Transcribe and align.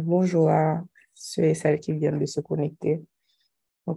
bonjour 0.00 0.48
à 0.48 0.82
ceux 1.14 1.44
et 1.44 1.54
celles 1.54 1.80
qui 1.80 1.92
viennent 1.92 2.18
de 2.18 2.26
se 2.26 2.40
connecter. 2.40 3.04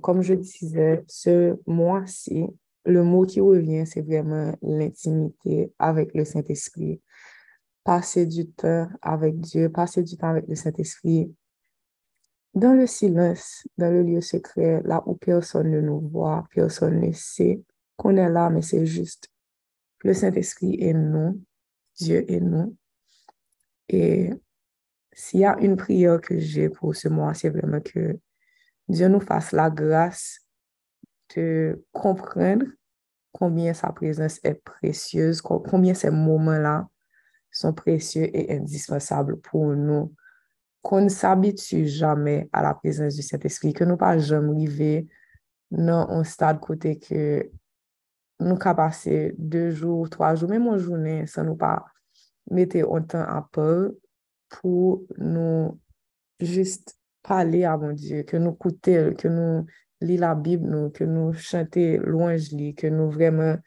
comme 0.01 0.21
je 0.21 0.33
disais, 0.33 1.03
ce 1.07 1.55
mois-ci, 1.67 2.47
le 2.85 3.03
mot 3.03 3.25
qui 3.25 3.39
revient, 3.39 3.85
c'est 3.85 4.01
vraiment 4.01 4.53
l'intimité 4.61 5.71
avec 5.79 6.13
le 6.13 6.25
Saint-Esprit. 6.25 7.01
Passer 7.83 8.25
du 8.25 8.47
temps 8.47 8.87
avec 9.01 9.39
Dieu, 9.39 9.69
passer 9.69 10.03
du 10.03 10.17
temps 10.17 10.29
avec 10.29 10.47
le 10.47 10.55
Saint-Esprit 10.55 11.31
dans 12.55 12.73
le 12.73 12.87
silence, 12.87 13.67
dans 13.77 13.91
le 13.91 14.01
lieu 14.01 14.21
secret, 14.21 14.81
là 14.85 15.03
où 15.05 15.15
personne 15.15 15.71
ne 15.71 15.81
nous 15.81 15.99
voit, 15.99 16.47
personne 16.53 17.01
ne 17.01 17.11
sait 17.11 17.61
qu'on 17.97 18.15
est 18.15 18.29
là, 18.29 18.49
mais 18.49 18.61
c'est 18.61 18.85
juste 18.85 19.29
le 20.03 20.13
Saint-Esprit 20.13 20.75
et 20.79 20.93
nous, 20.93 21.41
Dieu 21.97 22.23
et 22.31 22.39
nous. 22.39 22.75
Et 23.89 24.31
s'il 25.15 25.39
y 25.39 25.45
a 25.45 25.57
une 25.59 25.77
prière 25.77 26.19
que 26.19 26.37
j'ai 26.37 26.69
pour 26.69 26.93
ce 26.93 27.07
mois, 27.07 27.33
c'est 27.33 27.49
vraiment 27.49 27.79
que 27.79 28.19
Dieu 28.89 29.07
nous 29.07 29.21
fasse 29.21 29.53
la 29.53 29.69
grâce 29.69 30.41
de 31.33 31.81
comprendre 31.93 32.65
combien 33.31 33.73
sa 33.73 33.93
présence 33.93 34.39
est 34.43 34.61
précieuse, 34.61 35.41
combien 35.41 35.93
ces 35.93 36.11
moments-là 36.11 36.89
sont 37.49 37.73
précieux 37.73 38.29
et 38.35 38.57
indispensables 38.57 39.39
pour 39.39 39.67
nous. 39.67 40.13
Qu'on 40.81 41.01
ne 41.01 41.09
s'habitue 41.09 41.87
jamais 41.87 42.49
à 42.51 42.61
la 42.61 42.73
présence 42.73 43.15
du 43.15 43.21
Saint-Esprit, 43.21 43.73
que 43.73 43.85
nous 43.85 43.97
pas 43.97 44.19
jamais 44.19 44.51
arriver 44.51 45.07
dans 45.71 46.09
un 46.09 46.25
stade 46.25 46.59
côté 46.59 46.99
que 46.99 47.49
nous 48.41 48.57
avons 48.59 48.75
passé 48.75 49.33
deux 49.37 49.71
jours, 49.71 50.09
trois 50.09 50.35
jours, 50.35 50.49
même 50.49 50.67
une 50.67 50.77
journée, 50.77 51.25
sans 51.25 51.45
nous 51.45 51.55
pas 51.55 51.85
mettre 52.51 52.77
autant 52.87 53.21
à 53.21 53.47
peur 53.49 53.91
pour 54.61 55.03
nous 55.17 55.79
juste 56.39 56.97
parler 57.21 57.63
à 57.63 57.77
mon 57.77 57.93
Dieu, 57.93 58.23
que 58.23 58.37
nous 58.37 58.51
écouter, 58.51 59.13
que 59.17 59.27
nous 59.27 59.65
lire 60.01 60.21
la 60.21 60.35
Bible, 60.35 60.91
que 60.91 61.03
nous 61.03 61.33
chanter 61.33 61.97
louange, 61.97 62.49
que 62.75 62.87
nous 62.87 63.09
vraiment 63.09 63.57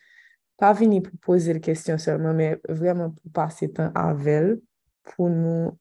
pas 0.57 0.73
venir 0.73 1.03
pour 1.03 1.19
poser 1.21 1.55
des 1.55 1.61
questions 1.61 1.99
seulement, 1.99 2.35
mais 2.35 2.61
vraiment 2.69 3.11
pour 3.11 3.33
passer 3.33 3.71
temps 3.71 3.93
avec 3.95 4.27
elle, 4.27 4.61
pour 5.05 5.31
nous 5.31 5.79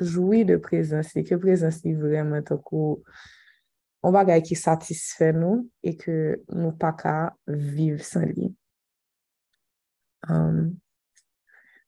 jouir 0.00 0.44
de 0.44 0.56
présence, 0.56 1.14
et 1.16 1.24
que 1.24 1.34
présence 1.34 1.84
est 1.84 1.94
vraiment 1.94 2.36
un 2.36 4.10
va 4.10 4.40
qui 4.40 4.54
satisfait 4.54 5.32
nous 5.32 5.70
et 5.82 5.96
que 5.96 6.42
nous 6.50 6.72
pas 6.72 6.92
qu'à 6.92 7.34
vivre 7.46 8.02
sans 8.02 8.20
lui. 8.20 8.54
Um, 10.28 10.76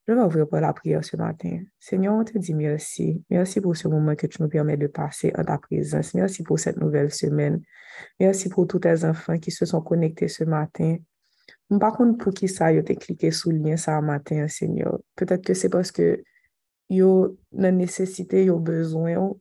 je 0.06 0.12
vais 0.12 0.20
ouvrir 0.20 0.48
pour 0.48 0.58
la 0.58 0.72
prière 0.72 1.04
ce 1.04 1.16
matin. 1.16 1.60
Seigneur, 1.80 2.14
on 2.14 2.24
te 2.24 2.38
dit 2.38 2.54
merci. 2.54 3.24
Merci 3.28 3.60
pour 3.60 3.76
ce 3.76 3.88
moment 3.88 4.14
que 4.14 4.26
tu 4.26 4.40
nous 4.40 4.48
permets 4.48 4.76
de 4.76 4.86
passer 4.86 5.32
en 5.36 5.44
ta 5.44 5.58
présence. 5.58 6.14
Merci 6.14 6.44
pour 6.44 6.58
cette 6.60 6.76
nouvelle 6.76 7.12
semaine. 7.12 7.60
Merci 8.20 8.48
pour 8.48 8.66
tous 8.68 8.78
tes 8.78 9.04
enfants 9.04 9.38
qui 9.38 9.50
se 9.50 9.66
sont 9.66 9.80
connectés 9.80 10.28
ce 10.28 10.44
matin. 10.44 10.96
Par 11.80 11.96
contre, 11.96 12.18
pour 12.18 12.32
qui 12.32 12.46
ça, 12.46 12.72
ils 12.72 12.78
ont 12.78 12.84
cliqué 12.84 13.32
sur 13.32 13.50
le 13.50 13.58
lien 13.58 13.76
ce 13.76 14.00
matin, 14.00 14.46
Seigneur. 14.46 15.00
Peut-être 15.16 15.44
que 15.44 15.54
c'est 15.54 15.70
parce 15.70 15.90
que 15.90 16.22
ont 16.92 17.36
la 17.52 17.72
nécessité, 17.72 18.48
ont 18.50 18.60
besoin. 18.60 19.32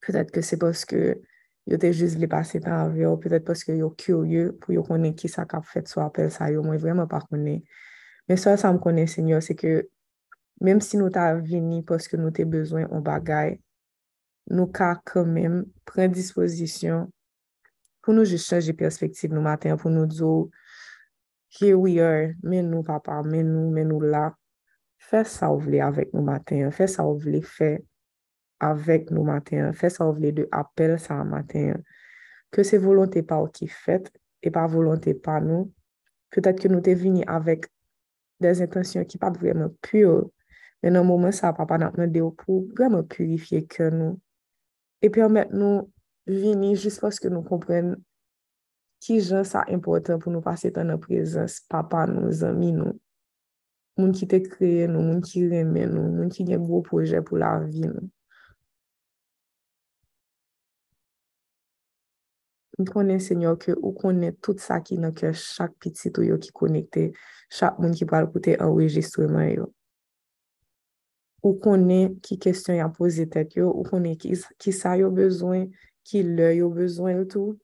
Peut-être 0.00 0.32
que 0.32 0.40
c'est 0.40 0.58
parce 0.58 0.84
que 0.84 1.20
ils 1.68 1.76
ont 1.76 1.92
juste 1.92 2.18
les 2.18 2.26
passer 2.26 2.58
temps 2.58 2.86
avec 2.86 3.20
Peut-être 3.20 3.44
parce 3.44 3.62
qu'ils 3.62 3.78
sont 3.78 3.90
curieux 3.90 4.58
pour 4.60 4.88
connaître 4.88 5.14
qui 5.14 5.28
ça 5.28 5.46
a 5.48 5.62
fait 5.62 5.86
soit 5.86 6.06
appel 6.06 6.32
ça. 6.32 6.50
Ils 6.50 6.58
moi 6.58 6.76
vraiment 6.76 7.06
pas 7.06 7.20
connaître. 7.20 7.64
Men 8.30 8.38
sa 8.40 8.54
sa 8.60 8.70
m 8.72 8.78
konen, 8.82 9.08
Senyor, 9.10 9.42
se 9.44 9.56
ke 9.58 9.82
menm 10.62 10.82
si 10.84 11.00
nou 11.00 11.10
ta 11.12 11.32
vini 11.38 11.82
poske 11.86 12.18
nou 12.20 12.34
te 12.34 12.46
bezwen 12.48 12.86
an 12.90 13.02
bagay, 13.04 13.56
nou 14.50 14.68
ka 14.74 14.94
kemen 15.08 15.62
pren 15.88 16.12
disposisyon 16.12 17.08
pou 18.02 18.14
nou 18.14 18.26
je 18.26 18.38
chanje 18.42 18.74
perspektiv 18.74 19.30
nou 19.30 19.44
maten, 19.44 19.78
pou 19.78 19.92
nou 19.92 20.08
dzo 20.10 20.50
here 21.54 21.78
we 21.78 22.00
are, 22.02 22.32
men 22.42 22.70
nou 22.72 22.82
papa, 22.86 23.20
men 23.22 23.46
nou, 23.52 23.70
men 23.70 23.90
nou 23.92 24.02
la. 24.02 24.30
Fè 25.02 25.22
sa 25.28 25.50
ou 25.52 25.60
vle 25.62 25.82
avèk 25.84 26.12
nou 26.14 26.24
maten, 26.26 26.70
fè 26.74 26.86
sa 26.90 27.04
ou 27.06 27.18
vle 27.20 27.42
fè 27.46 27.74
avèk 28.62 29.10
nou 29.14 29.26
maten, 29.26 29.72
fè 29.76 29.90
sa 29.92 30.06
ou 30.08 30.16
vle 30.16 30.32
de 30.34 30.46
apel 30.54 30.96
sa 31.02 31.20
maten. 31.26 31.82
Ke 32.54 32.64
se 32.66 32.78
volonté 32.82 33.22
pa 33.26 33.40
ou 33.42 33.50
ki 33.52 33.68
fèt, 33.70 34.10
e 34.42 34.50
pa 34.54 34.64
volonté 34.70 35.14
pa 35.14 35.38
nou, 35.42 35.68
petèt 36.32 36.62
ke 36.62 36.70
nou 36.70 36.82
te 36.84 36.94
vini 36.98 37.26
avèk 37.28 37.68
des 38.42 38.62
intansyon 38.64 39.06
ki 39.08 39.20
pat 39.22 39.38
vreman 39.40 39.72
pure. 39.84 40.28
Men 40.82 40.96
nan 40.98 41.06
moumen 41.06 41.34
sa, 41.34 41.52
papa 41.54 41.78
nan 41.78 41.94
mwen 41.96 42.12
deyo 42.14 42.32
pou 42.38 42.66
vreman 42.76 43.06
purifiye 43.10 43.62
ke 43.70 43.88
nou. 43.94 44.18
E 45.02 45.10
permèt 45.12 45.54
nou 45.54 45.86
vini 46.26 46.74
jist 46.76 47.02
paske 47.02 47.30
nou 47.30 47.46
kompren 47.46 47.94
ki 49.02 49.18
jan 49.18 49.46
sa 49.46 49.64
important 49.70 50.22
pou 50.22 50.34
nou 50.34 50.44
pase 50.44 50.70
tan 50.74 50.90
nan 50.90 51.00
prezans 51.02 51.60
papa 51.70 52.04
nou, 52.10 52.30
zami 52.30 52.70
nou. 52.74 52.98
Moun 53.98 54.14
ki 54.16 54.26
te 54.30 54.38
kreye 54.44 54.86
nou, 54.88 55.04
moun 55.04 55.22
ki 55.26 55.46
reme 55.50 55.86
nou, 55.90 56.10
moun 56.18 56.30
ki 56.32 56.46
gen 56.48 56.62
gwo 56.64 56.80
proje 56.86 57.18
pou 57.26 57.38
la 57.38 57.56
vi 57.62 57.86
nou. 57.86 58.10
Mwen 62.82 62.90
konen, 62.90 63.20
Senyor, 63.22 63.54
ke 63.62 63.76
ou 63.76 63.92
konen 63.94 64.34
tout 64.42 64.58
sa 64.58 64.80
ki 64.82 64.96
nan 64.98 65.12
ke 65.14 65.28
chak 65.38 65.76
pitit 65.78 66.16
ou 66.18 66.26
yo 66.26 66.34
ki 66.42 66.50
konekte, 66.50 67.04
chak 67.46 67.76
moun 67.78 67.92
ki 67.94 68.08
pal 68.10 68.26
koute 68.32 68.56
enregistreman 68.56 69.52
yo. 69.52 69.68
Ou 71.46 71.60
konen 71.62 72.16
ki 72.26 72.40
kestyon 72.42 72.80
ya 72.80 72.88
pose 72.90 73.28
tet 73.30 73.54
yo, 73.54 73.68
ou 73.70 73.86
konen 73.86 74.16
ki, 74.18 74.34
ki 74.58 74.74
sa 74.74 74.96
yo 74.98 75.12
bezwen, 75.14 75.68
ki 76.02 76.24
lè 76.26 76.56
yo 76.58 76.72
bezwen 76.74 77.20
yo 77.20 77.28
tou. 77.30 77.54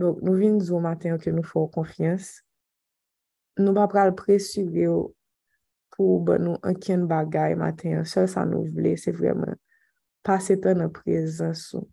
Donk 0.00 0.24
nou 0.24 0.40
vin 0.40 0.56
zo 0.64 0.80
maten 0.80 1.20
ke 1.20 1.28
nou 1.28 1.44
fò 1.44 1.66
konfians. 1.74 2.38
Nou 3.60 3.76
pa 3.76 3.84
pral 3.92 4.14
presuge 4.16 4.86
yo 4.86 5.10
pou 5.92 6.22
ban 6.24 6.40
nou 6.40 6.56
anken 6.64 7.04
bagay 7.10 7.52
maten. 7.60 8.00
Sèl 8.08 8.32
sa 8.32 8.48
nou 8.48 8.64
vle, 8.64 8.96
se 8.96 9.12
vreman 9.12 9.60
pase 10.24 10.56
tan 10.56 10.80
an 10.86 10.94
prezansou. 11.02 11.84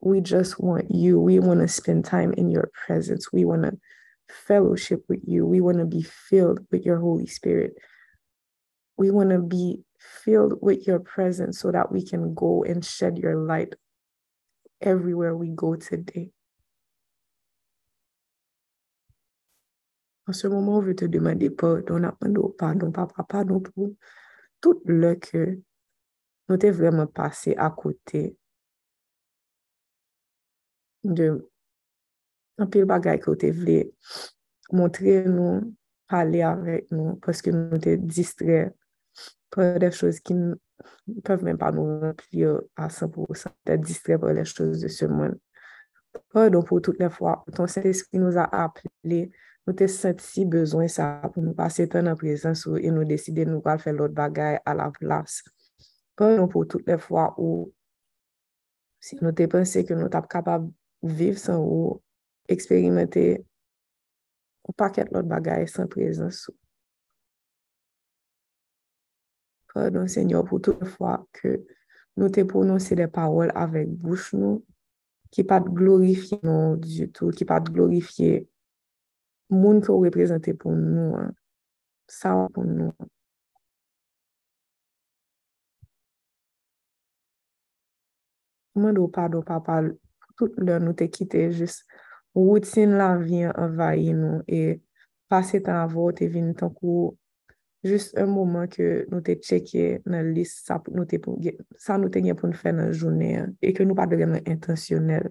We 0.00 0.20
just 0.20 0.60
want 0.60 0.90
you. 0.90 1.18
We 1.18 1.40
want 1.40 1.60
to 1.60 1.68
spend 1.68 2.04
time 2.04 2.32
in 2.32 2.50
your 2.50 2.70
presence. 2.86 3.32
We 3.32 3.44
want 3.44 3.64
to 3.64 3.78
fellowship 4.28 5.04
with 5.08 5.20
you. 5.26 5.44
We 5.44 5.60
want 5.60 5.78
to 5.78 5.86
be 5.86 6.02
filled 6.02 6.60
with 6.70 6.84
your 6.84 6.98
Holy 6.98 7.26
Spirit. 7.26 7.74
We 8.96 9.10
want 9.10 9.30
to 9.30 9.38
be 9.38 9.82
filled 9.98 10.58
with 10.60 10.86
your 10.86 11.00
presence 11.00 11.58
so 11.60 11.72
that 11.72 11.90
we 11.90 12.04
can 12.04 12.34
go 12.34 12.64
and 12.64 12.84
shed 12.84 13.18
your 13.18 13.36
light 13.36 13.74
everywhere 14.80 15.36
we 15.36 15.48
go 15.48 15.76
today. 15.76 16.30
En 20.28 20.34
ce 20.34 20.46
moment, 20.46 20.82
je 20.84 20.92
te 20.92 21.06
demander 21.06 21.48
pardon, 21.50 22.02
pardon, 22.20 22.52
pardon, 22.58 22.92
papa, 22.92 23.24
pardon 23.26 23.60
pour 23.60 23.94
tout 24.60 24.82
le 24.84 25.14
que 25.14 25.58
nous 26.48 26.56
t'es 26.58 26.70
vraiment 26.70 27.06
passé 27.06 27.54
à 27.56 27.70
côté 27.70 28.36
de 31.04 31.48
un 32.58 32.66
pile 32.66 32.84
bagay 32.84 33.18
que 33.18 33.30
tu 33.34 33.50
voulais 33.50 33.92
montrer 34.72 35.24
nous, 35.24 35.74
parler 36.08 36.42
avec 36.42 36.90
nous, 36.90 37.16
parce 37.16 37.40
que 37.40 37.50
nous 37.50 37.78
te 37.78 37.94
distrait 37.94 38.74
par 39.50 39.78
des 39.78 39.90
choses 39.90 40.20
qui 40.20 40.34
ne 40.34 40.54
peuvent 41.24 41.44
même 41.44 41.58
pas 41.58 41.72
nous 41.72 42.00
remplir 42.00 42.60
à 42.76 42.88
100%, 42.88 43.46
te 43.64 43.72
distrait 43.76 44.18
par 44.18 44.32
les 44.32 44.44
choses 44.44 44.80
de 44.80 44.88
ce 44.88 45.06
monde. 45.06 45.38
Pardon 46.32 46.62
pour 46.62 46.82
toutes 46.82 46.98
les 46.98 47.10
fois 47.10 47.44
ton 47.54 47.66
Saint-Esprit 47.66 48.18
nous 48.18 48.36
a 48.36 48.44
appelés, 48.44 49.30
nous 49.66 49.72
te 49.72 49.86
senti 49.86 50.44
besoin 50.44 50.88
ça 50.88 51.20
pour 51.32 51.42
nous 51.42 51.54
passer 51.54 51.88
temps 51.88 52.04
en 52.06 52.16
présence 52.16 52.66
et 52.80 52.90
nous 52.90 53.04
décider 53.04 53.44
de 53.44 53.50
nous 53.50 53.62
faire 53.62 53.92
l'autre 53.92 54.14
bagaille 54.14 54.58
à 54.64 54.74
la 54.74 54.90
place. 54.90 55.44
Pardon 56.16 56.48
pour 56.48 56.66
toutes 56.66 56.88
les 56.88 56.98
fois 56.98 57.34
où 57.38 57.72
si 59.00 59.16
nous 59.20 59.32
te 59.32 59.46
pensé 59.46 59.84
que 59.84 59.94
nous 59.94 60.10
sommes 60.10 60.26
capables 60.26 60.70
viv 61.02 61.38
san 61.38 61.60
ou, 61.62 61.98
eksperimente 62.48 63.44
ou 64.64 64.74
paket 64.76 65.12
lot 65.12 65.28
bagay 65.28 65.66
san 65.70 65.88
prezansou. 65.90 66.56
Pardon, 69.72 70.08
Senyor, 70.10 70.46
pou 70.48 70.58
tout 70.64 70.80
fwa 70.96 71.18
ke 71.38 71.58
nou 72.18 72.32
te 72.34 72.42
prononse 72.48 72.96
de 72.98 73.06
parol 73.12 73.52
avèk 73.54 73.90
bouch 74.02 74.32
nou, 74.34 74.62
ki 75.30 75.44
pat 75.46 75.68
glorifiye 75.70 76.40
nou 76.42 76.74
du 76.82 77.06
tout, 77.12 77.30
ki 77.36 77.46
pat 77.46 77.68
glorifiye 77.70 78.40
moun 79.52 79.78
ki 79.84 79.92
ou 79.92 80.02
reprezentè 80.06 80.56
pou 80.58 80.74
nou, 80.74 81.28
sa 82.10 82.34
ou 82.40 82.50
pou 82.52 82.66
nou. 82.66 82.90
Mwen 88.78 88.94
do 88.94 89.06
pa 89.14 89.28
do 89.30 89.44
pa 89.46 89.60
pal 89.62 89.92
tout 90.38 90.58
lè 90.62 90.78
nou 90.82 90.96
te 90.98 91.08
kite 91.12 91.44
jist 91.58 91.84
woutin 92.36 92.96
la 93.00 93.14
vyen 93.20 93.54
envayi 93.58 94.14
nou 94.16 94.42
e 94.46 94.78
pase 95.28 95.60
tan 95.64 95.82
avò 95.84 96.08
te 96.16 96.28
vin 96.32 96.54
tan 96.58 96.72
kou 96.74 97.12
jist 97.86 98.16
un 98.18 98.32
mouman 98.32 98.70
ke 98.72 99.04
nou 99.10 99.22
te 99.24 99.36
cheke 99.42 100.00
nan 100.08 100.32
lis 100.34 100.56
sa 100.64 100.80
nou 100.88 101.06
te, 101.08 101.20
sa 101.78 101.98
nou 102.00 102.10
te 102.12 102.22
gen 102.24 102.38
pou 102.38 102.50
nou 102.50 102.58
fè 102.58 102.74
nan 102.74 102.92
jounè 102.94 103.32
e 103.62 103.74
ke 103.76 103.86
nou 103.86 103.98
pat 103.98 104.14
vremen 104.14 104.44
intasyonel 104.46 105.30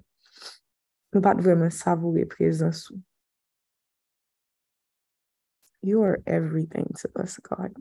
nou 1.15 1.23
pat 1.23 1.43
vremen 1.43 1.73
savoure 1.73 2.27
prezansou 2.31 2.99
You 5.87 6.01
are 6.03 6.19
everything 6.25 6.91
to 6.99 7.09
us, 7.15 7.37
God. 7.37 7.71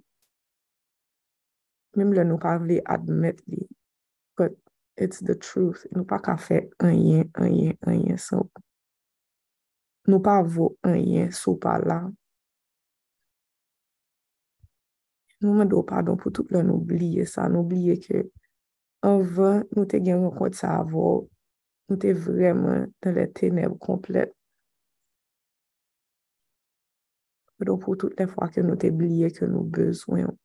Mem 1.96 2.12
le 2.12 2.22
nou 2.28 2.38
pa 2.38 2.52
vle 2.60 2.76
admet 2.84 3.40
li. 3.48 3.64
But 4.36 4.54
it's 4.96 5.20
the 5.20 5.34
truth. 5.34 5.86
Nou 5.92 6.06
pa 6.08 6.18
ka 6.24 6.36
fè 6.40 6.62
anyen, 6.84 7.28
anyen, 7.40 7.76
anyen 7.86 8.20
sa 8.20 8.40
ou. 8.40 8.64
Nou 10.06 10.22
pa 10.24 10.38
vò 10.42 10.70
anyen 10.86 11.32
sou 11.34 11.58
pa 11.60 11.76
la. 11.82 12.00
Nou 15.42 15.56
mè 15.58 15.66
do 15.68 15.82
padon 15.86 16.18
pou 16.20 16.32
tout 16.34 16.48
lè 16.54 16.62
nou 16.64 16.80
oubliye 16.80 17.26
sa. 17.28 17.48
Nou 17.50 17.64
oubliye 17.66 17.98
ke 18.00 18.24
anvan 19.06 19.66
nou 19.76 19.84
te 19.90 20.00
gen 20.04 20.24
renkont 20.24 20.56
sa 20.56 20.78
avò. 20.80 21.10
Nou 21.86 22.00
te 22.02 22.14
vremen 22.16 22.88
nan 23.04 23.18
lè 23.18 23.26
teneb 23.36 23.76
komplet. 23.82 24.32
Mè 27.56 27.68
do 27.68 27.76
pou 27.82 27.98
tout 28.00 28.16
lè 28.16 28.28
fwa 28.30 28.48
ke 28.52 28.64
nou 28.64 28.80
te 28.80 28.90
oubliye 28.94 29.30
ke 29.36 29.48
nou 29.50 29.68
bezwen 29.76 30.30
ou. 30.30 30.40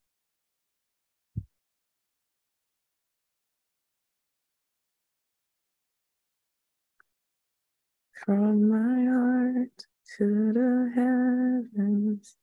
From 8.25 8.69
my 8.69 9.05
heart 9.11 9.85
to 10.17 10.53
the 10.53 10.91
heavens 10.95 12.35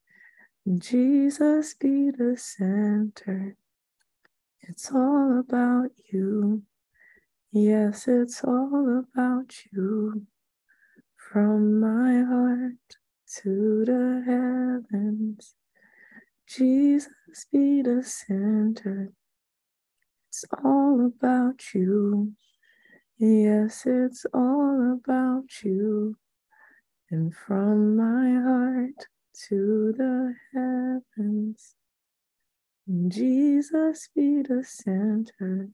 Jesus 0.78 1.74
be 1.74 2.10
the 2.10 2.36
center. 2.38 3.56
It's 4.62 4.92
all 4.92 5.38
about 5.40 5.90
you. 6.12 6.62
Yes, 7.52 8.08
it's 8.08 8.44
all 8.44 8.98
about 9.00 9.54
you. 9.72 10.26
From 11.16 11.80
my 11.80 12.22
heart 12.22 12.98
to 13.42 13.84
the 13.86 14.22
heavens, 14.26 15.54
Jesus 16.48 17.08
be 17.52 17.82
the 17.82 18.02
center. 18.04 19.12
It's 20.28 20.44
all 20.64 21.06
about 21.06 21.62
you. 21.74 22.34
Yes, 23.18 23.84
it's 23.86 24.26
all 24.34 24.92
about 24.92 25.64
you. 25.64 26.16
And 27.10 27.34
from 27.34 27.96
my 27.96 28.40
heart 28.40 29.06
to 29.48 29.94
the 29.96 30.34
heavens. 30.54 31.74
Jesus 33.08 34.08
be 34.14 34.42
the 34.42 34.64
center. 34.64 35.70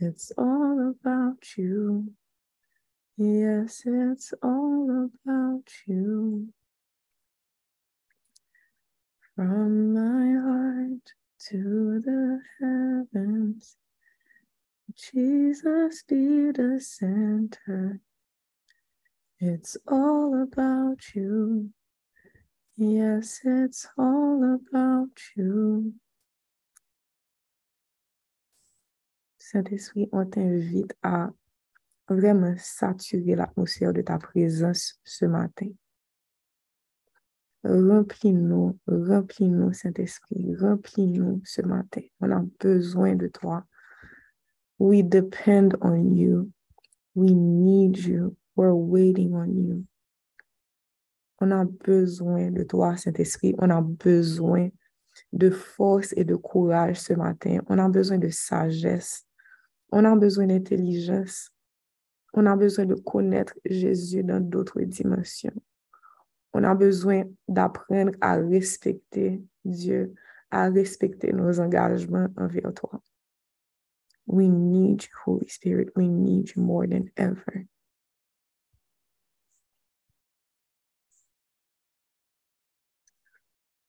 It's 0.00 0.32
all 0.38 0.90
about 0.90 1.56
you. 1.56 2.12
Yes, 3.16 3.82
it's 3.84 4.32
all 4.42 5.10
about 5.26 5.64
you. 5.86 6.48
From 9.36 9.94
my 9.94 10.40
heart 10.40 11.12
to 11.50 12.00
the 12.04 12.40
heavens, 12.60 13.76
Jesus 14.98 16.02
be 16.08 16.50
the 16.50 16.80
center. 16.80 18.00
It's 19.38 19.76
all 19.86 20.42
about 20.42 21.14
you. 21.14 21.70
Yes, 22.76 23.40
it's 23.44 23.86
all 23.96 24.42
about 24.42 25.16
you. 25.36 25.94
Saint-Esprit, 29.38 30.08
on 30.12 30.26
t'invite 30.26 30.94
à 31.04 31.30
vraiment 32.08 32.56
saturer 32.58 33.36
l'atmosphère 33.36 33.92
de 33.92 34.02
ta 34.02 34.18
présence 34.18 34.98
ce 35.04 35.26
matin. 35.26 35.70
Remplis-nous, 37.62 38.76
remplis-nous, 38.88 39.72
Saint-Esprit, 39.72 40.56
remplis-nous 40.56 41.40
ce 41.44 41.62
matin. 41.62 42.02
On 42.20 42.32
a 42.32 42.42
besoin 42.58 43.14
de 43.14 43.28
toi. 43.28 43.64
We 44.78 45.02
depend 45.02 45.76
on 45.82 46.16
you. 46.16 46.52
We 47.14 47.34
need 47.34 47.98
you. 47.98 48.36
We're 48.54 48.74
waiting 48.74 49.34
on 49.34 49.56
you. 49.56 49.84
On 51.40 51.52
a 51.52 51.64
besoin 51.64 52.52
de 52.52 52.64
toi, 52.64 52.96
Saint-Esprit. 52.96 53.54
On 53.58 53.70
a 53.70 53.80
besoin 53.80 54.70
de 55.32 55.50
force 55.50 56.12
et 56.16 56.24
de 56.24 56.36
courage 56.36 57.00
ce 57.00 57.12
matin. 57.14 57.60
On 57.68 57.78
a 57.78 57.88
besoin 57.88 58.18
de 58.18 58.28
sagesse. 58.28 59.24
On 59.90 60.04
a 60.04 60.14
besoin 60.16 60.46
d'intelligence. 60.46 61.50
On 62.34 62.46
a 62.46 62.56
besoin 62.56 62.86
de 62.86 62.94
connaître 62.94 63.54
Jésus 63.64 64.22
dans 64.22 64.40
d'autres 64.40 64.80
dimensions. 64.82 65.54
On 66.52 66.64
a 66.64 66.74
besoin 66.74 67.24
d'apprendre 67.46 68.12
à 68.20 68.36
respecter 68.36 69.42
Dieu, 69.64 70.14
à 70.50 70.68
respecter 70.68 71.32
nos 71.32 71.60
engagements 71.60 72.28
envers 72.36 72.72
toi. 72.74 73.00
We 74.28 74.46
need 74.46 75.04
you, 75.04 75.08
Holy 75.24 75.48
Spirit. 75.48 75.88
We 75.96 76.06
need 76.06 76.54
you 76.54 76.62
more 76.62 76.86
than 76.86 77.10
ever. 77.16 77.66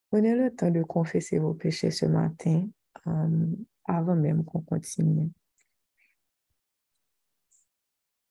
Prenez 0.09 0.35
le 0.35 0.55
temps 0.55 0.71
de 0.71 0.81
confesser 0.81 1.39
vos 1.39 1.53
péchés 1.53 1.91
ce 1.91 2.05
matin 2.05 2.67
euh, 3.05 3.47
avant 3.85 4.15
même 4.15 4.45
qu'on 4.45 4.61
continue. 4.61 5.29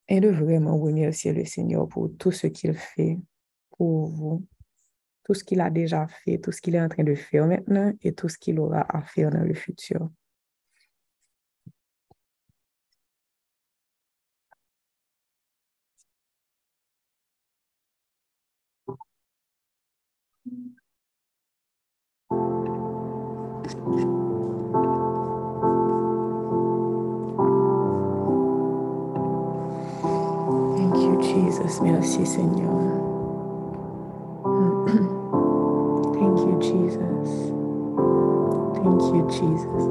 Et 0.08 0.20
de 0.20 0.28
vraiment 0.28 0.78
remercier 0.78 1.34
le 1.34 1.44
Seigneur 1.44 1.86
pour 1.86 2.10
tout 2.18 2.32
ce 2.32 2.46
qu'il 2.46 2.72
fait 2.72 3.18
pour 3.76 4.06
vous, 4.06 4.46
tout 5.24 5.34
ce 5.34 5.44
qu'il 5.44 5.60
a 5.60 5.68
déjà 5.68 6.08
fait, 6.08 6.38
tout 6.38 6.52
ce 6.52 6.62
qu'il 6.62 6.74
est 6.74 6.80
en 6.80 6.88
train 6.88 7.04
de 7.04 7.14
faire 7.14 7.46
maintenant 7.46 7.92
et 8.00 8.14
tout 8.14 8.30
ce 8.30 8.38
qu'il 8.38 8.58
aura 8.58 8.86
à 8.88 9.02
faire 9.02 9.30
dans 9.30 9.44
le 9.44 9.52
futur. 9.52 10.10
Thank 30.76 30.96
you, 30.96 31.18
Jesus. 31.22 31.80
Merci, 31.80 32.24
Seigneur. 32.26 33.16
Thank 36.14 36.38
you, 36.40 36.58
Jesus. 36.60 37.52
Thank 38.76 39.02
you, 39.14 39.28
Jesus. 39.30 39.84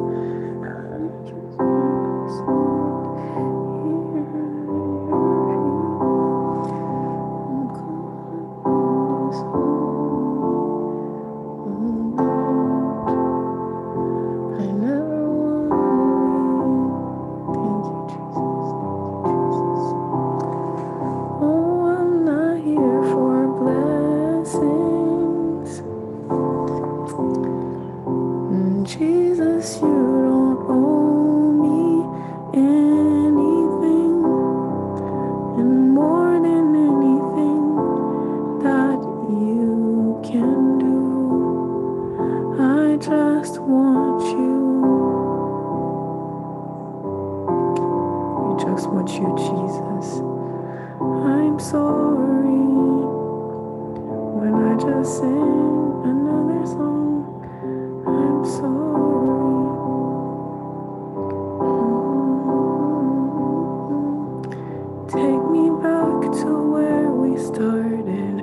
Take 65.10 65.44
me 65.52 65.70
back 65.70 66.20
to 66.42 66.52
where 66.74 67.10
we 67.12 67.38
started. 67.38 68.42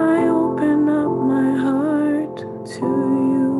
I 0.00 0.26
open 0.26 0.88
up 0.88 1.12
my 1.30 1.56
heart 1.56 2.38
to 2.38 2.86
you. 3.30 3.52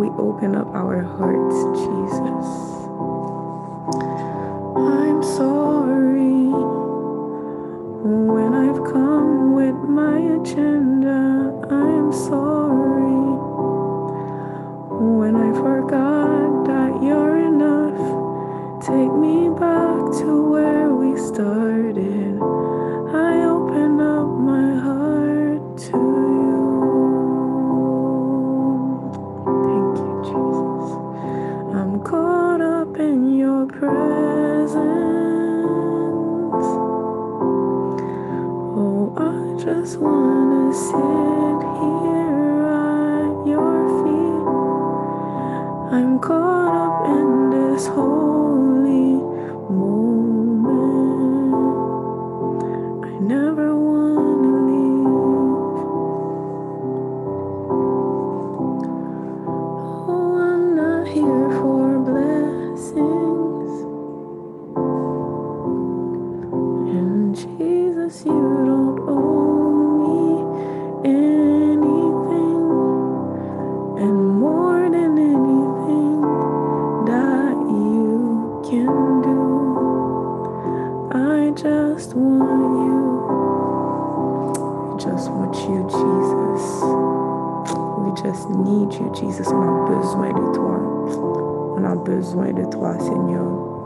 We 0.00 0.08
open 0.18 0.56
up 0.56 0.66
our 0.74 1.00
hearts, 1.00 1.56
Jesus. 1.78 2.48
I'm 4.76 5.22
sorry 5.22 6.50
when 8.02 8.54
I've 8.54 8.82
come 8.92 9.52
with 9.54 9.76
my 9.88 10.18
agenda. 10.18 10.97
Just 39.80 39.96
want 40.00 40.74
to 40.74 41.27
just 88.22 88.50
need 88.50 88.92
you, 88.94 89.12
Jesus. 89.14 89.48
On 89.48 89.62
a 89.62 89.88
besoin 89.88 90.32
de 90.32 90.54
toi. 90.54 91.76
On 91.76 91.84
a 91.84 91.94
besoin 91.94 92.52
de 92.52 92.64
toi, 92.64 92.98
Seigneur. 92.98 93.84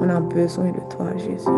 On 0.00 0.08
a 0.08 0.20
besoin 0.20 0.72
de 0.72 0.80
toi, 0.88 1.16
Jésus. 1.16 1.48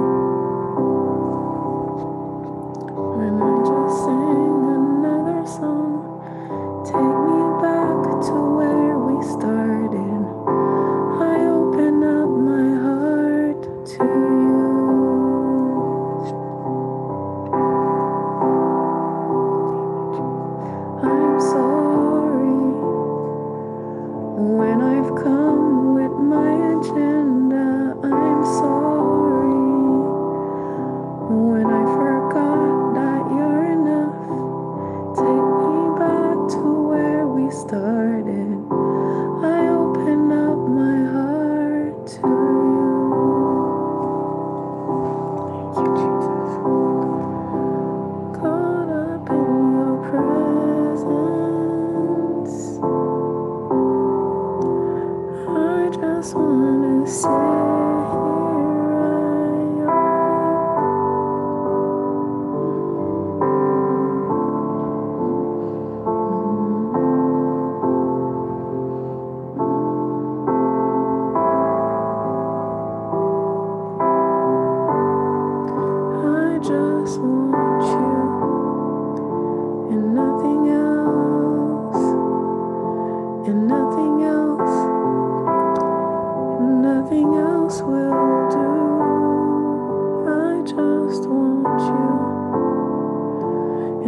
Just 90.66 91.28
want 91.28 91.80
you. 91.80 92.08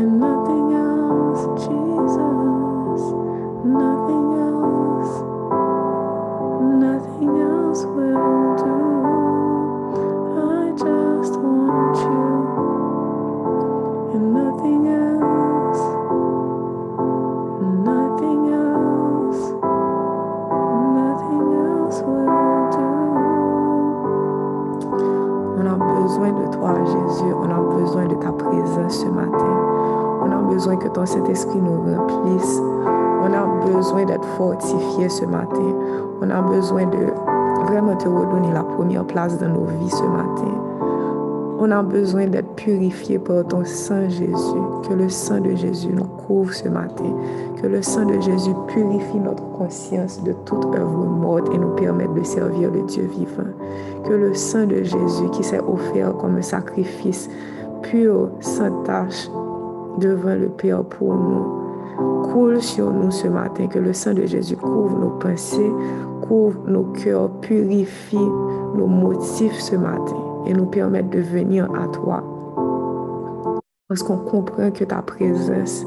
And 0.00 0.20
nothing 0.20 0.35
ton 30.96 31.04
Saint-Esprit 31.04 31.60
nous 31.60 31.82
remplisse. 31.82 32.58
On 33.20 33.30
a 33.30 33.66
besoin 33.66 34.06
d'être 34.06 34.24
fortifié 34.38 35.10
ce 35.10 35.26
matin. 35.26 35.74
On 36.22 36.30
a 36.30 36.40
besoin 36.40 36.86
de 36.86 37.12
vraiment 37.66 37.94
te 37.96 38.08
redonner 38.08 38.50
la 38.54 38.62
première 38.62 39.04
place 39.04 39.38
dans 39.38 39.50
nos 39.50 39.66
vies 39.66 39.90
ce 39.90 40.04
matin. 40.04 40.54
On 41.58 41.70
a 41.70 41.82
besoin 41.82 42.26
d'être 42.28 42.48
purifié 42.54 43.18
par 43.18 43.46
ton 43.46 43.62
sang 43.66 44.08
Jésus. 44.08 44.62
Que 44.88 44.94
le 44.94 45.10
sang 45.10 45.40
de 45.40 45.54
Jésus 45.54 45.92
nous 45.92 46.04
couvre 46.04 46.54
ce 46.54 46.68
matin. 46.70 47.12
Que 47.60 47.66
le 47.66 47.82
sang 47.82 48.06
de 48.06 48.18
Jésus 48.18 48.54
purifie 48.68 49.18
notre 49.18 49.46
conscience 49.50 50.22
de 50.22 50.32
toute 50.46 50.64
œuvre 50.74 51.04
morte 51.04 51.48
et 51.52 51.58
nous 51.58 51.74
permette 51.74 52.14
de 52.14 52.22
servir 52.22 52.70
le 52.70 52.82
Dieu 52.82 53.04
vivant. 53.04 53.52
Que 54.08 54.14
le 54.14 54.32
sang 54.32 54.64
de 54.64 54.82
Jésus 54.82 55.28
qui 55.32 55.44
s'est 55.44 55.60
offert 55.60 56.16
comme 56.16 56.36
un 56.36 56.42
sacrifice 56.42 57.28
pur, 57.82 58.30
sans 58.40 58.70
tache, 58.84 59.28
devant 59.98 60.34
le 60.34 60.48
Père 60.48 60.84
pour 60.84 61.14
nous, 61.14 62.32
coule 62.32 62.60
sur 62.60 62.90
nous 62.90 63.10
ce 63.10 63.28
matin. 63.28 63.66
Que 63.66 63.78
le 63.78 63.92
sang 63.92 64.14
de 64.14 64.26
Jésus 64.26 64.56
couvre 64.56 64.98
nos 64.98 65.10
pensées, 65.18 65.72
couvre 66.28 66.60
nos 66.66 66.84
cœurs, 66.84 67.30
purifie 67.40 68.28
nos 68.76 68.86
motifs 68.86 69.58
ce 69.58 69.76
matin 69.76 70.16
et 70.46 70.52
nous 70.52 70.66
permette 70.66 71.10
de 71.10 71.20
venir 71.20 71.68
à 71.74 71.88
toi. 71.88 72.22
Parce 73.88 74.02
qu'on 74.02 74.18
comprend 74.18 74.70
que 74.70 74.84
ta 74.84 75.02
présence 75.02 75.86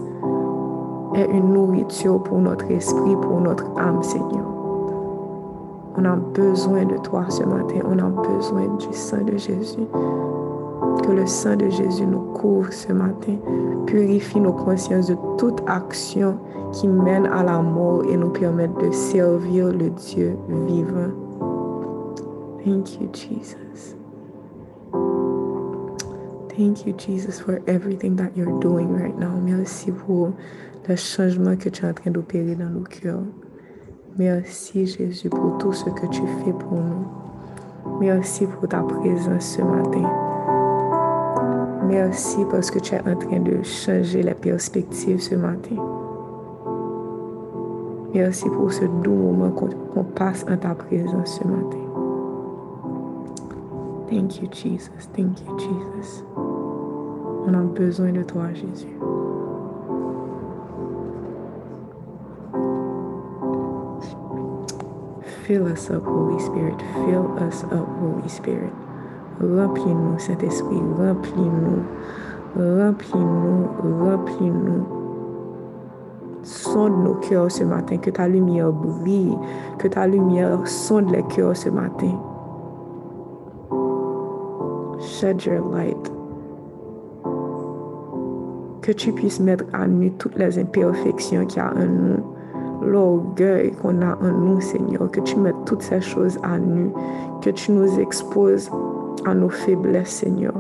est 1.16 1.25
une 1.32 1.54
nourriture 1.54 2.22
pour 2.24 2.39
notre 2.39 2.70
esprit, 2.72 3.16
pour 3.22 3.42
notre 3.42 3.66
âme, 3.78 4.01
Seigneur. 4.04 4.46
On 5.98 6.06
a 6.06 6.16
besoin 6.16 6.86
de 6.86 6.98
toi 6.98 7.25
ce 7.30 7.44
matin. 7.44 7.82
On 7.84 8.00
a 8.00 8.10
besoin 8.10 8.68
du 8.78 8.94
sang 8.94 9.22
de 9.22 9.36
Jésus. 9.36 9.88
Que 11.03 11.12
le 11.12 11.25
sang 11.25 11.56
de 11.56 11.70
Jésus 11.70 12.06
nous 12.06 12.34
couvre 12.34 12.72
ce 12.72 12.94
matin, 12.94 13.38
purifie 13.88 14.39
nos 14.39 14.53
consciences 14.53 15.08
de 15.08 15.15
toute 15.38 15.62
action 15.68 16.38
qui 16.72 16.88
mène 16.88 17.25
à 17.25 17.44
la 17.44 17.62
mort 17.62 18.03
et 18.10 18.15
nous 18.15 18.29
permette 18.29 18.75
de 18.77 18.91
servir 18.91 19.68
le 19.68 19.89
Dieu 19.89 20.38
vivant. 20.68 21.12
Thank 22.63 23.00
you, 23.00 23.10
Jesus. 23.13 23.96
Thank 26.56 26.86
you, 26.86 26.94
Jesus, 26.94 27.39
for 27.39 27.62
everything 27.68 28.18
that 28.18 28.36
you're 28.36 28.60
doing 28.60 28.94
right 28.94 29.18
now. 29.18 29.32
Merci 29.41 29.91
pour 29.91 30.34
le 30.88 30.96
changement 30.96 31.56
que 31.56 31.70
tu 31.70 31.86
es 31.86 31.89
en 31.89 31.94
train 31.94 32.12
d'opérer 32.12 32.56
dans 32.56 32.70
nos 32.70 32.84
cœurs. 32.84 33.24
Merci 34.18 34.86
Jésus 34.86 35.29
pour 35.29 35.58
tout 35.58 35.72
ce 35.72 35.86
que 35.86 36.06
tu 36.08 36.22
fais 36.44 36.51
pour 36.51 36.77
nous. 36.77 38.00
Merci 38.01 38.46
pour 38.46 38.68
ta 38.68 38.82
présence 38.82 39.56
ce 39.56 39.62
matin. 39.62 40.28
Merci 41.89 42.46
parce 42.51 42.69
que 42.69 42.77
tu 42.77 42.93
es 42.93 43.00
en 43.00 43.15
train 43.15 43.39
de 43.39 43.63
changer 43.63 44.22
la 44.22 44.36
perspective 44.36 45.19
ce 45.19 45.34
matin. 45.34 45.75
Merci 48.13 48.48
pour 48.50 48.72
ce 48.72 48.86
doux 48.86 49.12
moment 49.12 49.50
qu'on 49.50 50.03
passe 50.03 50.46
en 50.48 50.58
ta 50.58 50.75
présence 50.75 51.39
ce 51.39 51.48
matin. 51.48 51.77
Thank 54.08 54.39
you, 54.39 54.48
Jesus. 54.51 55.08
Thank 55.15 55.41
you, 55.41 55.58
Jesus. 55.58 56.24
On 57.48 57.53
a 57.55 57.63
besoin 57.63 58.12
de 58.12 58.22
toi, 58.22 58.53
Jésus. 58.53 58.96
Fill 65.48 65.67
us 65.67 65.89
up, 65.89 66.03
Holy 66.05 66.39
Spirit. 66.39 66.79
Fill 67.05 67.25
us 67.39 67.63
up, 67.72 67.88
Holy 68.00 68.29
Spirit. 68.29 68.74
Remplis-nous, 69.41 70.19
Saint-Esprit. 70.19 70.81
Remplis-nous. 70.98 71.84
Remplis-nous. 72.58 73.67
Remplis-nous. 74.03 74.86
Sonde 76.43 77.03
nos 77.03 77.15
cœurs 77.15 77.51
ce 77.51 77.63
matin. 77.63 77.98
Que 77.98 78.10
ta 78.10 78.27
lumière 78.27 78.72
brille. 78.72 79.38
Que 79.77 79.88
ta 79.88 80.08
lumière 80.08 80.67
sonde 80.67 81.12
les 81.12 81.24
cœurs 81.24 81.55
ce 81.55 81.69
matin. 81.69 82.19
Shed 85.00 85.46
your 85.46 85.69
light. 85.72 86.12
Que 88.81 88.91
tu 88.91 89.13
puisses 89.13 89.39
mettre 89.39 89.65
à 89.72 89.88
nu 89.88 90.12
toutes 90.12 90.38
les 90.38 90.60
imperfections 90.60 91.46
qu'il 91.46 91.62
y 91.62 91.65
a 91.65 91.72
en 91.74 91.86
nous 91.86 92.24
l'orgueil 92.81 93.72
qu'on 93.72 94.01
a 94.01 94.15
en 94.22 94.31
nous, 94.31 94.62
Seigneur, 94.62 95.10
que 95.12 95.19
tu 95.22 95.36
mettes 95.38 95.65
toutes 95.65 95.81
ces 95.81 96.01
choses 96.01 96.38
à 96.43 96.58
nu, 96.58 96.91
que 97.41 97.50
tu 97.50 97.72
nous 97.72 98.00
exposes 98.00 98.69
à 99.25 99.33
nos 99.33 99.49
faiblesses, 99.49 100.09
Seigneur, 100.09 100.53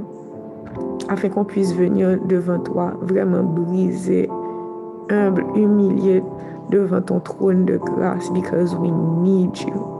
afin 1.09 1.29
qu'on 1.29 1.45
puisse 1.45 1.75
venir 1.75 2.19
devant 2.25 2.59
toi 2.59 2.93
vraiment 3.01 3.43
brisé, 3.43 4.29
humble, 5.09 5.45
humilié 5.55 6.23
devant 6.69 7.01
ton 7.01 7.19
trône 7.19 7.65
de 7.65 7.77
grâce, 7.77 8.29
because 8.31 8.75
we 8.75 8.91
need 8.91 9.57
you. 9.59 9.98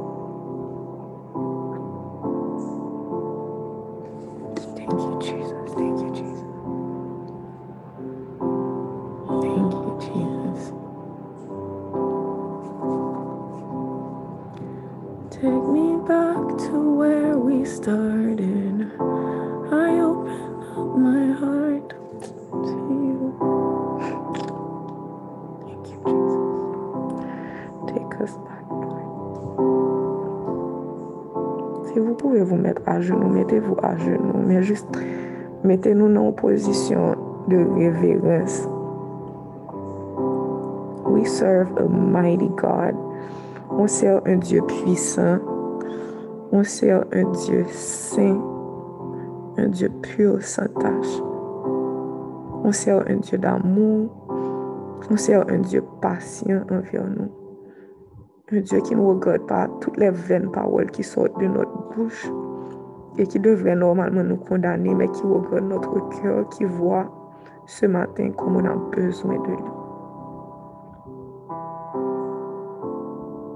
Mettez-vous 33.08 33.76
à 33.82 33.96
genoux, 33.98 34.44
mais 34.46 34.62
juste 34.62 34.88
mettez-nous 35.64 36.16
en 36.16 36.32
position 36.32 37.16
de 37.48 37.58
révérence. 37.76 38.68
We 41.06 41.26
serve 41.26 41.76
a 41.78 41.88
mighty 41.88 42.50
God. 42.50 42.96
On 43.72 43.88
sert 43.88 44.22
un 44.26 44.38
Dieu 44.38 44.62
puissant. 44.62 45.40
On 46.52 46.64
sert 46.64 47.06
un 47.14 47.32
Dieu 47.32 47.66
saint. 47.70 48.40
Un 49.58 49.68
Dieu 49.70 49.90
pur, 50.02 50.42
sans 50.42 50.68
tâche. 50.68 51.22
On 52.64 52.72
sert 52.72 53.04
un 53.10 53.18
Dieu 53.18 53.38
d'amour. 53.38 54.10
On 55.10 55.18
sert 55.18 55.46
un 55.50 55.60
Dieu 55.60 55.84
patient 56.02 56.62
envers 56.70 57.08
nous. 57.08 57.32
Un 58.52 58.62
Dieu 58.62 58.80
qui 58.82 58.96
ne 58.96 59.02
regarde 59.02 59.46
pas 59.48 59.68
toutes 59.82 59.98
les 59.98 60.12
vaines 60.12 60.52
paroles 60.52 60.92
qui 60.92 61.04
sortent 61.04 61.40
de 61.40 61.48
notre 61.48 61.96
bouche 61.96 62.30
et 63.20 63.28
qui 63.28 63.40
devrait 63.40 63.76
normalement 63.76 64.24
nous 64.24 64.38
condamner, 64.38 64.96
mais 64.96 65.10
qui 65.10 65.24
regarde 65.24 65.66
notre 65.66 66.10
cœur, 66.22 66.50
qui 66.50 66.66
voit 66.66 67.12
ce 67.68 67.86
matin 67.86 68.32
comme 68.32 68.58
on 68.58 68.66
a 68.66 68.76
besoin 68.96 69.36
de 69.44 69.50
lui. 69.50 69.72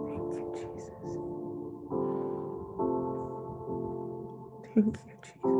Thank 0.08 0.36
you, 0.36 0.54
Jesus. 0.56 1.20
Thank 4.76 4.98
you, 5.08 5.16
Jesus. 5.24 5.53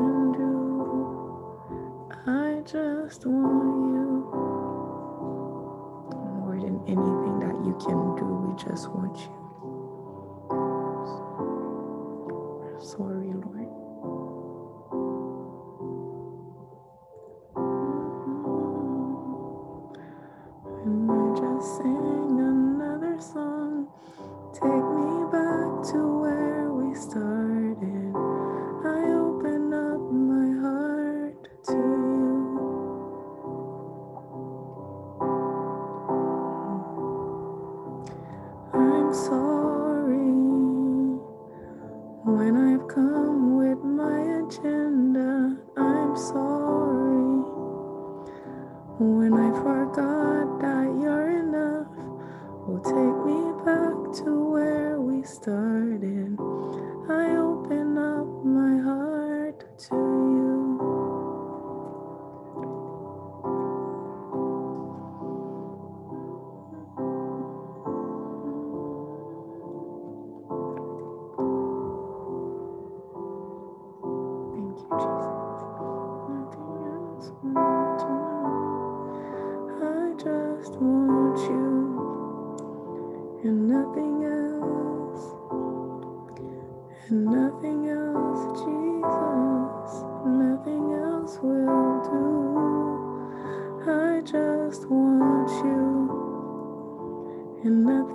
can 0.00 0.32
do. 0.32 1.60
I 2.26 2.62
just 2.62 3.26
want 3.26 3.92
you. 3.92 4.30
More 6.40 6.58
than 6.60 6.80
anything 6.86 7.38
that 7.40 7.56
you 7.66 7.74
can 7.84 8.16
do, 8.16 8.24
we 8.24 8.54
just 8.56 8.88
want 8.90 9.16
you. 9.18 9.39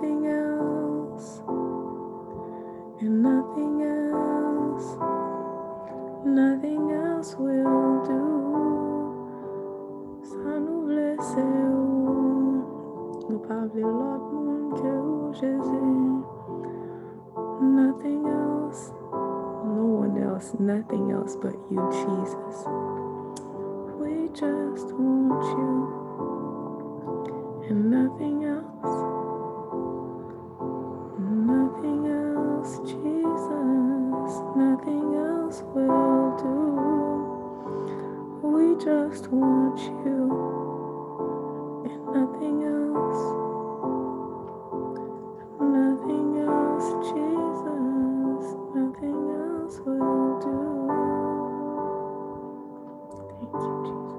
nothing 0.06 0.26
else, 0.26 1.42
and 3.00 3.22
nothing 3.22 3.82
else, 3.82 4.96
nothing 6.24 6.92
else 6.92 7.36
will 7.36 8.02
do. 8.04 8.22
Ça 10.22 10.60
nous 10.60 10.82
blessait, 10.86 11.42
nous 13.28 13.38
parler 13.38 13.82
l'autre 13.82 14.32
monde 14.32 14.74
que 14.74 15.32
Jésus. 15.40 16.22
Nothing 17.60 18.26
else, 18.28 18.92
no 19.12 19.84
one 19.84 20.16
else, 20.22 20.54
nothing 20.60 21.10
else 21.10 21.36
but 21.36 21.56
you, 21.70 21.80
Jesus. 21.90 22.66
We 23.98 24.28
just 24.34 24.92
want 24.92 25.42
you 25.58 26.06
and 27.68 27.90
nothing 27.90 28.44
else. 28.44 28.55
Just 38.78 39.28
want 39.28 39.78
you 40.04 40.28
and 41.84 42.04
nothing 42.12 42.62
else. 42.62 43.22
Nothing 45.60 46.36
else, 46.44 46.86
Jesus, 47.08 48.44
nothing 48.74 49.20
else 49.32 49.80
will 49.86 50.38
do. 50.40 50.58
Thank 53.40 53.54
you, 53.54 53.72
Jesus. 53.84 54.16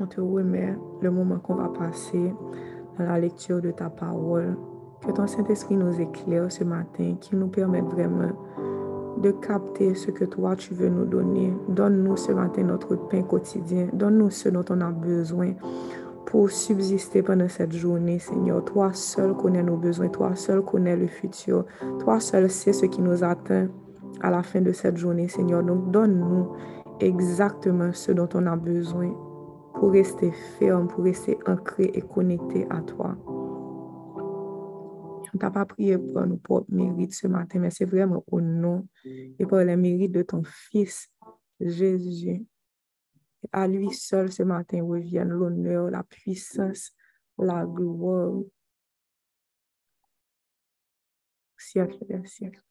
On 0.00 0.06
te 0.06 0.20
remet 0.20 0.74
le 1.02 1.10
moment 1.10 1.38
qu'on 1.38 1.56
va 1.56 1.68
passer 1.68 2.34
dans 2.98 3.04
la 3.04 3.18
lecture 3.18 3.60
de 3.60 3.72
ta 3.72 3.90
parole. 3.90 4.56
Que 5.04 5.10
ton 5.10 5.26
Saint-Esprit 5.26 5.76
nous 5.76 6.00
éclaire 6.00 6.50
ce 6.50 6.64
matin, 6.64 7.16
qu'il 7.20 7.38
nous 7.38 7.48
permette 7.48 7.84
vraiment 7.86 8.30
de 9.22 9.30
capter 9.30 9.94
ce 9.94 10.10
que 10.10 10.24
toi 10.24 10.56
tu 10.56 10.74
veux 10.74 10.88
nous 10.88 11.06
donner. 11.06 11.54
Donne-nous 11.68 12.16
ce 12.16 12.32
matin 12.32 12.64
notre 12.64 12.96
pain 12.96 13.22
quotidien. 13.22 13.88
Donne-nous 13.92 14.30
ce 14.30 14.48
dont 14.48 14.64
on 14.70 14.80
a 14.80 14.90
besoin 14.90 15.52
pour 16.26 16.50
subsister 16.50 17.22
pendant 17.22 17.48
cette 17.48 17.72
journée, 17.72 18.18
Seigneur. 18.18 18.64
Toi 18.64 18.92
seul 18.92 19.34
connais 19.34 19.62
nos 19.62 19.76
besoins, 19.76 20.08
toi 20.08 20.34
seul 20.34 20.62
connais 20.62 20.96
le 20.96 21.06
futur, 21.06 21.64
toi 22.00 22.20
seul 22.20 22.50
sais 22.50 22.72
ce 22.72 22.86
qui 22.86 23.00
nous 23.00 23.22
attend 23.22 23.66
à 24.20 24.30
la 24.30 24.42
fin 24.42 24.60
de 24.60 24.72
cette 24.72 24.96
journée, 24.96 25.28
Seigneur. 25.28 25.62
Donc 25.62 25.90
donne-nous 25.90 26.48
exactement 27.00 27.92
ce 27.92 28.12
dont 28.12 28.28
on 28.34 28.46
a 28.46 28.56
besoin 28.56 29.12
pour 29.74 29.92
rester 29.92 30.30
ferme, 30.58 30.88
pour 30.88 31.04
rester 31.04 31.38
ancré 31.46 31.90
et 31.94 32.02
connecté 32.02 32.66
à 32.70 32.80
toi. 32.80 33.16
On 35.34 35.38
t'a 35.38 35.50
pas 35.50 35.64
prié 35.64 35.96
pour 35.96 36.26
nos 36.26 36.36
propres 36.36 36.70
mérites 36.72 37.14
ce 37.14 37.26
matin, 37.26 37.58
mais 37.58 37.70
c'est 37.70 37.86
vraiment 37.86 38.22
au 38.26 38.40
nom 38.40 38.86
et 39.04 39.46
pour 39.46 39.58
les 39.58 39.76
mérites 39.76 40.12
de 40.12 40.22
ton 40.22 40.42
Fils, 40.44 41.08
Jésus. 41.58 42.44
À 43.50 43.66
lui 43.66 43.90
seul 43.92 44.30
ce 44.30 44.42
matin 44.42 44.84
reviennent 44.84 45.30
l'honneur, 45.30 45.90
la 45.90 46.02
puissance, 46.02 46.92
la 47.38 47.64
gloire. 47.64 48.42
Siècle 51.56 52.04
des 52.06 52.26
siècles. 52.26 52.62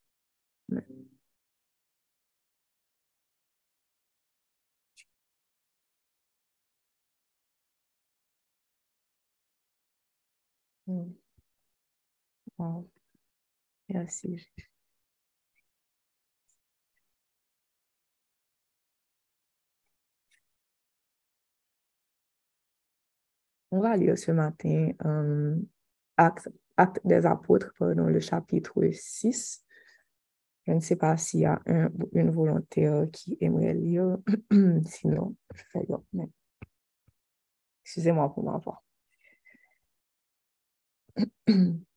Amen. 10.88 11.21
Merci. 13.90 14.38
On 23.72 23.80
va 23.80 23.96
lire 23.96 24.18
ce 24.18 24.32
matin 24.32 24.92
euh, 25.06 25.56
Acte, 26.18 26.50
des 27.06 27.26
Apôtres, 27.26 27.74
pardon, 27.78 28.06
le 28.08 28.20
chapitre 28.20 28.74
6. 28.92 29.64
Je 30.68 30.74
ne 30.74 30.80
sais 30.80 30.96
pas 30.96 31.18
s'il 31.18 31.42
y 31.42 31.46
a 31.46 31.62
un, 31.66 31.90
une 32.14 32.32
volontaire 32.32 33.08
qui 33.12 33.38
aimerait 33.42 33.74
lire. 33.74 34.18
Sinon, 34.86 35.36
je 35.54 35.80
lire. 35.80 36.00
Excusez-moi 37.84 38.34
pour 38.34 38.44
ma 38.44 38.58
voix. 38.58 38.84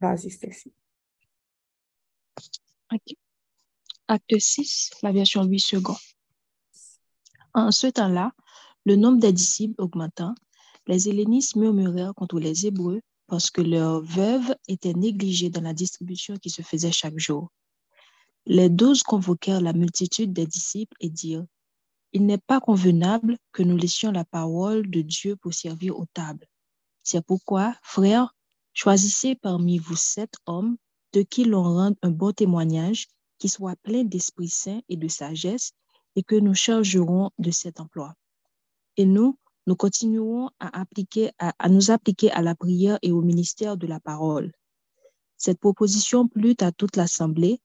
Vas-y, 0.00 0.30
Stacy. 0.30 0.72
Acte 4.08 4.38
6, 4.38 4.90
la 5.02 5.12
version 5.12 5.44
8 5.44 5.58
secondes. 5.58 5.96
En 7.54 7.70
ce 7.72 7.86
temps-là, 7.86 8.32
le 8.84 8.96
nombre 8.96 9.18
des 9.18 9.32
disciples 9.32 9.80
augmentant, 9.80 10.34
les 10.86 11.08
hellénistes 11.08 11.56
murmurèrent 11.56 12.14
contre 12.14 12.38
les 12.38 12.66
Hébreux 12.66 13.00
parce 13.26 13.50
que 13.50 13.62
leurs 13.62 14.02
veuves 14.02 14.54
étaient 14.68 14.92
négligées 14.92 15.50
dans 15.50 15.62
la 15.62 15.74
distribution 15.74 16.36
qui 16.36 16.50
se 16.50 16.62
faisait 16.62 16.92
chaque 16.92 17.18
jour. 17.18 17.50
Les 18.44 18.68
douze 18.68 19.02
convoquèrent 19.02 19.60
la 19.60 19.72
multitude 19.72 20.32
des 20.32 20.46
disciples 20.46 20.96
et 21.00 21.10
dirent, 21.10 21.46
Il 22.12 22.26
n'est 22.26 22.38
pas 22.38 22.60
convenable 22.60 23.38
que 23.50 23.64
nous 23.64 23.76
laissions 23.76 24.12
la 24.12 24.24
parole 24.24 24.88
de 24.88 25.00
Dieu 25.00 25.34
pour 25.34 25.54
servir 25.54 25.98
aux 25.98 26.06
tables. 26.06 26.46
C'est 27.02 27.24
pourquoi, 27.24 27.74
frères, 27.82 28.32
choisissez 28.76 29.34
parmi 29.34 29.78
vous 29.78 29.96
sept 29.96 30.34
hommes 30.46 30.76
de 31.12 31.22
qui 31.22 31.44
l'on 31.44 31.64
rende 31.64 31.96
un 32.02 32.12
bon 32.12 32.30
témoignage, 32.30 33.08
qui 33.38 33.48
soit 33.48 33.76
plein 33.82 34.04
d'Esprit 34.04 34.48
Saint 34.48 34.80
et 34.88 34.96
de 34.96 35.08
sagesse, 35.08 35.72
et 36.14 36.22
que 36.22 36.36
nous 36.36 36.54
chargerons 36.54 37.30
de 37.38 37.50
cet 37.50 37.80
emploi 37.80 38.14
et 38.96 39.04
nous, 39.04 39.38
nous 39.66 39.76
continuons 39.76 40.48
à, 40.60 40.80
appliquer, 40.80 41.30
à, 41.38 41.68
nous 41.68 41.90
appliquer 41.90 42.30
à 42.30 42.42
la 42.42 42.54
prière 42.54 42.98
et 43.02 43.12
au 43.12 43.20
ministère 43.20 43.76
de 43.76 43.86
la 43.86 44.00
parole. 44.00 44.52
Cette 45.36 45.58
proposition 45.58 46.28
plut 46.28 46.62
à 46.62 46.72
toute 46.72 46.96
l'Assemblée. 46.96 47.60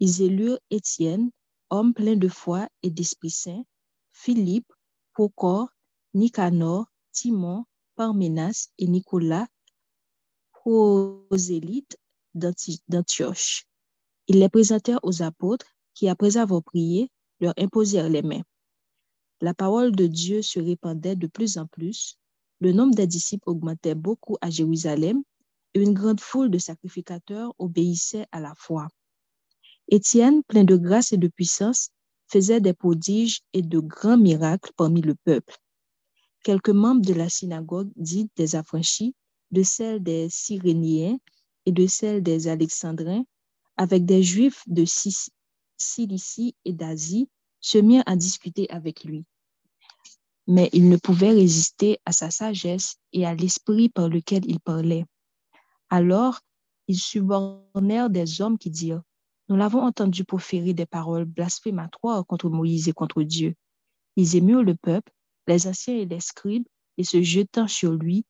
Ils 0.00 0.22
élurent 0.22 0.58
Étienne, 0.70 1.30
homme 1.70 1.94
plein 1.94 2.16
de 2.16 2.28
foi 2.28 2.68
et 2.82 2.90
d'Esprit 2.90 3.30
Saint, 3.30 3.64
Philippe, 4.12 4.72
Procor, 5.12 5.68
Nicanor, 6.14 6.86
Timon, 7.12 7.64
Parménas 7.96 8.68
et 8.78 8.86
Nicolas, 8.86 9.46
prosélytes 10.68 11.96
d'Antioche. 12.34 13.66
Ils 14.26 14.38
les 14.38 14.50
présentèrent 14.50 15.00
aux 15.02 15.22
apôtres 15.22 15.66
qui, 15.94 16.10
après 16.10 16.36
avoir 16.36 16.62
prié, 16.62 17.10
leur 17.40 17.54
imposèrent 17.56 18.10
les 18.10 18.20
mains. 18.20 18.42
La 19.40 19.54
parole 19.54 19.92
de 19.92 20.06
Dieu 20.06 20.42
se 20.42 20.60
répandait 20.60 21.16
de 21.16 21.26
plus 21.26 21.56
en 21.56 21.66
plus, 21.66 22.18
le 22.60 22.72
nombre 22.72 22.94
des 22.94 23.06
disciples 23.06 23.48
augmentait 23.48 23.94
beaucoup 23.94 24.36
à 24.42 24.50
Jérusalem 24.50 25.22
et 25.72 25.80
une 25.80 25.94
grande 25.94 26.20
foule 26.20 26.50
de 26.50 26.58
sacrificateurs 26.58 27.54
obéissait 27.58 28.26
à 28.30 28.40
la 28.40 28.52
foi. 28.54 28.88
Étienne, 29.88 30.42
plein 30.42 30.64
de 30.64 30.76
grâce 30.76 31.12
et 31.12 31.16
de 31.16 31.28
puissance, 31.28 31.92
faisait 32.30 32.60
des 32.60 32.74
prodiges 32.74 33.40
et 33.54 33.62
de 33.62 33.78
grands 33.78 34.18
miracles 34.18 34.72
parmi 34.76 35.00
le 35.00 35.14
peuple. 35.14 35.56
Quelques 36.44 36.68
membres 36.68 37.06
de 37.06 37.14
la 37.14 37.30
synagogue 37.30 37.90
dite 37.96 38.32
des 38.36 38.54
affranchis, 38.54 39.14
de 39.50 39.62
celle 39.62 40.02
des 40.02 40.28
Cyréniens 40.30 41.18
et 41.66 41.72
de 41.72 41.86
celle 41.86 42.22
des 42.22 42.48
Alexandrins, 42.48 43.24
avec 43.76 44.04
des 44.04 44.22
Juifs 44.22 44.62
de 44.66 44.84
Cilicie 45.78 46.54
et 46.64 46.72
d'Asie, 46.72 47.28
se 47.60 47.78
mirent 47.78 48.04
à 48.06 48.16
discuter 48.16 48.70
avec 48.70 49.04
lui. 49.04 49.24
Mais 50.46 50.70
ils 50.72 50.88
ne 50.88 50.96
pouvaient 50.96 51.32
résister 51.32 51.98
à 52.04 52.12
sa 52.12 52.30
sagesse 52.30 52.96
et 53.12 53.26
à 53.26 53.34
l'esprit 53.34 53.88
par 53.88 54.08
lequel 54.08 54.44
il 54.46 54.60
parlait. 54.60 55.04
Alors, 55.90 56.40
ils 56.86 56.98
subornèrent 56.98 58.10
des 58.10 58.40
hommes 58.40 58.58
qui 58.58 58.70
dirent, 58.70 59.02
Nous 59.48 59.56
l'avons 59.56 59.82
entendu 59.82 60.24
proférer 60.24 60.72
des 60.72 60.86
paroles 60.86 61.26
blasphématoires 61.26 62.26
contre 62.26 62.48
Moïse 62.48 62.88
et 62.88 62.92
contre 62.92 63.22
Dieu. 63.22 63.54
Ils 64.16 64.36
émurent 64.36 64.62
le 64.62 64.74
peuple, 64.74 65.12
les 65.46 65.66
anciens 65.66 65.96
et 65.96 66.06
les 66.06 66.20
scribes, 66.20 66.66
et 66.96 67.04
se 67.04 67.22
jetant 67.22 67.68
sur 67.68 67.92
lui, 67.92 68.24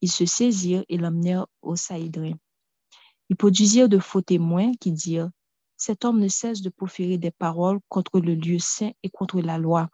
ils 0.00 0.10
se 0.10 0.26
saisirent 0.26 0.84
et 0.88 0.96
l'emmenèrent 0.96 1.46
au 1.62 1.76
Saïdrin. 1.76 2.34
Ils 3.28 3.36
produisirent 3.36 3.88
de 3.88 3.98
faux 3.98 4.22
témoins 4.22 4.72
qui 4.80 4.92
dirent, 4.92 5.30
cet 5.76 6.04
homme 6.04 6.20
ne 6.20 6.28
cesse 6.28 6.62
de 6.62 6.68
proférer 6.68 7.16
des 7.16 7.30
paroles 7.30 7.80
contre 7.88 8.20
le 8.20 8.34
lieu 8.34 8.58
saint 8.58 8.92
et 9.02 9.08
contre 9.08 9.40
la 9.40 9.56
loi, 9.56 9.88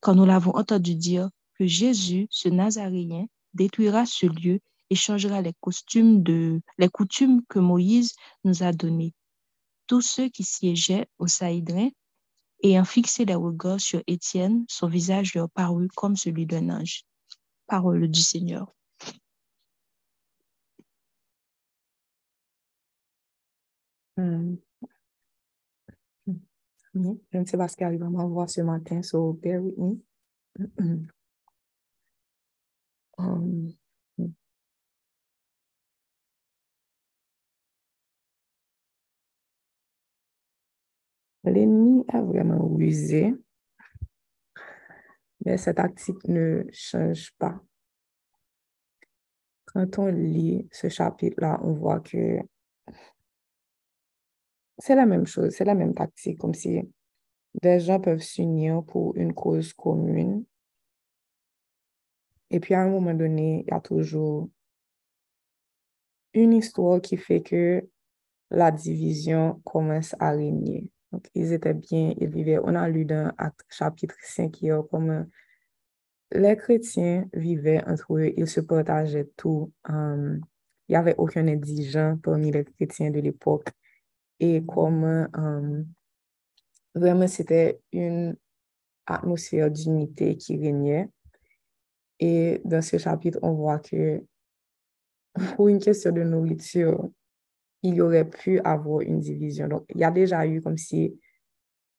quand 0.00 0.14
nous 0.14 0.26
l'avons 0.26 0.54
entendu 0.56 0.94
dire 0.94 1.30
que 1.58 1.66
Jésus, 1.66 2.26
ce 2.28 2.48
Nazaréen, 2.48 3.26
détruira 3.54 4.04
ce 4.04 4.26
lieu 4.26 4.60
et 4.90 4.94
changera 4.94 5.40
les, 5.40 5.54
coutumes 5.62 6.22
que 7.48 7.58
Moïse 7.58 8.14
nous 8.44 8.62
a 8.62 8.72
données. 8.72 9.14
Tous 9.86 10.02
ceux 10.02 10.28
qui 10.28 10.44
siégeaient 10.44 11.06
au 11.18 11.26
Saïdrin, 11.26 11.88
ayant 12.62 12.84
fixé 12.84 13.24
les 13.24 13.34
regards 13.34 13.80
sur 13.80 14.02
Étienne, 14.06 14.64
son 14.68 14.88
visage 14.88 15.34
leur 15.34 15.48
parut 15.50 15.88
comme 15.96 16.16
celui 16.16 16.46
d'un 16.46 16.68
ange. 16.68 17.04
Parole 17.66 18.08
du 18.08 18.20
Seigneur. 18.20 18.74
Euh, 24.22 24.56
hmm. 26.26 26.34
Hmm. 26.94 27.14
Je 27.32 27.38
ne 27.38 27.44
sais 27.44 27.56
pas 27.56 27.68
ce 27.68 27.76
qui 27.76 27.84
arrive 27.84 28.02
à 28.02 28.10
m'avoir 28.10 28.48
ce 28.48 28.60
matin, 28.60 29.02
so 29.02 29.32
bear 29.32 29.60
with 29.60 29.76
me. 29.78 30.00
Hmm. 30.78 31.06
Um, 33.18 33.74
L'ennemi 41.44 42.04
a 42.08 42.22
vraiment 42.22 42.68
rusé, 42.68 43.34
mais 45.44 45.56
cette 45.56 45.76
tactique 45.76 46.28
ne 46.28 46.64
change 46.72 47.32
pas. 47.36 47.60
Quand 49.66 49.98
on 49.98 50.06
lit 50.06 50.68
ce 50.70 50.88
chapitre-là, 50.88 51.58
on 51.64 51.72
voit 51.72 51.98
que 52.00 52.38
c'est 54.78 54.94
la 54.94 55.06
même 55.06 55.26
chose, 55.26 55.54
c'est 55.54 55.64
la 55.64 55.74
même 55.74 55.94
tactique, 55.94 56.38
comme 56.38 56.54
si 56.54 56.80
des 57.60 57.80
gens 57.80 58.00
peuvent 58.00 58.22
s'unir 58.22 58.82
pour 58.84 59.14
une 59.16 59.34
cause 59.34 59.72
commune. 59.72 60.44
Et 62.50 62.60
puis 62.60 62.74
à 62.74 62.82
un 62.82 62.88
moment 62.88 63.14
donné, 63.14 63.64
il 63.66 63.70
y 63.70 63.74
a 63.74 63.80
toujours 63.80 64.48
une 66.34 66.52
histoire 66.52 67.00
qui 67.00 67.16
fait 67.16 67.42
que 67.42 67.86
la 68.50 68.70
division 68.70 69.60
commence 69.64 70.14
à 70.18 70.30
régner. 70.30 70.88
Donc, 71.10 71.26
ils 71.34 71.52
étaient 71.52 71.74
bien, 71.74 72.14
ils 72.18 72.28
vivaient. 72.28 72.58
On 72.58 72.74
a 72.74 72.88
lu 72.88 73.04
dans 73.04 73.32
chapitre 73.68 74.16
5 74.22 74.62
hier 74.62 74.82
comme 74.90 75.26
les 76.34 76.56
chrétiens 76.56 77.26
vivaient 77.34 77.84
entre 77.86 78.16
eux, 78.16 78.32
ils 78.36 78.48
se 78.48 78.60
partageaient 78.60 79.30
tout. 79.36 79.72
Um, 79.88 80.40
il 80.88 80.92
n'y 80.92 80.96
avait 80.96 81.14
aucun 81.18 81.46
indigent 81.46 82.18
parmi 82.22 82.50
les 82.50 82.64
chrétiens 82.64 83.10
de 83.10 83.20
l'époque. 83.20 83.68
Et 84.44 84.60
comme 84.66 85.28
um, 85.34 85.86
vraiment 86.96 87.28
c'était 87.28 87.80
une 87.92 88.36
atmosphère 89.06 89.70
d'unité 89.70 90.36
qui 90.36 90.58
régnait. 90.58 91.08
Et 92.18 92.60
dans 92.64 92.82
ce 92.82 92.98
chapitre, 92.98 93.38
on 93.42 93.52
voit 93.52 93.78
que 93.78 94.20
pour 95.56 95.68
une 95.68 95.78
question 95.78 96.10
de 96.10 96.24
nourriture, 96.24 97.08
il 97.84 97.94
y 97.94 98.00
aurait 98.00 98.28
pu 98.28 98.58
avoir 98.64 99.02
une 99.02 99.20
division. 99.20 99.68
Donc, 99.68 99.84
il 99.94 100.00
y 100.00 100.04
a 100.04 100.10
déjà 100.10 100.44
eu 100.44 100.60
comme 100.60 100.76
si 100.76 101.16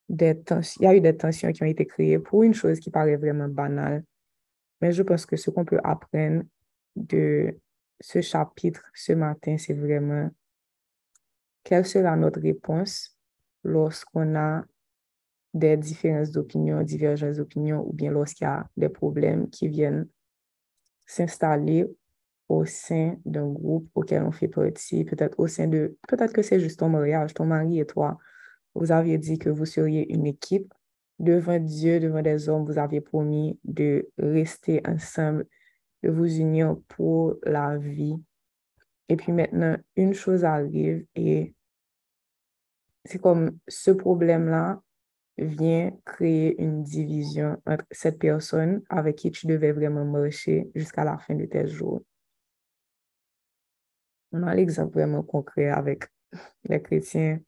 il 0.10 0.62
y 0.82 0.86
a 0.86 0.96
eu 0.96 1.00
des 1.00 1.16
tensions 1.16 1.52
qui 1.54 1.64
ont 1.64 1.68
été 1.68 1.86
créées 1.86 2.20
pour 2.20 2.44
une 2.44 2.54
chose 2.54 2.82
qui 2.82 2.92
paraît 2.92 3.16
vraiment 3.16 3.48
banale. 3.48 4.04
Mais 4.82 4.92
je 4.92 5.02
pense 5.02 5.26
que 5.26 5.38
ce 5.38 5.50
qu'on 5.50 5.64
peut 5.64 5.80
apprendre 5.82 6.44
de 6.98 7.58
ce 8.02 8.20
chapitre 8.20 8.84
ce 8.94 9.14
matin, 9.14 9.58
c'est 9.58 9.74
vraiment 9.74 10.30
quelle 11.64 11.86
sera 11.86 12.16
notre 12.16 12.42
réponse 12.42 13.18
lorsqu'on 13.64 14.36
a 14.36 14.64
des 15.54 15.78
différences 15.78 16.32
d'opinion, 16.32 16.82
divergences 16.82 17.38
d'opinion, 17.38 17.86
ou 17.88 17.94
bien 17.94 18.12
lorsqu'il 18.12 18.46
y 18.46 18.48
a 18.48 18.68
des 18.76 18.90
problèmes 18.90 19.50
qui 19.50 19.68
viennent 19.68 20.08
s'installer 21.06 21.86
au 22.50 22.66
sein 22.66 23.16
d'un 23.26 23.48
groupe 23.48 23.90
auquel 23.96 24.24
on 24.24 24.32
fait 24.32 24.48
partie, 24.48 25.06
peut-être 25.06 25.40
au 25.40 25.48
sein 25.48 25.68
de, 25.68 25.98
peut-être 26.08 26.34
que 26.34 26.42
c'est 26.42 26.60
juste 26.60 26.80
ton 26.80 26.90
mariage, 26.90 27.34
ton 27.34 27.46
mari 27.46 27.80
et 27.80 27.86
toi, 27.86 28.18
vous 28.76 28.92
aviez 28.92 29.18
dit 29.18 29.38
que 29.38 29.50
vous 29.50 29.66
seriez 29.66 30.12
une 30.14 30.26
équipe. 30.26 30.74
Devant 31.20 31.60
Dieu, 31.60 32.00
devant 32.00 32.22
des 32.22 32.50
hommes, 32.50 32.66
vous 32.66 32.80
aviez 32.80 33.00
promis 33.00 33.60
de 33.64 34.10
rester 34.18 34.82
ensemble, 34.86 35.46
de 36.02 36.10
vous 36.10 36.38
unir 36.38 36.76
pour 36.88 37.36
la 37.44 37.78
vie. 37.78 38.16
Et 39.14 39.16
puis 39.16 39.32
maintenant, 39.32 39.78
une 39.96 40.16
chose 40.16 40.44
arrive 40.44 41.06
et 41.14 41.54
c'est 43.06 43.20
comme 43.20 43.60
ce 43.68 43.92
problème-là 43.92 44.82
vient 45.38 45.92
créer 46.04 46.60
une 46.60 46.82
division 46.82 47.62
entre 47.68 47.86
cette 47.92 48.18
personne 48.18 48.82
avec 48.90 49.18
qui 49.18 49.30
tu 49.30 49.46
devais 49.46 49.72
vraiment 49.72 50.04
marcher 50.04 50.72
jusqu'à 50.74 51.04
la 51.04 51.20
fin 51.20 51.36
de 51.36 51.46
tes 51.46 51.68
jours. 51.68 52.02
On 54.32 54.42
a 54.42 54.56
l'exemple 54.56 54.94
vraiment 54.94 55.22
concret 55.22 55.70
avec 55.70 56.06
les 56.64 56.82
chrétiens, 56.82 57.40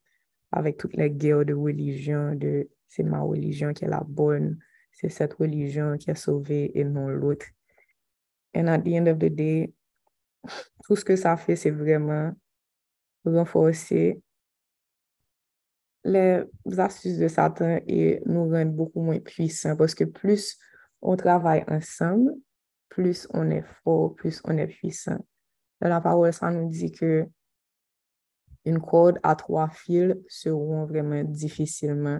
avec 0.51 0.77
toutes 0.77 0.97
les 0.97 1.09
guerres 1.09 1.45
de 1.45 1.55
religion, 1.55 2.35
de 2.35 2.69
c'est 2.87 3.01
ma 3.01 3.21
religion 3.21 3.73
qui 3.73 3.85
est 3.85 3.89
la 3.89 4.03
bonne, 4.07 4.59
c'est 4.91 5.09
cette 5.09 5.33
religion 5.33 5.97
qui 5.97 6.11
est 6.11 6.15
sauvée 6.15 6.77
et 6.77 6.83
non 6.83 7.07
l'autre. 7.07 7.47
And 8.55 8.67
at 8.67 8.83
the 8.83 8.99
end 8.99 9.07
of 9.07 9.17
the 9.17 9.31
day, 9.31 9.73
tout 10.83 10.95
ce 10.95 11.05
que 11.05 11.15
ça 11.15 11.37
fait, 11.37 11.55
c'est 11.55 11.71
vraiment 11.71 12.33
renforcer 13.25 14.21
les 16.03 16.43
astuces 16.77 17.17
de 17.17 17.27
Satan 17.27 17.79
et 17.87 18.21
nous 18.25 18.49
rendre 18.49 18.71
beaucoup 18.71 19.01
moins 19.01 19.19
puissants 19.19 19.75
parce 19.75 19.95
que 19.95 20.03
plus 20.03 20.57
on 21.01 21.15
travaille 21.15 21.65
ensemble, 21.67 22.31
plus 22.89 23.27
on 23.33 23.49
est 23.49 23.65
fort, 23.83 24.15
plus 24.15 24.41
on 24.45 24.57
est 24.57 24.67
puissant. 24.67 25.17
Dans 25.81 25.89
la 25.89 26.01
parole, 26.01 26.31
ça 26.31 26.51
nous 26.51 26.69
dit 26.69 26.91
que 26.91 27.27
une 28.65 28.79
corde 28.79 29.19
à 29.23 29.35
trois 29.35 29.69
fils 29.69 30.15
se 30.27 30.49
rompt 30.49 30.89
vraiment 30.89 31.23
difficilement. 31.23 32.19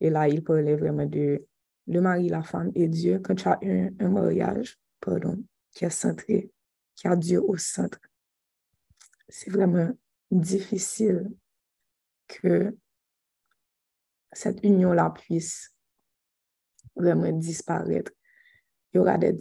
Et 0.00 0.10
là, 0.10 0.28
il 0.28 0.42
parlait 0.42 0.76
vraiment 0.76 1.06
de 1.06 1.46
le 1.86 2.00
mari, 2.00 2.28
la 2.28 2.42
femme 2.42 2.72
et 2.74 2.88
Dieu. 2.88 3.20
Quand 3.20 3.34
tu 3.34 3.48
as 3.48 3.58
un, 3.62 3.90
un 3.98 4.08
mariage, 4.08 4.78
pardon, 5.00 5.42
qui 5.72 5.84
est 5.84 5.90
centré, 5.90 6.50
qui 6.94 7.08
a 7.08 7.16
Dieu 7.16 7.42
au 7.42 7.56
centre, 7.56 7.98
c'est 9.28 9.50
vraiment 9.50 9.90
difficile 10.30 11.30
que 12.28 12.76
cette 14.32 14.62
union-là 14.64 15.10
puisse 15.10 15.74
vraiment 16.96 17.32
disparaître. 17.32 18.12
Il 18.92 18.98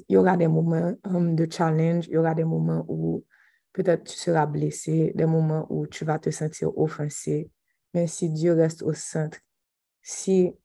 y 0.09 0.17
aura 0.17 0.35
des, 0.37 0.47
moments 0.47 0.95
um, 1.03 1.35
de 1.35 1.47
challenge, 1.51 2.07
il 2.07 2.13
y 2.13 2.17
aura 2.17 2.33
des 2.33 2.43
moments 2.43 2.85
où 2.87 3.23
peut-être 3.71 4.03
tu 4.05 4.17
seras 4.17 4.47
blessé, 4.47 5.11
des 5.15 5.25
moments 5.25 5.67
où 5.69 5.85
tu 5.85 6.05
vas 6.05 6.17
te 6.17 6.31
sentir 6.31 6.75
offensé. 6.77 7.51
Mais 7.93 8.07
si 8.07 8.29
Dieu 8.29 8.53
reste 8.53 8.81
au 8.81 8.93
centre, 8.93 9.39
si 10.01 10.55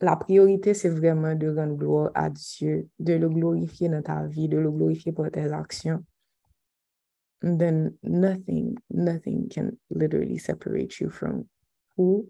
la 0.00 0.16
priorité, 0.16 0.74
c'est 0.74 0.88
vraiment 0.88 1.34
de 1.34 1.48
rendre 1.48 1.74
gloire 1.76 2.10
à 2.14 2.28
Dieu, 2.30 2.88
de 2.98 3.14
le 3.14 3.28
glorifier 3.28 3.88
dans 3.88 4.02
ta 4.02 4.26
vie, 4.26 4.48
de 4.48 4.58
le 4.58 4.70
glorifier 4.70 5.12
pour 5.12 5.30
tes 5.30 5.52
actions, 5.52 6.04
then 7.40 7.94
nothing, 8.02 8.76
nothing 8.90 9.48
can 9.48 9.78
literally 9.90 10.38
separate 10.38 11.00
you 11.00 11.10
from 11.10 11.48
who 11.96 12.28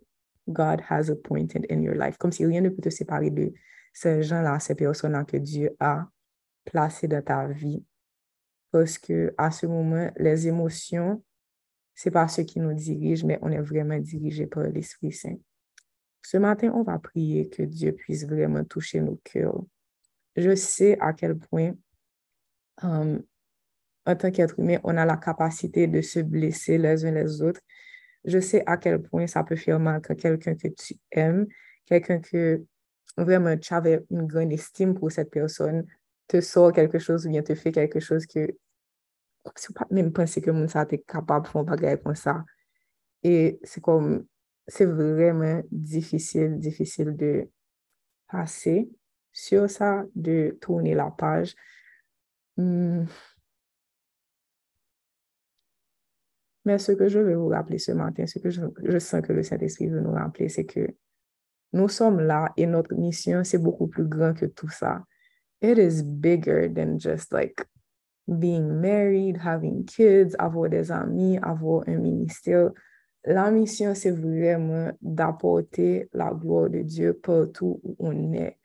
God 0.53 0.81
has 0.81 1.11
appointed 1.11 1.67
in 1.71 1.83
your 1.83 1.95
life. 1.97 2.17
Comme 2.19 2.33
si 2.33 2.45
rien 2.45 2.61
ne 2.61 2.69
peut 2.69 2.83
te 2.83 2.91
séparer 2.91 3.31
de 3.31 3.53
ces 3.93 4.23
gens-là, 4.23 4.61
ces 4.61 4.75
personnes-là 4.75 5.25
que 5.25 5.37
Dieu 5.39 5.75
a 5.81 6.07
placées 6.65 7.09
dans 7.09 7.23
ta 7.23 7.47
vie. 7.49 7.85
Parce 8.71 8.99
que 8.99 9.35
à 9.39 9.51
ce 9.51 9.67
moment, 9.67 10.11
les 10.17 10.47
émotions, 10.47 11.23
c'est 11.95 12.11
pas 12.11 12.29
ce 12.29 12.43
qui 12.43 12.61
nous 12.61 12.75
dirige, 12.75 13.25
mais 13.25 13.39
on 13.43 13.51
est 13.51 13.61
vraiment 13.61 13.99
dirigé 13.99 14.47
par 14.47 14.65
l'Esprit 14.65 15.13
Saint. 15.13 15.37
Ce 16.27 16.37
matin, 16.39 16.73
on 16.75 16.83
va 16.83 16.99
prier 16.99 17.49
que 17.49 17.63
Dieu 17.63 17.93
puisse 17.93 18.27
vraiment 18.27 18.65
toucher 18.65 19.01
nos 19.01 19.21
cœurs. 19.23 19.63
Je 20.35 20.55
sais 20.57 20.99
à 21.01 21.13
quel 21.13 21.39
point, 21.39 21.75
um, 22.83 23.23
en 24.05 24.17
tant 24.17 24.31
qu'être 24.31 24.59
humain, 24.59 24.79
on 24.83 24.97
a 24.97 25.05
la 25.05 25.17
capacité 25.17 25.87
de 25.87 26.01
se 26.01 26.21
blesser 26.21 26.79
les 26.79 27.05
uns 27.05 27.13
les 27.13 27.43
autres 27.43 27.61
je 28.27 28.41
sais 28.41 28.63
à 28.67 28.77
quel 28.77 29.01
point 29.01 29.27
ça 29.27 29.45
peut 29.45 29.57
faire 29.57 29.79
mal 29.79 30.03
quand 30.03 30.17
quelqu'un 30.17 30.57
que 30.57 30.69
tu 30.69 30.97
aimes, 31.13 31.47
quelqu'un 31.87 32.19
que 32.19 32.63
vraiment 33.17 33.57
tu 33.57 33.73
avais 33.73 34.05
une 34.11 34.27
grande 34.27 34.53
estime 34.53 34.95
pour 34.95 35.13
cette 35.13 35.31
personne, 35.31 35.87
te 36.27 36.41
sort 36.41 36.73
quelque 36.73 36.99
chose 36.99 37.27
ou 37.27 37.31
bien 37.31 37.43
te 37.43 37.55
fait 37.55 37.71
quelque 37.71 38.01
chose 38.01 38.27
que 38.27 38.49
tu 39.55 39.73
pas 39.73 39.87
même 39.91 40.13
penser 40.13 40.41
que 40.41 40.67
ça 40.67 40.85
capable 41.07 41.47
de 41.47 41.51
faire 41.51 41.63
bagarre 41.63 42.03
comme 42.03 42.17
ça. 42.17 42.45
Et 43.23 43.61
c'est 43.63 43.81
comme, 43.81 44.27
c'est 44.69 44.87
vraiment 44.87 45.63
difficile, 45.71 46.59
difficile 46.59 47.17
de 47.17 47.49
passer 48.29 48.91
sur 49.33 49.71
ça, 49.71 50.05
de 50.15 50.57
tourner 50.61 50.95
la 50.95 51.11
page. 51.11 51.55
Hmm. 52.57 53.05
Mais 56.65 56.79
ce 56.79 56.93
que 56.93 57.09
je 57.09 57.21
veux 57.21 57.37
vous 57.37 57.49
rappeler 57.49 57.79
ce 57.79 57.93
matin, 57.93 58.27
ce 58.27 58.41
que 58.41 58.51
je, 58.51 58.99
sens 58.99 59.23
que 59.23 59.33
le 59.33 59.43
Saint-Esprit 59.45 59.89
veut 59.89 60.01
nous 60.01 60.13
rappeler, 60.13 60.49
c'est 60.49 60.65
que 60.65 60.89
nous 61.73 61.89
sommes 61.89 62.21
là 62.21 62.53
et 62.57 62.67
notre 62.67 62.95
mission, 62.95 63.45
c'est 63.45 63.59
beaucoup 63.59 63.87
plus 63.87 64.07
grand 64.07 64.35
que 64.35 64.47
tout 64.47 64.69
ça. 64.69 65.05
It 65.63 65.79
is 65.79 66.03
bigger 66.03 66.69
than 66.69 66.99
just 66.99 67.33
like 67.33 67.65
being 68.27 68.81
married, 68.81 69.37
having 69.37 69.85
kids, 69.85 70.35
avoir 70.39 70.69
des 70.69 70.91
amis, 70.91 71.39
avoir 71.43 71.85
un 71.87 71.99
ministère. 71.99 72.73
La 73.27 73.51
mission, 73.51 73.95
c'est 73.95 74.13
vraiment 74.13 74.93
d'apporter 75.03 76.09
la 76.13 76.33
gloire 76.33 76.71
de 76.71 76.83
Dieu 76.83 77.13
partout 77.15 77.81
où 77.83 77.97
on 77.99 78.33
est. 78.33 78.57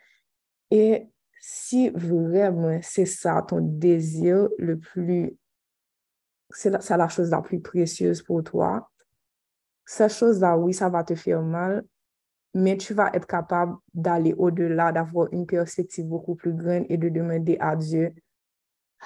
Et 0.70 1.08
si 1.40 1.90
vraiment 1.90 2.80
c'est 2.84 3.08
ça 3.08 3.44
ton 3.48 3.60
désir 3.60 4.48
le 4.60 4.78
plus 4.78 5.36
c'est 6.52 6.70
la, 6.70 6.80
la, 6.98 7.08
chose 7.08 7.32
la 7.32 7.42
plus 7.42 7.60
précieuse 7.62 8.22
pour 8.22 8.44
toi. 8.44 8.90
Cette 9.86 10.12
chose-là, 10.12 10.58
oui, 10.58 10.74
ça 10.74 10.90
va 10.90 11.04
te 11.04 11.16
faire 11.16 11.42
mal, 11.42 11.84
mais 12.54 12.78
tu 12.78 12.94
vas 12.94 13.10
être 13.14 13.28
capable 13.28 13.76
d'aller 13.94 14.34
au-delà, 14.38 14.92
d'avoir 14.92 15.28
une 15.32 15.46
perspective 15.46 16.06
beaucoup 16.06 16.36
plus 16.36 16.54
grande 16.54 16.86
et 16.90 16.98
de 16.98 17.10
demander 17.10 17.58
à 17.60 17.76
Dieu, 17.76 18.14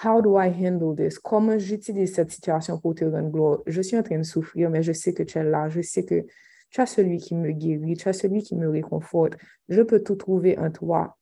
How 0.04 0.22
do 0.22 0.38
I 0.38 0.50
handle 0.50 0.96
this? 0.96 1.18
Comment 1.20 1.58
j'utilise 1.58 2.14
cette 2.14 2.32
situation 2.32 2.80
pour 2.80 2.96
te 2.96 3.06
rendre 3.06 3.30
gloire? 3.30 3.60
Je 3.66 3.82
suis 3.82 3.98
en 3.98 4.04
train 4.04 4.18
de 4.18 4.24
souffrir, 4.24 4.70
mais 4.70 4.84
je 4.84 4.92
sais 4.92 5.14
que 5.14 5.24
tu 5.24 5.38
es 5.38 5.44
là. 5.44 5.70
Je 5.70 5.82
sais 5.82 6.04
que 6.04 6.26
Tu 6.76 6.82
as 6.82 6.86
celui 6.86 7.20
qui 7.20 7.36
me 7.36 7.52
guérit, 7.52 7.96
tu 7.96 8.10
as 8.10 8.14
celui 8.14 8.44
qui 8.44 8.54
me 8.54 8.70
réconforte. 8.70 9.38
Je 9.70 9.82
peux 9.82 10.04
tout 10.04 10.16
trouver 10.16 10.58
en 10.58 10.70
toi. 10.72 11.18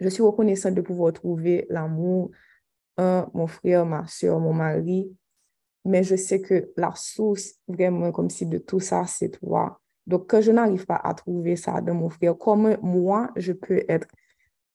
Je 0.00 0.08
suis 0.08 0.22
reconnaissante 0.22 0.74
de 0.74 0.80
pouvoir 0.80 1.12
trouver 1.12 1.66
l'amour 1.70 2.32
en 2.96 3.30
mon 3.34 3.46
frère, 3.46 3.86
ma 3.86 4.04
soeur, 4.08 4.40
mon 4.40 4.52
mari, 4.52 5.16
mais 5.84 6.02
je 6.02 6.16
sais 6.16 6.40
que 6.40 6.72
la 6.76 6.92
source 6.96 7.54
vraiment 7.68 8.10
comme 8.10 8.30
si 8.30 8.46
de 8.46 8.58
tout 8.58 8.80
ça, 8.80 9.04
c'est 9.06 9.30
toi. 9.30 9.80
Donc, 10.08 10.28
quand 10.28 10.40
je 10.40 10.50
n'arrive 10.50 10.86
pas 10.86 11.00
à 11.04 11.14
trouver 11.14 11.54
ça 11.54 11.80
dans 11.80 11.94
mon 11.94 12.08
frère, 12.08 12.36
comment 12.36 12.76
moi, 12.82 13.30
je 13.36 13.52
peux 13.52 13.84
être 13.88 14.08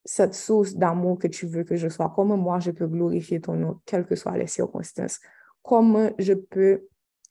cette 0.06 0.34
source 0.34 0.76
d'amour 0.76 1.18
que 1.18 1.28
tu 1.28 1.48
veux 1.48 1.64
que 1.64 1.76
je 1.76 1.88
sois? 1.88 2.12
Comment 2.16 2.38
moi, 2.38 2.60
je 2.60 2.72
peux 2.72 2.88
glorifier 2.88 3.40
ton 3.40 3.54
nom, 3.54 3.80
quelles 3.86 4.06
que 4.06 4.16
soient 4.16 4.38
les 4.38 4.48
circonstances? 4.48 5.20
Comment 5.62 6.10
je 6.20 6.34
peux 6.34 6.88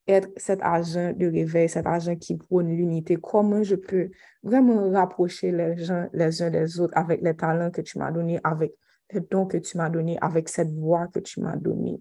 être 0.08 0.28
cet 0.36 0.60
agent 0.62 1.12
de 1.12 1.26
réveil, 1.26 1.68
cet 1.68 1.86
agent 1.86 2.16
qui 2.16 2.36
prône 2.36 2.74
l'unité? 2.74 3.16
Comment 3.16 3.62
je 3.62 3.76
peux 3.76 4.10
vraiment 4.42 4.90
rapprocher 4.90 5.52
les 5.52 5.76
gens 5.76 6.08
les 6.12 6.42
uns 6.42 6.50
des 6.50 6.80
autres 6.80 6.96
avec 6.96 7.20
les 7.22 7.36
talents 7.36 7.70
que 7.70 7.82
tu 7.82 7.98
m'as 7.98 8.10
donnés, 8.10 8.40
avec 8.42 8.74
les 9.12 9.20
dons 9.20 9.46
que 9.46 9.58
tu 9.58 9.76
m'as 9.76 9.90
donnés, 9.90 10.18
avec 10.20 10.48
cette 10.48 10.72
voix 10.72 11.06
que 11.08 11.20
tu 11.20 11.40
m'as 11.40 11.56
donnée? 11.56 12.00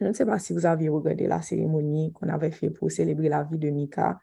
Je 0.00 0.06
ne 0.06 0.12
sais 0.12 0.26
pas 0.26 0.38
si 0.38 0.52
vous 0.52 0.66
avez 0.66 0.88
regardé 0.88 1.26
la 1.26 1.40
cérémonie 1.40 2.12
qu'on 2.12 2.28
avait 2.28 2.50
fait 2.50 2.70
pour 2.70 2.90
célébrer 2.90 3.28
la 3.28 3.44
vie 3.44 3.58
de 3.58 3.70
Mika. 3.70 4.18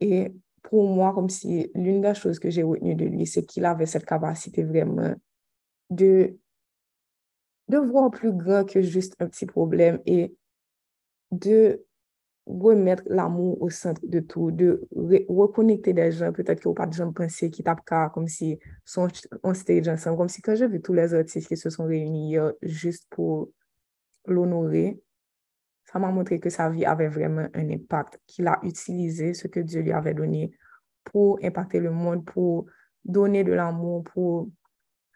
Et 0.00 0.32
pour 0.64 0.88
moi, 0.88 1.12
comme 1.12 1.28
si 1.28 1.70
l'une 1.74 2.00
des 2.00 2.14
choses 2.14 2.38
que 2.38 2.50
j'ai 2.50 2.62
retenues 2.62 2.94
de 2.94 3.04
lui, 3.04 3.26
c'est 3.26 3.44
qu'il 3.44 3.64
avait 3.66 3.86
cette 3.86 4.06
capacité 4.06 4.64
vraiment 4.64 5.14
de, 5.90 6.36
de 7.68 7.78
voir 7.78 8.10
plus 8.10 8.32
grand 8.32 8.64
que 8.64 8.80
juste 8.80 9.14
un 9.20 9.28
petit 9.28 9.46
problème 9.46 10.00
et 10.06 10.34
de 11.30 11.84
remettre 12.46 13.02
l'amour 13.06 13.60
au 13.60 13.68
centre 13.68 14.00
de 14.04 14.20
tout, 14.20 14.50
de 14.50 14.86
reconnecter 15.28 15.92
des 15.92 16.10
gens, 16.12 16.32
peut-être 16.32 16.60
qu'ils 16.60 16.70
n'ont 16.70 16.74
pas 16.74 16.86
de 16.86 16.94
gens 16.94 17.12
pensés 17.12 17.50
qui 17.50 17.62
tapent 17.62 17.84
car, 17.84 18.10
comme 18.10 18.28
si 18.28 18.58
sont 18.86 19.08
en 19.42 19.54
stage 19.54 19.88
ensemble, 19.88 20.16
comme 20.16 20.28
si 20.28 20.40
quand 20.40 20.54
j'ai 20.54 20.66
vu 20.66 20.80
tous 20.80 20.94
les 20.94 21.12
artistes 21.12 21.48
qui 21.48 21.56
se 21.58 21.68
sont 21.68 21.84
réunis 21.84 22.30
hier 22.30 22.52
juste 22.62 23.06
pour 23.10 23.50
l'honorer, 24.26 24.98
ça 25.84 25.98
m'a 25.98 26.10
montré 26.10 26.40
que 26.40 26.50
sa 26.50 26.70
vie 26.70 26.84
avait 26.84 27.08
vraiment 27.08 27.46
un 27.54 27.70
impact, 27.70 28.20
qu'il 28.26 28.46
a 28.46 28.58
utilisé 28.62 29.34
ce 29.34 29.46
que 29.48 29.60
Dieu 29.60 29.82
lui 29.82 29.92
avait 29.92 30.14
donné 30.14 30.52
pour 31.04 31.38
impacter 31.42 31.80
le 31.80 31.90
monde, 31.90 32.24
pour 32.24 32.66
donner 33.04 33.44
de 33.44 33.52
l'amour, 33.52 34.04
pour, 34.04 34.48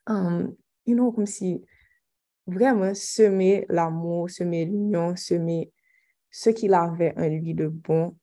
um, 0.06 0.54
you 0.86 0.94
know, 0.94 1.10
comme 1.12 1.26
si 1.26 1.64
vraiment 2.46 2.94
semer 2.94 3.66
l'amour, 3.68 4.30
semer 4.30 4.66
l'union, 4.66 5.16
semer 5.16 5.72
ce 6.30 6.50
qu'il 6.50 6.74
avait 6.74 7.14
en 7.16 7.28
lui 7.28 7.54
de 7.54 7.68
bon 7.68 8.16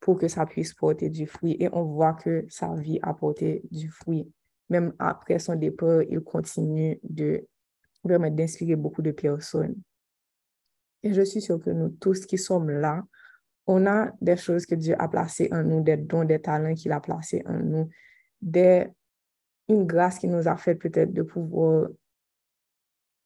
pour 0.00 0.18
que 0.18 0.28
ça 0.28 0.46
puisse 0.46 0.74
porter 0.74 1.10
du 1.10 1.26
fruit. 1.26 1.56
Et 1.60 1.68
on 1.72 1.84
voit 1.84 2.14
que 2.14 2.46
sa 2.48 2.74
vie 2.74 2.98
a 3.02 3.12
porté 3.14 3.62
du 3.70 3.88
fruit. 3.88 4.30
Même 4.68 4.94
après 4.98 5.38
son 5.38 5.56
départ, 5.56 6.02
il 6.02 6.20
continue 6.20 6.98
de 7.02 7.46
vraiment 8.02 8.30
d'inspirer 8.30 8.76
beaucoup 8.76 9.02
de 9.02 9.10
personnes. 9.10 9.76
Et 11.02 11.12
je 11.12 11.22
suis 11.22 11.40
sûre 11.40 11.60
que 11.60 11.70
nous 11.70 11.90
tous 11.90 12.26
qui 12.26 12.38
sommes 12.38 12.70
là, 12.70 13.02
on 13.66 13.86
a 13.86 14.12
des 14.20 14.36
choses 14.36 14.66
que 14.66 14.74
Dieu 14.74 14.94
a 14.98 15.08
placées 15.08 15.48
en 15.52 15.62
nous, 15.62 15.82
des 15.82 15.96
dons, 15.96 16.24
des 16.24 16.40
talents 16.40 16.74
qu'il 16.74 16.92
a 16.92 17.00
placés 17.00 17.42
en 17.46 17.58
nous, 17.58 17.90
une 19.68 19.86
grâce 19.86 20.18
qui 20.18 20.28
nous 20.28 20.48
a 20.48 20.56
fait 20.56 20.74
peut-être 20.74 21.12
de 21.12 21.22
pouvoir 21.22 21.88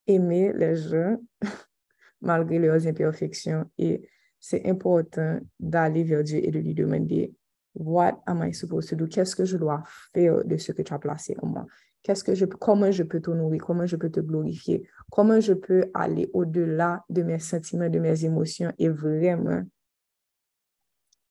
aimer 0.07 0.53
les 0.53 0.77
gens 0.77 1.19
malgré 2.21 2.59
leurs 2.59 2.87
imperfections. 2.87 3.71
Et 3.79 4.09
c'est 4.39 4.67
important 4.67 5.41
d'aller 5.59 6.05
vers 6.05 6.23
Dieu 6.23 6.39
et 6.45 6.51
de 6.51 6.59
lui 6.59 6.75
demander, 6.75 7.35
What 7.75 8.23
am 8.27 8.45
I 8.45 8.53
supposed 8.53 8.89
to 8.91 8.97
do? 8.97 9.07
Qu'est-ce 9.09 9.35
que 9.35 9.45
je 9.45 9.57
dois 9.57 9.83
faire 10.13 10.45
de 10.45 10.57
ce 10.57 10.71
que 10.71 10.83
tu 10.83 10.95
as 10.95 10.99
placé 10.99 11.37
en 11.43 11.49
moi? 11.49 11.67
Qu'est-ce 12.05 12.23
que 12.23 12.35
je, 12.35 12.45
comment 12.45 12.91
je 12.91 13.03
peux 13.03 13.21
t'honorer, 13.21 13.57
comment 13.57 13.87
je 13.87 13.97
peux 13.97 14.11
te 14.11 14.21
glorifier, 14.21 14.87
comment 15.11 15.41
je 15.41 15.55
peux 15.55 15.91
aller 15.95 16.31
au-delà 16.35 17.03
de 17.09 17.23
mes 17.23 17.39
sentiments, 17.39 17.89
de 17.89 17.99
mes 17.99 18.27
émotions 18.27 18.71
et 18.79 18.91
vraiment 18.91 19.63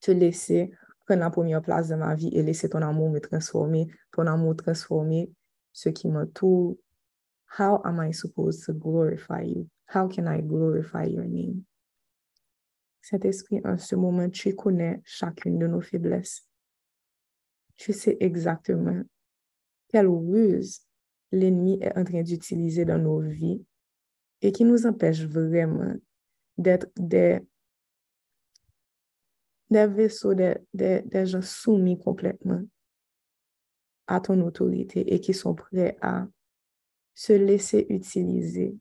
te 0.02 0.10
laisser 0.10 0.72
prendre 1.06 1.22
la 1.22 1.30
première 1.30 1.62
place 1.62 1.90
dans 1.90 1.98
ma 1.98 2.16
vie 2.16 2.30
et 2.34 2.42
laisser 2.42 2.70
ton 2.70 2.82
amour 2.82 3.12
me 3.12 3.20
transformer, 3.20 3.88
ton 4.12 4.26
amour 4.26 4.56
transformer 4.56 5.32
ce 5.72 5.90
qui 5.90 6.08
m'entoure. 6.08 6.76
How 7.60 7.80
am 7.84 8.02
I 8.02 8.12
supposed 8.12 8.66
to 8.66 8.74
glorify 8.74 9.44
you? 9.44 9.70
How 9.94 10.08
can 10.08 10.26
I 10.26 10.42
glorify 10.42 11.06
your 11.06 11.26
name? 11.26 11.66
Saint-Esprit, 13.00 13.62
en 13.64 13.78
ce 13.78 13.96
moment, 13.96 14.28
tu 14.28 14.56
connais 14.56 15.02
chacune 15.06 15.60
de 15.60 15.68
nos 15.68 15.82
faiblesses. 15.82 16.48
Tu 17.76 17.94
sais 17.94 18.18
exactement 18.20 19.04
quelle 19.94 20.08
ruse 20.08 20.82
l'ennemi 21.32 21.78
est 21.80 21.96
en 21.96 22.04
train 22.04 22.24
d'utiliser 22.24 22.84
dans 22.84 22.98
nos 22.98 23.20
vies 23.20 23.64
et 24.42 24.52
qui 24.52 24.66
nous 24.66 24.88
empêche 24.88 25.22
vraiment 25.22 25.94
d'être 26.58 26.88
des, 26.96 27.40
des 29.70 29.88
vaisseaux, 29.88 30.34
des, 30.34 30.56
des, 30.74 31.26
gens 31.28 31.44
soumis 31.44 32.00
complètement 32.00 32.64
à 34.08 34.20
ton 34.20 34.42
autorité 34.42 35.14
et 35.14 35.22
qui 35.22 35.36
sont 35.36 35.54
prêts 35.54 35.96
à 36.02 36.28
se 37.14 37.34
laisser 37.34 37.86
utiliser 37.90 38.76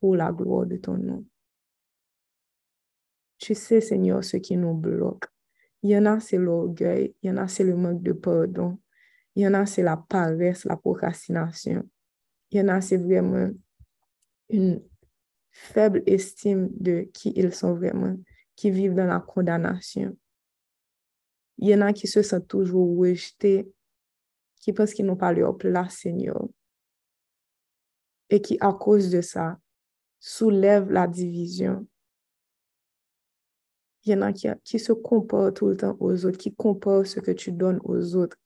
pour 0.00 0.16
la 0.16 0.32
gloire 0.32 0.64
de 0.64 0.78
ton 0.78 0.96
nom. 0.96 1.26
Tu 3.36 3.54
sais, 3.54 3.82
Seigneur, 3.82 4.24
ce 4.24 4.38
qui 4.38 4.56
nous 4.56 4.74
bloque. 4.74 5.26
Il 5.82 5.90
y 5.90 5.98
en 5.98 6.06
a, 6.06 6.18
c'est 6.18 6.38
l'orgueil. 6.38 7.14
Il 7.22 7.28
y 7.28 7.30
en 7.30 7.36
a, 7.36 7.46
c'est 7.46 7.64
le 7.64 7.76
manque 7.76 8.02
de 8.02 8.12
pardon. 8.12 8.78
Il 9.34 9.42
y 9.42 9.48
en 9.48 9.54
a, 9.54 9.66
c'est 9.66 9.82
la 9.82 9.96
paresse, 9.96 10.64
la 10.64 10.76
procrastination. 10.76 11.88
Il 12.50 12.58
y 12.58 12.60
en 12.60 12.68
a, 12.68 12.80
c'est 12.80 12.96
vraiment 12.96 13.50
une 14.48 14.82
faible 15.50 16.02
estime 16.06 16.68
de 16.72 17.08
qui 17.12 17.32
ils 17.36 17.54
sont 17.54 17.74
vraiment, 17.74 18.16
qui 18.56 18.70
vivent 18.70 18.94
dans 18.94 19.06
la 19.06 19.20
condamnation. 19.20 20.16
Il 21.58 21.68
y 21.68 21.74
en 21.74 21.82
a 21.82 21.92
qui 21.92 22.08
se 22.08 22.22
sentent 22.22 22.48
toujours 22.48 22.98
rejetés, 22.98 23.70
qui 24.56 24.72
pensent 24.72 24.94
qu'ils 24.94 25.06
n'ont 25.06 25.16
pas 25.16 25.32
leur 25.32 25.56
place, 25.56 25.98
Seigneur. 25.98 26.48
Et 28.30 28.40
qui, 28.40 28.56
à 28.60 28.72
cause 28.72 29.10
de 29.10 29.20
ça, 29.20 29.58
soulèvent 30.18 30.90
la 30.90 31.06
division. 31.06 31.86
Il 34.04 34.12
y 34.12 34.14
en 34.14 34.22
a 34.22 34.32
qui, 34.32 34.48
qui 34.64 34.78
se 34.78 34.92
comportent 34.92 35.56
tout 35.56 35.68
le 35.68 35.76
temps 35.76 35.96
aux 36.00 36.24
autres, 36.24 36.38
qui 36.38 36.54
comparent 36.54 37.06
ce 37.06 37.20
que 37.20 37.32
tu 37.32 37.52
donnes 37.52 37.80
aux 37.84 38.16
autres 38.16 38.36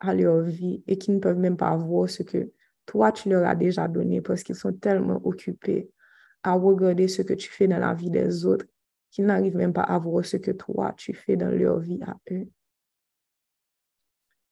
à 0.00 0.14
leur 0.14 0.42
vie 0.42 0.82
et 0.86 0.98
qui 0.98 1.10
ne 1.10 1.18
peuvent 1.18 1.38
même 1.38 1.56
pas 1.56 1.76
voir 1.76 2.08
ce 2.08 2.22
que 2.22 2.52
toi, 2.86 3.12
tu 3.12 3.28
leur 3.28 3.46
as 3.46 3.54
déjà 3.54 3.88
donné 3.88 4.20
parce 4.20 4.42
qu'ils 4.42 4.54
sont 4.54 4.72
tellement 4.72 5.20
occupés 5.24 5.90
à 6.42 6.52
regarder 6.54 7.08
ce 7.08 7.22
que 7.22 7.34
tu 7.34 7.50
fais 7.50 7.68
dans 7.68 7.78
la 7.78 7.94
vie 7.94 8.10
des 8.10 8.46
autres 8.46 8.66
qu'ils 9.10 9.26
n'arrivent 9.26 9.56
même 9.56 9.72
pas 9.72 9.82
à 9.82 9.98
voir 9.98 10.24
ce 10.24 10.36
que 10.36 10.50
toi, 10.50 10.94
tu 10.96 11.14
fais 11.14 11.36
dans 11.36 11.50
leur 11.50 11.78
vie 11.80 12.00
à 12.06 12.16
eux. 12.30 12.48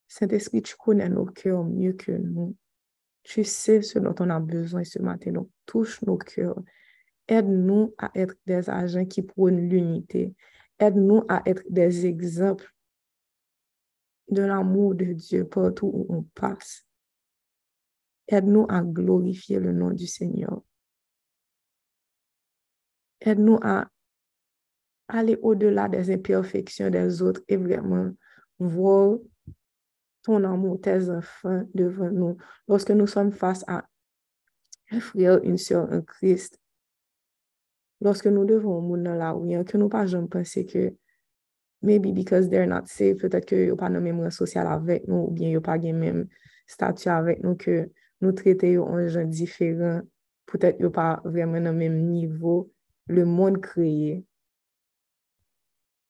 Saint-Esprit, 0.09 0.63
tu 0.63 0.77
connais 0.77 1.09
nos 1.09 1.27
cœurs 1.27 1.65
mieux 1.65 1.93
que 1.93 2.13
nous. 2.13 2.57
Tu 3.23 3.45
sais 3.45 3.83
ce 3.83 3.99
dont 3.99 4.15
on 4.21 4.31
a 4.31 4.39
besoin 4.41 4.85
ce 4.85 5.01
matin. 5.01 5.33
Donc, 5.33 5.51
touche 5.67 6.01
nos 6.03 6.17
cœurs. 6.17 6.63
Aide-nous 7.29 7.95
à 7.99 8.11
être 8.15 8.37
des 8.47 8.71
agents 8.71 9.05
qui 9.05 9.23
prônent 9.23 9.69
l'unité. 9.69 10.35
Aide-nous 10.79 11.25
à 11.29 11.43
être 11.45 11.63
des 11.69 12.07
exemples 12.07 12.73
de 14.29 14.43
l'amour 14.43 14.95
de 14.95 15.13
Dieu 15.13 15.47
partout 15.47 15.91
où 15.93 16.07
on 16.09 16.23
passe. 16.23 16.85
Aide-nous 18.29 18.67
à 18.69 18.83
glorifier 18.83 19.61
le 19.61 19.73
nom 19.73 19.91
du 19.91 20.07
Seigneur. 20.07 20.63
Aide-nous 23.21 23.59
à 23.63 23.89
aller 25.09 25.39
au-delà 25.43 25.89
des 25.89 26.11
imperfections 26.11 26.91
des 26.91 27.23
autres 27.23 27.43
et 27.49 27.57
vraiment 27.57 28.11
voir 28.59 29.19
ton 30.23 30.43
amour, 30.43 30.81
tes 30.81 31.09
enfants 31.09 31.63
devant 31.73 32.11
nous. 32.11 32.37
Lorsque 32.67 32.91
nous 32.91 33.07
sommes 33.07 33.33
face 33.33 33.65
à 33.69 33.87
un 34.91 35.01
frère, 35.01 35.41
une 35.45 35.59
soeur, 35.59 35.91
un 35.93 36.03
Christ, 36.03 36.61
lorsque 38.01 38.27
nous 38.27 38.45
devons 38.45 38.79
au 38.79 38.97
dans 38.97 39.15
la 39.15 39.33
rue, 39.33 39.65
que 39.65 39.77
nous 39.77 39.89
pas 39.89 40.07
jamais 40.07 40.29
penser 40.29 40.67
que 40.67 40.95
maybe 41.83 42.13
because 42.13 42.49
they're 42.49 42.67
not 42.67 42.89
safe, 42.89 43.19
peut-être 43.19 43.47
ke 43.47 43.59
yo 43.69 43.77
pa 43.77 43.89
nan 43.93 44.05
menmou 44.05 44.31
sosyal 44.35 44.69
avèk 44.71 45.07
nou, 45.09 45.29
ou 45.29 45.35
bien 45.35 45.53
yo 45.53 45.63
pa 45.65 45.77
gen 45.81 45.99
menm 46.01 46.25
statu 46.69 47.11
avèk 47.13 47.43
nou 47.45 47.59
ke 47.61 47.87
nou 48.23 48.35
trete 48.37 48.73
yo 48.73 48.87
an 48.89 49.07
jan 49.13 49.31
diferent, 49.31 50.07
peut-être 50.51 50.81
yo 50.81 50.91
pa 50.95 51.21
vremen 51.25 51.69
nan 51.69 51.77
menm 51.79 51.99
nivou 52.09 52.71
le 53.13 53.27
moun 53.29 53.61
kreye. 53.63 54.23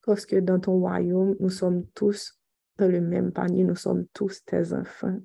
Koske 0.06 0.40
dan 0.40 0.62
ton 0.62 0.78
wayoum, 0.84 1.34
nou 1.40 1.50
som 1.50 1.82
tous 1.98 2.30
dan 2.78 2.92
le 2.92 3.00
menm 3.02 3.32
panye, 3.34 3.66
nou 3.66 3.78
som 3.78 4.04
tous 4.14 4.44
tes 4.46 4.72
anfan. 4.76 5.18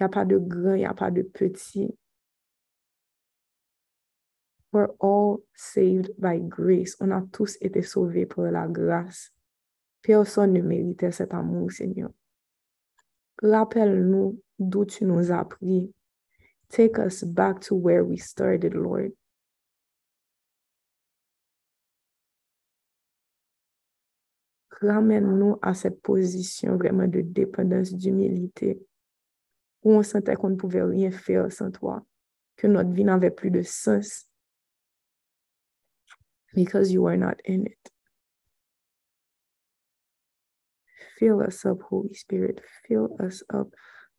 Ya 0.00 0.08
pa 0.10 0.24
de 0.26 0.40
gran, 0.40 0.80
ya 0.80 0.94
pa 0.96 1.10
de 1.14 1.22
peti, 1.22 1.86
We're 4.74 4.90
all 4.98 5.44
saved 5.54 6.10
by 6.18 6.40
grace. 6.40 6.96
On 7.00 7.12
a 7.12 7.22
tous 7.30 7.56
été 7.60 7.80
sauvés 7.80 8.26
par 8.26 8.50
la 8.50 8.66
grâce. 8.66 9.30
Personne 10.02 10.52
ne 10.52 10.62
méritait 10.62 11.12
cet 11.12 11.32
amour, 11.32 11.70
Seigneur. 11.70 12.10
Rappelle-nous 13.40 14.42
d'où 14.58 14.84
tu 14.84 15.04
nous 15.04 15.30
as 15.30 15.44
pris. 15.44 15.94
Take 16.70 16.98
us 16.98 17.22
back 17.22 17.60
to 17.60 17.76
where 17.76 18.02
we 18.02 18.18
started, 18.20 18.74
Lord. 18.74 19.12
Ramène-nous 24.80 25.56
à 25.62 25.74
cette 25.74 26.02
position 26.02 26.76
vraiment 26.76 27.06
de 27.06 27.20
dépendance, 27.20 27.94
d'humilité, 27.94 28.84
où 29.84 29.92
on 29.92 30.02
sentait 30.02 30.34
qu'on 30.34 30.50
ne 30.50 30.56
pouvait 30.56 30.82
rien 30.82 31.12
faire 31.12 31.52
sans 31.52 31.70
toi, 31.70 32.04
que 32.56 32.66
notre 32.66 32.90
vie 32.90 33.04
n'avait 33.04 33.30
plus 33.30 33.52
de 33.52 33.62
sens, 33.62 34.28
because 36.54 36.92
you 36.92 37.06
are 37.06 37.16
not 37.16 37.40
in 37.44 37.66
it. 37.66 37.90
Fill 41.18 41.42
us 41.42 41.64
up, 41.64 41.78
Holy 41.88 42.14
Spirit. 42.14 42.60
Fill 42.88 43.16
us 43.20 43.42
up. 43.52 43.68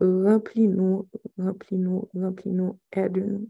Remplis-nous, 0.01 1.07
remplis-nous, 1.39 2.09
remplis-nous. 2.15 2.79
Aide-nous. 2.95 3.49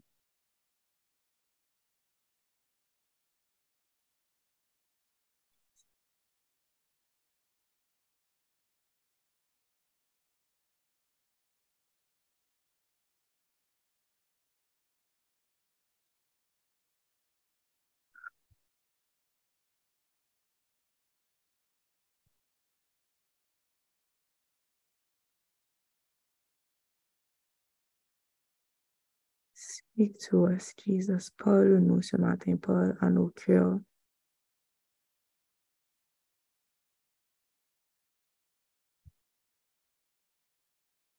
Speak 29.95 30.19
to 30.29 30.47
us, 30.47 30.73
Jesus. 30.75 31.31
Parle-nous 31.37 32.01
ce 32.01 32.17
matin, 32.17 32.57
parle 32.57 32.97
à 32.99 33.09
nos 33.09 33.29
cœurs. 33.29 33.79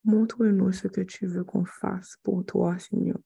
Montre-nous 0.05 0.72
ce 0.72 0.89
que 0.89 1.01
tu 1.01 1.27
veux 1.27 1.43
qu'on 1.43 1.64
fasse 1.64 2.18
pour 2.22 2.45
toi, 2.45 2.79
Seigneur. 2.79 3.16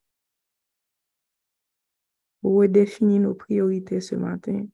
Redéfinis 2.45 3.19
nos 3.19 3.35
priorités 3.35 4.01
ce 4.01 4.15
matin. 4.15 4.67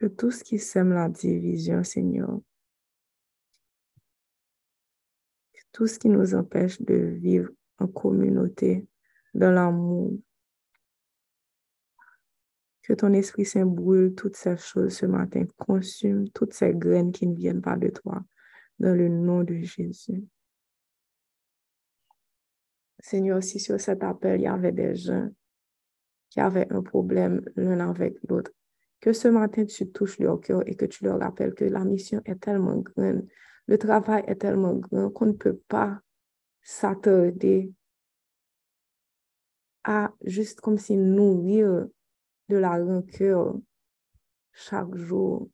Que 0.00 0.06
tout 0.06 0.30
ce 0.30 0.42
qui 0.42 0.58
sème 0.58 0.94
la 0.94 1.10
division, 1.10 1.84
Seigneur, 1.84 2.40
que 5.52 5.60
tout 5.72 5.86
ce 5.86 5.98
qui 5.98 6.08
nous 6.08 6.34
empêche 6.34 6.80
de 6.80 6.94
vivre 6.94 7.50
en 7.78 7.86
communauté, 7.86 8.88
dans 9.34 9.50
l'amour, 9.50 10.18
que 12.82 12.94
ton 12.94 13.12
Esprit 13.12 13.44
Saint 13.44 13.66
brûle 13.66 14.14
toutes 14.14 14.36
ces 14.36 14.56
choses 14.56 14.96
ce 14.96 15.04
matin, 15.04 15.44
consume 15.58 16.30
toutes 16.30 16.54
ces 16.54 16.74
graines 16.74 17.12
qui 17.12 17.26
ne 17.26 17.36
viennent 17.36 17.60
pas 17.60 17.76
de 17.76 17.90
toi, 17.90 18.24
dans 18.78 18.96
le 18.96 19.08
nom 19.08 19.44
de 19.44 19.60
Jésus. 19.60 20.24
Seigneur, 23.00 23.42
si 23.42 23.60
sur 23.60 23.78
cet 23.78 24.02
appel, 24.02 24.40
il 24.40 24.44
y 24.44 24.46
avait 24.46 24.72
des 24.72 24.96
gens 24.96 25.28
qui 26.30 26.40
avaient 26.40 26.72
un 26.72 26.82
problème 26.82 27.42
l'un 27.54 27.90
avec 27.90 28.16
l'autre, 28.26 28.50
que 29.00 29.12
ce 29.12 29.28
matin, 29.28 29.64
tu 29.64 29.90
touches 29.90 30.18
leur 30.18 30.40
cœur 30.40 30.62
et 30.66 30.74
que 30.74 30.84
tu 30.84 31.04
leur 31.04 31.18
rappelles 31.18 31.54
que 31.54 31.64
la 31.64 31.84
mission 31.84 32.20
est 32.24 32.40
tellement 32.40 32.76
grande, 32.76 33.26
le 33.66 33.78
travail 33.78 34.24
est 34.26 34.36
tellement 34.36 34.74
grand 34.74 35.10
qu'on 35.10 35.26
ne 35.26 35.32
peut 35.32 35.60
pas 35.68 36.00
s'attarder 36.62 37.72
à 39.84 40.12
juste 40.24 40.60
comme 40.60 40.78
si 40.78 40.96
nourrir 40.96 41.86
de 42.48 42.56
la 42.56 42.76
rancœur 42.76 43.56
chaque 44.52 44.94
jour. 44.94 45.48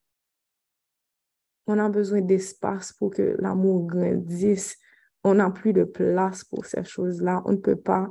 On 1.67 1.79
a 1.79 1.89
besoin 1.89 2.21
d'espace 2.21 2.93
pour 2.93 3.11
que 3.11 3.37
l'amour 3.39 3.87
grandisse. 3.87 4.79
On 5.23 5.35
n'a 5.35 5.51
plus 5.51 5.73
de 5.73 5.85
place 5.85 6.45
pour 6.45 6.65
ces 6.65 6.85
choses-là. 6.85 7.43
On 7.45 7.53
ne 7.53 7.57
peut 7.57 7.77
pas 7.77 8.09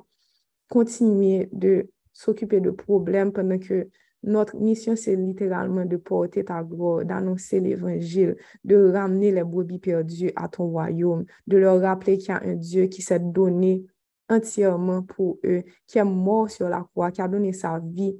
continuer 0.69 1.49
de 1.51 1.89
s'occuper 2.11 2.59
de 2.59 2.71
problèmes 2.71 3.31
pendant 3.31 3.59
que 3.59 3.89
notre 4.25 4.57
mission, 4.57 4.95
c'est 4.95 5.15
littéralement 5.15 5.85
de 5.85 5.97
porter 5.97 6.43
ta 6.43 6.63
gloire, 6.63 7.05
d'annoncer 7.05 7.59
l'évangile, 7.59 8.35
de 8.63 8.91
ramener 8.91 9.31
les 9.31 9.43
brebis 9.43 9.79
perdus 9.79 10.31
à 10.35 10.47
ton 10.47 10.67
royaume, 10.67 11.25
de 11.45 11.57
leur 11.57 11.79
rappeler 11.79 12.17
qu'il 12.17 12.29
y 12.29 12.31
a 12.31 12.41
un 12.41 12.55
Dieu 12.55 12.87
qui 12.87 13.01
s'est 13.01 13.19
donné 13.19 13.85
entièrement 14.27 15.03
pour 15.03 15.37
eux, 15.45 15.63
qui 15.85 15.99
est 15.99 16.03
mort 16.03 16.49
sur 16.49 16.67
la 16.67 16.81
croix, 16.81 17.11
qui 17.11 17.21
a 17.21 17.27
donné 17.27 17.53
sa 17.53 17.79
vie 17.79 18.17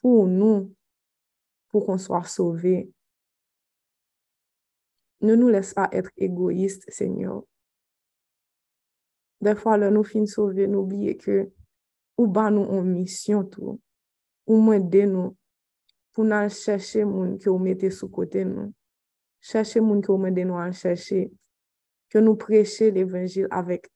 pour 0.00 0.26
nous, 0.26 0.72
pour 1.68 1.84
qu'on 1.84 1.98
soit 1.98 2.24
sauvés. 2.24 2.90
Ne 5.20 5.34
nous 5.34 5.48
laisse 5.48 5.74
pas 5.74 5.88
être 5.92 6.10
égoïstes, 6.16 6.88
Seigneur. 6.88 7.42
Des 9.40 9.56
fois, 9.56 9.78
nous 9.78 10.04
finissons 10.04 10.46
sauver, 10.46 10.66
n'oubliez 10.68 11.16
que 11.16 11.50
ou 12.16 12.26
bas 12.26 12.50
nous 12.50 12.62
en 12.62 12.82
mission 12.82 13.44
tout, 13.44 13.80
ou 14.46 14.56
moins 14.56 14.78
de 14.78 15.00
nous 15.02 15.36
pou 16.14 16.26
nan 16.26 16.50
chèche 16.52 17.04
moun 17.06 17.36
ki 17.40 17.50
ou 17.52 17.60
mette 17.62 17.90
sou 17.94 18.10
kote 18.12 18.44
nou. 18.46 18.72
Chèche 19.40 19.82
moun 19.82 20.02
ki 20.04 20.12
ou 20.12 20.20
mette 20.20 20.44
nou 20.46 20.60
an 20.60 20.74
chèche, 20.76 21.28
ke 22.10 22.22
nou 22.22 22.38
preche 22.40 22.90
l'Evangil 22.90 23.48
avèk 23.54 23.88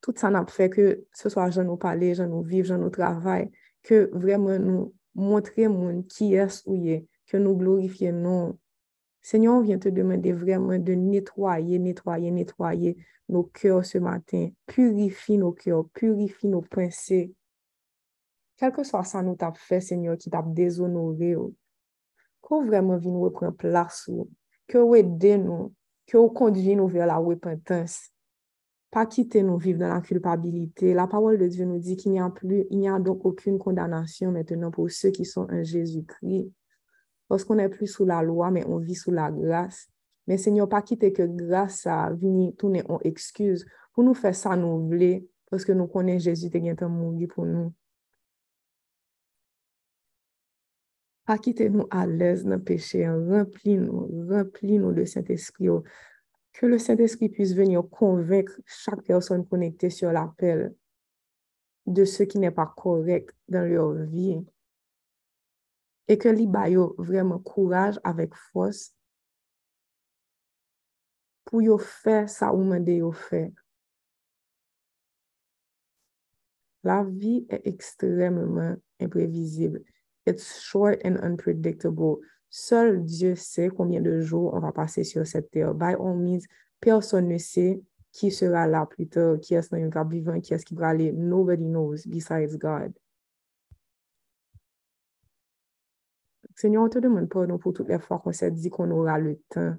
tout 0.00 0.16
sa 0.18 0.30
nap 0.32 0.50
fè 0.50 0.70
ke 0.72 0.86
se 1.14 1.30
so 1.30 1.42
a 1.42 1.50
jan 1.52 1.68
nou 1.68 1.78
pale, 1.80 2.14
jan 2.16 2.30
nou 2.32 2.42
viv, 2.46 2.66
jan 2.66 2.80
nou 2.82 2.92
travay, 2.94 3.46
ke 3.86 4.06
vremen 4.12 4.64
nou 4.64 4.88
montre 5.14 5.68
moun 5.70 6.02
ki 6.10 6.32
es 6.40 6.62
ou 6.66 6.78
ye, 6.78 7.02
ke 7.30 7.38
nou 7.38 7.58
glorifiye 7.60 8.12
nou. 8.16 8.56
Senyon, 9.24 9.66
vyen 9.66 9.80
te 9.82 9.92
demande 9.92 10.32
vremen 10.32 10.82
de 10.84 10.96
netwaye, 10.96 11.78
netwaye, 11.82 12.32
netwaye 12.32 12.94
nou 13.30 13.50
kèw 13.54 13.82
se 13.86 14.00
matin, 14.02 14.48
purifi 14.70 15.36
nou 15.40 15.52
kèw, 15.56 15.84
purifi 15.94 16.48
nou 16.48 16.64
quel 18.60 18.72
que 18.72 18.84
soit 18.84 19.04
ça 19.04 19.22
nous 19.22 19.36
t'a 19.36 19.52
fait, 19.56 19.80
Seigneur, 19.80 20.18
qui 20.18 20.28
t'a 20.28 20.42
déshonoré, 20.42 21.34
qu'on 22.42 22.66
vraiment 22.66 22.98
vient 22.98 23.10
nous 23.10 23.22
reprendre 23.22 23.56
place, 23.56 24.10
que 24.68 24.76
vous 24.76 24.96
aidez 24.96 25.38
nous, 25.38 25.72
que 26.06 26.18
vous 26.18 26.28
conduisez 26.28 26.76
nous 26.76 26.86
vers 26.86 27.06
la 27.06 27.16
repentance. 27.16 28.10
Pas 28.90 29.06
quitter 29.06 29.42
nous 29.42 29.56
vivre 29.56 29.78
dans 29.78 29.88
la 29.88 30.02
culpabilité. 30.02 30.92
La 30.92 31.06
parole 31.06 31.38
de 31.38 31.46
Dieu 31.46 31.64
nous 31.64 31.78
dit 31.78 31.96
qu'il 31.96 32.12
n'y 32.12 32.20
a 32.20 32.28
plus, 32.28 32.66
il 32.70 32.80
n'y 32.80 32.88
a 32.88 32.98
donc 32.98 33.24
aucune 33.24 33.58
condamnation 33.58 34.30
maintenant 34.30 34.70
pour 34.70 34.90
ceux 34.90 35.10
qui 35.10 35.24
sont 35.24 35.46
en 35.50 35.64
Jésus-Christ. 35.64 36.52
Parce 37.28 37.44
qu'on 37.44 37.54
n'est 37.54 37.70
plus 37.70 37.86
sous 37.86 38.04
la 38.04 38.22
loi, 38.22 38.50
mais 38.50 38.66
on 38.66 38.76
vit 38.76 38.94
sous 38.94 39.12
la 39.12 39.30
grâce. 39.30 39.88
Mais 40.26 40.36
Seigneur, 40.36 40.68
pas 40.68 40.82
quitter 40.82 41.14
que 41.14 41.22
grâce 41.22 41.86
à 41.86 42.10
venir 42.10 42.52
tourner 42.58 42.82
en 42.90 42.98
excuse 43.04 43.64
pour 43.94 44.04
nous 44.04 44.12
faire 44.12 44.34
ça 44.34 44.54
nous 44.54 44.86
voulons, 44.86 45.22
parce 45.50 45.64
que 45.64 45.72
nous 45.72 45.86
connaissons 45.86 46.24
Jésus 46.24 46.50
qui 46.50 46.58
est 46.58 46.82
mort 46.82 47.14
pour 47.34 47.46
nous. 47.46 47.72
pa 51.30 51.36
kite 51.38 51.68
nou 51.70 51.86
alèz 51.94 52.40
nan 52.42 52.58
peche, 52.66 53.04
rempli 53.06 53.76
nou, 53.78 54.08
rempli 54.26 54.80
nou 54.82 54.90
de 54.96 55.04
Saint-Esprit 55.06 55.68
yo. 55.68 55.76
Que 56.58 56.66
le 56.66 56.80
Saint-Esprit 56.82 57.28
puisse 57.28 57.54
venir 57.54 57.84
convaincre 57.88 58.58
chaque 58.66 59.04
personne 59.04 59.46
connectée 59.46 59.90
sur 59.90 60.10
l'appel 60.10 60.74
de 61.86 62.04
ce 62.04 62.24
qui 62.24 62.40
n'est 62.40 62.50
pas 62.50 62.66
correct 62.76 63.30
dans 63.46 63.62
leur 63.62 63.94
vie. 64.06 64.44
Et 66.08 66.18
que 66.18 66.28
l'Ibayo 66.28 66.96
oh, 66.98 67.02
vraiment 67.02 67.38
courage 67.38 68.00
avec 68.02 68.34
force 68.34 68.92
pour 71.44 71.62
yo 71.62 71.78
faire 71.78 72.28
ça 72.28 72.52
ou 72.52 72.64
demander 72.64 72.96
yo 72.96 73.12
faire. 73.12 73.52
La 76.82 77.04
vie 77.04 77.46
est 77.48 77.62
extrêmement 77.68 78.74
imprévisible. 78.98 79.84
It's 80.26 80.60
short 80.60 81.00
and 81.04 81.16
unpredictable. 81.22 82.18
Seul 82.48 83.04
Dieu 83.04 83.36
sait 83.36 83.68
combien 83.68 84.00
de 84.00 84.20
jours 84.20 84.52
on 84.54 84.60
va 84.60 84.72
passer 84.72 85.04
sur 85.04 85.26
cette 85.26 85.50
terre. 85.50 85.74
By 85.74 85.94
all 85.94 86.16
means, 86.16 86.42
personne 86.80 87.28
ne 87.28 87.38
sait 87.38 87.80
qui 88.12 88.30
sera 88.30 88.66
là 88.66 88.86
plus 88.86 89.08
tard, 89.08 89.38
qui 89.40 89.54
est-ce 89.54 89.68
qui 89.70 89.84
va 89.88 90.04
vivant, 90.04 90.40
qui 90.40 90.52
est-ce 90.52 90.66
qui 90.66 90.74
va 90.74 90.88
aller. 90.88 91.12
Nobody 91.12 91.64
knows 91.64 92.06
besides 92.06 92.56
God. 92.58 92.92
Seigneur, 96.56 96.82
on 96.82 96.88
te 96.88 96.98
demande 96.98 97.28
pardon 97.28 97.56
pour 97.56 97.72
toutes 97.72 97.88
les 97.88 97.98
fois 97.98 98.18
qu'on 98.18 98.32
s'est 98.32 98.50
dit 98.50 98.68
qu'on 98.68 98.90
aura 98.90 99.18
le 99.18 99.40
temps. 99.48 99.76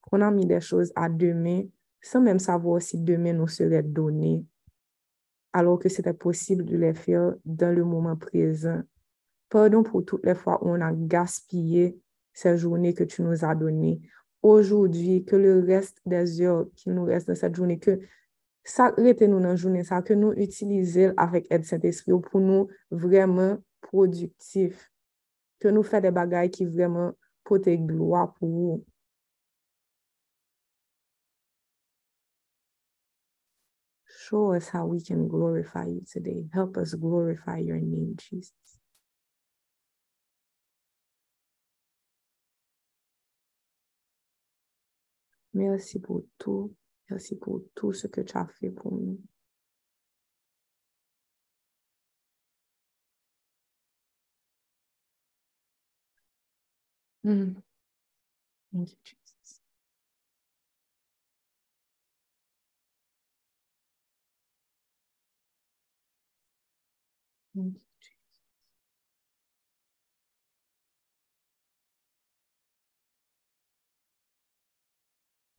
Qu'on 0.00 0.22
a 0.22 0.30
mis 0.30 0.46
des 0.46 0.60
choses 0.60 0.92
à 0.94 1.08
demain 1.08 1.64
sans 2.00 2.20
même 2.20 2.38
savoir 2.38 2.80
si 2.80 2.98
demain 2.98 3.32
nous 3.32 3.48
serait 3.48 3.82
donné. 3.82 4.44
Alors 5.52 5.78
que 5.78 5.88
c'était 5.88 6.12
possible 6.12 6.64
de 6.64 6.76
les 6.76 6.94
faire 6.94 7.34
dans 7.44 7.74
le 7.74 7.84
moment 7.84 8.16
présent. 8.16 8.82
Pardon 9.48 9.82
pour 9.82 10.04
toutes 10.04 10.24
les 10.24 10.34
fois 10.34 10.62
où 10.64 10.70
on 10.70 10.80
a 10.80 10.92
gaspillé 10.92 11.98
ces 12.32 12.56
journées 12.56 12.94
que 12.94 13.04
tu 13.04 13.22
nous 13.22 13.44
as 13.44 13.54
données. 13.54 14.00
Aujourd'hui, 14.42 15.24
que 15.24 15.36
le 15.36 15.60
reste 15.60 16.00
des 16.06 16.40
heures 16.42 16.66
qui 16.76 16.90
nous 16.90 17.04
reste 17.04 17.28
dans 17.28 17.34
cette 17.34 17.56
journée, 17.56 17.78
que 17.78 17.98
ça 18.62 18.94
nous 18.98 19.12
dans 19.14 19.40
la 19.40 19.56
journée, 19.56 19.82
que 20.04 20.14
nous 20.14 20.32
utilisions 20.32 21.14
avec 21.16 21.46
aide 21.50 21.64
Saint-Esprit 21.64 22.12
pour 22.20 22.40
nous 22.40 22.68
vraiment 22.90 23.58
productifs, 23.80 24.92
que 25.58 25.68
nous 25.68 25.82
fassions 25.82 26.02
des 26.02 26.10
bagailles 26.10 26.50
qui 26.50 26.66
vraiment 26.66 27.12
portent 27.42 27.68
gloire 27.68 28.34
pour 28.34 28.48
vous. 28.48 28.84
Show 34.28 34.54
us 34.54 34.68
how 34.68 34.84
we 34.84 35.00
can 35.00 35.26
glorify 35.26 35.86
you 35.86 36.02
today. 36.12 36.44
Help 36.52 36.76
us 36.76 36.92
glorify 36.92 37.58
your 37.58 37.78
name, 37.78 38.14
Jesus. 38.18 38.52
Merci 45.54 45.98
pour 45.98 46.24
tout. 46.38 46.74
Merci 47.08 47.36
pour 47.36 47.62
tout 47.74 47.94
ce 47.94 48.08
que 48.08 48.20
tu 48.20 48.36
as 48.36 48.48
fait 48.60 48.70
pour 48.70 48.92
nous. 48.92 49.18
Mm. 57.24 57.56
Thank 58.72 58.90
you, 58.90 58.96
Jesus. 59.04 59.27
You. 67.58 67.74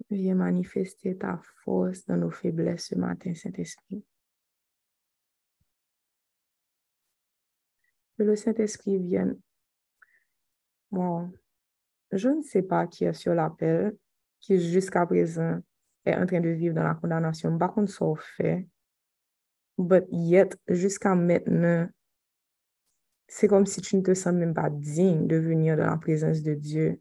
Veuillez 0.09 0.33
manifester 0.33 1.15
ta 1.15 1.39
force 1.63 2.05
dans 2.07 2.17
nos 2.17 2.31
faiblesses 2.31 2.87
ce 2.87 2.95
matin, 2.95 3.35
Saint-Esprit. 3.35 4.03
Que 8.17 8.23
le 8.23 8.35
Saint-Esprit 8.35 8.97
vienne. 8.97 9.39
Bon, 10.89 11.31
je 12.11 12.29
ne 12.29 12.41
sais 12.41 12.63
pas 12.63 12.87
qui 12.87 13.05
est 13.05 13.13
sur 13.13 13.35
l'appel, 13.35 13.95
qui 14.39 14.59
jusqu'à 14.59 15.05
présent 15.05 15.59
est 16.05 16.15
en 16.15 16.25
train 16.25 16.41
de 16.41 16.49
vivre 16.49 16.73
dans 16.73 16.83
la 16.83 16.95
condamnation. 16.95 17.55
Par 17.59 17.75
contre, 17.75 17.91
ça 17.91 18.05
fait. 18.35 18.67
But 19.79 20.07
yet, 20.11 20.57
jusqu'à 20.67 21.15
maintenant, 21.15 21.87
c'est 23.29 23.47
comme 23.47 23.65
si 23.65 23.79
tu 23.79 23.95
ne 23.95 24.01
te 24.01 24.13
sens 24.13 24.33
même 24.33 24.53
pas 24.53 24.69
digne 24.69 25.25
de 25.25 25.37
venir 25.37 25.77
dans 25.77 25.85
la 25.85 25.95
présence 25.95 26.43
de 26.43 26.53
Dieu. 26.53 26.99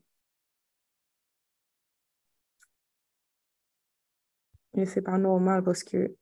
Et 4.75 4.87
c'est 4.87 5.03
pas 5.03 5.19
normal 5.19 5.65
parce 5.65 5.83
que 5.83 6.15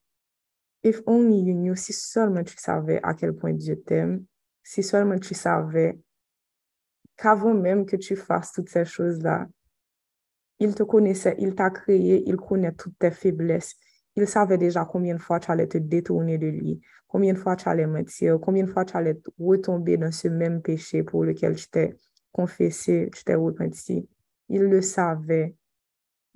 if 0.82 1.02
only 1.04 1.40
you 1.40 1.54
knew, 1.54 1.74
si 1.76 1.92
seulement 1.92 2.42
tu 2.42 2.56
savais 2.56 3.00
à 3.02 3.12
quel 3.12 3.34
point 3.34 3.52
Dieu 3.52 3.78
t'aime, 3.82 4.24
si 4.62 4.82
seulement 4.82 5.18
tu 5.18 5.34
savais 5.34 5.98
qu'avant 7.18 7.52
même 7.52 7.84
que 7.84 7.96
tu 7.96 8.16
fasses 8.16 8.52
toutes 8.52 8.70
ces 8.70 8.86
choses-là, 8.86 9.46
il 10.58 10.74
te 10.74 10.84
connaissait, 10.84 11.36
il 11.38 11.54
t'a 11.54 11.68
créé, 11.68 12.22
il 12.26 12.36
connaît 12.36 12.72
toutes 12.72 12.98
tes 12.98 13.10
faiblesses. 13.10 13.76
Il 14.16 14.26
savait 14.26 14.58
déjà 14.58 14.84
combien 14.86 15.14
de 15.14 15.20
fois 15.20 15.38
tu 15.40 15.50
allais 15.50 15.66
te 15.66 15.76
détourner 15.78 16.38
de 16.38 16.46
lui, 16.46 16.80
combien 17.06 17.34
de 17.34 17.38
fois 17.38 17.54
tu 17.54 17.68
allais 17.68 17.86
mentir, 17.86 18.38
combien 18.40 18.64
de 18.64 18.70
fois 18.70 18.84
tu 18.84 18.96
allais 18.96 19.20
retomber 19.38 19.98
dans 19.98 20.10
ce 20.10 20.28
même 20.28 20.62
péché 20.62 21.02
pour 21.02 21.24
lequel 21.24 21.54
tu 21.54 21.68
t'es 21.68 21.94
confessé, 22.32 23.10
tu 23.14 23.24
t'es 23.24 23.34
repenti. 23.34 24.08
Il 24.48 24.62
le 24.62 24.80
savait. 24.80 25.54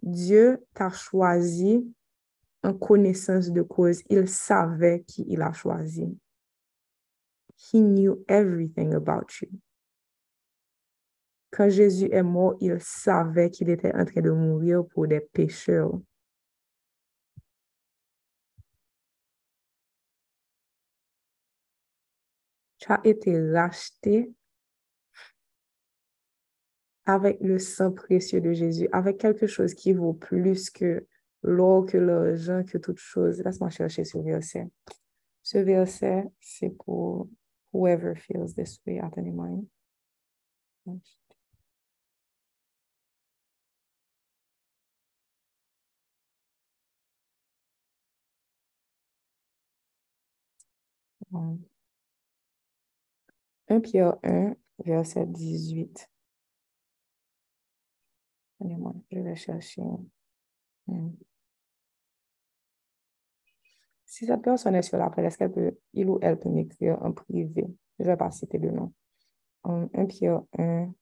Dieu 0.03 0.65
t'a 0.75 0.91
choisi 0.91 1.91
en 2.63 2.75
connaissance 2.75 3.51
de 3.51 3.63
cause. 3.63 4.03
Il 4.11 4.29
savait 4.29 5.03
qui 5.07 5.25
il 5.29 5.41
a 5.43 5.53
choisi. 5.53 6.19
He 7.57 7.81
knew 7.81 8.25
everything 8.29 8.95
about 8.95 9.27
you. 9.41 9.49
Quand 11.51 11.69
Jésus 11.69 12.09
est 12.13 12.23
mort, 12.23 12.57
il 12.61 12.79
savait 12.81 13.51
qu'il 13.51 13.71
était 13.71 13.95
en 13.95 14.05
train 14.05 14.21
de 14.21 14.31
mourir 14.31 14.85
pour 14.87 15.07
des 15.09 15.21
pécheurs. 15.21 15.99
Tu 22.81 22.91
as 22.93 23.01
été 23.05 23.53
racheté 23.53 24.33
avec 27.05 27.39
le 27.41 27.59
sang 27.59 27.93
précieux 27.93 28.41
de 28.41 28.53
Jésus, 28.53 28.89
avec 28.93 29.19
quelque 29.19 29.47
chose 29.47 29.75
qui 29.75 29.93
vaut 29.93 30.15
plus 30.15 30.71
que 30.71 31.07
l'or, 31.43 31.87
que 31.87 31.99
l'argent, 31.99 32.65
que 32.65 32.79
toute 32.79 32.99
chose. 32.99 33.43
Laisse-moi 33.45 33.71
chercher 33.71 34.05
ce 34.05 34.19
verset. 34.19 34.69
Ce 35.43 35.59
verset, 35.59 36.25
c'est 36.41 36.71
pour 36.71 37.29
whoever 37.73 38.15
feels 38.15 38.55
this 38.55 38.81
way 38.87 38.99
at 38.99 39.13
any 39.17 39.31
moment. 39.31 39.67
Um, 51.33 51.70
1 53.71 53.81
Pierre 53.81 54.17
1, 54.25 54.57
verset 54.85 55.27
18. 55.27 56.11
Attendez-moi, 58.59 58.95
je 59.11 59.21
vais 59.21 59.37
chercher. 59.37 59.83
Si 64.05 64.27
cette 64.27 64.43
personne 64.43 64.75
est 64.75 64.83
sur 64.83 64.99
l'appel, 64.99 65.25
est-ce 65.25 65.39
qu'elle 65.39 65.53
peut, 65.53 65.79
il 65.95 66.11
ou 66.11 66.19
elle 66.21 66.39
peut 66.39 66.51
m'écrire 66.51 67.01
en 67.01 67.13
privé? 67.13 67.65
Je 67.99 68.05
ne 68.05 68.09
vais 68.09 68.17
pas 68.17 68.33
citer 68.33 68.59
le 68.59 68.73
nom. 68.73 68.93
1 69.63 69.89
um, 69.95 70.09
Pierre 70.09 70.43
1, 70.59 70.93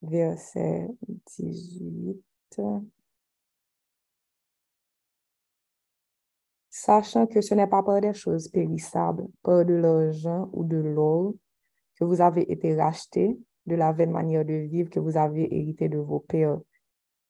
verset 0.00 0.88
18. 1.36 2.24
Sachant 6.80 7.26
que 7.26 7.40
ce 7.40 7.56
n'est 7.56 7.66
pas 7.66 7.82
par 7.82 8.00
des 8.00 8.14
choses 8.14 8.46
périssables, 8.46 9.26
par 9.42 9.64
de 9.64 9.74
l'argent 9.74 10.48
ou 10.52 10.62
de 10.62 10.76
l'or, 10.76 11.34
que 11.98 12.04
vous 12.04 12.20
avez 12.20 12.52
été 12.52 12.76
rachetés 12.76 13.36
de 13.66 13.74
la 13.74 13.90
vaine 13.90 14.12
manière 14.12 14.44
de 14.44 14.54
vivre 14.54 14.88
que 14.88 15.00
vous 15.00 15.16
avez 15.16 15.52
hérité 15.52 15.88
de 15.88 15.98
vos 15.98 16.20
pères, 16.20 16.60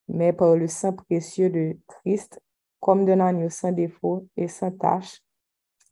mais 0.07 0.33
par 0.33 0.55
le 0.55 0.67
sang 0.67 0.93
précieux 0.93 1.49
de 1.49 1.75
Christ, 1.87 2.39
comme 2.79 3.05
d'un 3.05 3.21
agneau 3.21 3.49
sans 3.49 3.71
défaut 3.71 4.27
et 4.37 4.47
sans 4.47 4.69
tache, 4.69 5.19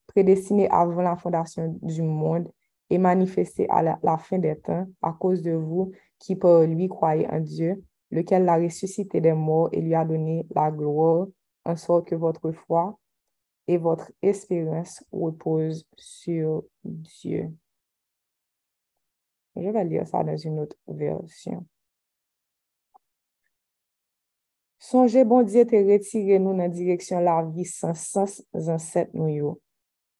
prédestiné 0.05 0.69
avant 0.69 1.01
la 1.01 1.15
fondation 1.15 1.79
du 1.81 2.03
monde 2.03 2.51
et 2.91 2.99
manifesté 2.99 3.67
à 3.71 3.81
la, 3.81 4.17
fin 4.19 4.37
des 4.37 4.59
temps 4.59 4.85
à 5.01 5.13
cause 5.13 5.41
de 5.41 5.53
vous 5.53 5.91
qui 6.19 6.35
par 6.35 6.61
lui 6.61 6.87
croyez 6.89 7.27
en 7.27 7.39
Dieu, 7.39 7.83
lequel 8.11 8.45
l'a 8.45 8.57
ressuscité 8.57 9.19
des 9.19 9.33
morts 9.33 9.69
et 9.71 9.81
lui 9.81 9.95
a 9.95 10.05
donné 10.05 10.45
la 10.53 10.69
gloire, 10.69 11.25
en 11.65 11.75
sorte 11.75 12.07
que 12.07 12.13
votre 12.13 12.51
foi 12.51 12.95
et 13.67 13.77
votre 13.77 14.11
espérance 14.21 15.03
repose 15.11 15.85
sur 15.97 16.63
Dieu. 16.83 17.51
Je 19.55 19.69
vais 19.69 19.83
lire 19.83 20.07
ça 20.07 20.23
dans 20.23 20.37
une 20.37 20.59
autre 20.59 20.77
version. 20.87 21.65
Songez, 24.79 25.25
bon 25.25 25.41
Dieu, 25.41 25.65
te 25.65 25.75
retirer 25.75 26.39
nous 26.39 26.51
dans 26.51 26.59
la 26.59 26.69
direction 26.69 27.19
la 27.19 27.43
vie 27.43 27.65
sans 27.65 27.93
sens 27.93 28.43
en 28.53 28.77
cette 28.77 29.13
nous 29.13 29.59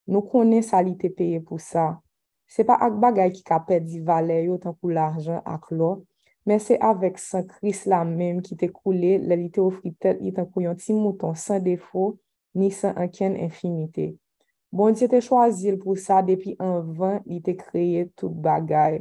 Nous 0.08 0.22
connaissons 0.22 0.70
ça, 0.70 0.84
il 0.84 0.98
te 0.98 1.08
payé 1.08 1.40
pour 1.40 1.62
ça. 1.62 2.02
N'est 2.58 2.66
pas 2.66 2.76
avec 2.76 3.00
bagay 3.00 3.32
qui 3.32 3.44
a 3.50 3.60
perdu 3.60 4.02
valeur 4.02 4.56
autant 4.56 4.74
pour 4.74 4.90
l'argent 4.90 5.42
avec 5.46 5.72
l'eau, 5.72 6.06
mais 6.46 6.60
c'est 6.60 6.80
avec 6.80 7.18
Saint 7.20 7.44
Christ 7.44 7.86
là 7.86 8.04
même 8.04 8.42
qui 8.42 8.58
t'a 8.58 8.68
coulé, 8.68 9.22
il 9.22 9.52
t'a 9.52 9.62
offert 9.62 9.92
tête, 10.00 10.18
il 10.22 10.34
t'a 10.34 10.42
un 10.42 10.76
petit 10.76 10.94
mouton 10.94 11.36
sans 11.36 11.60
défaut, 11.60 12.20
ni 12.58 12.72
san 12.74 12.98
anken 12.98 13.38
infinite. 13.38 14.16
Bon 14.74 14.92
diye 14.92 15.08
te 15.12 15.22
chwazil 15.24 15.78
pou 15.80 15.96
sa 15.96 16.20
depi 16.26 16.58
anvan 16.60 17.22
li 17.30 17.40
te 17.46 17.54
kreye 17.56 18.08
tout 18.18 18.34
bagay. 18.44 19.00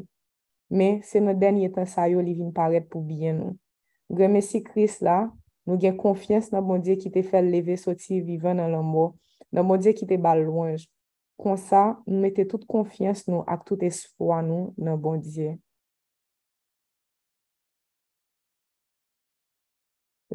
Men, 0.70 1.00
se 1.06 1.22
nou 1.22 1.34
denye 1.38 1.70
tan 1.74 1.88
sayo 1.90 2.22
li 2.22 2.36
vin 2.38 2.52
paret 2.54 2.86
pou 2.90 3.02
byen 3.06 3.40
nou. 3.40 3.56
Greme 4.12 4.42
si 4.42 4.60
kris 4.62 5.00
la, 5.02 5.24
nou 5.66 5.78
gen 5.82 5.96
konfians 5.98 6.52
nan 6.52 6.62
bon 6.66 6.82
diye 6.82 6.98
ki 7.00 7.10
te 7.14 7.22
fel 7.26 7.50
leve 7.50 7.74
soti 7.80 8.20
vivan 8.22 8.60
nan 8.60 8.74
lan 8.74 8.86
mo, 8.86 9.08
nan 9.50 9.66
bon 9.66 9.82
diye 9.82 9.94
ki 9.96 10.06
te 10.06 10.18
bal 10.22 10.44
louanj. 10.46 10.86
Kon 11.36 11.58
sa, 11.60 11.98
nou 12.06 12.22
mette 12.22 12.46
tout 12.48 12.62
konfians 12.70 13.26
nou 13.28 13.42
ak 13.50 13.66
tout 13.68 13.82
espwa 13.86 14.40
nou 14.46 14.72
nan 14.78 14.98
bon 15.02 15.18
diye. 15.22 15.56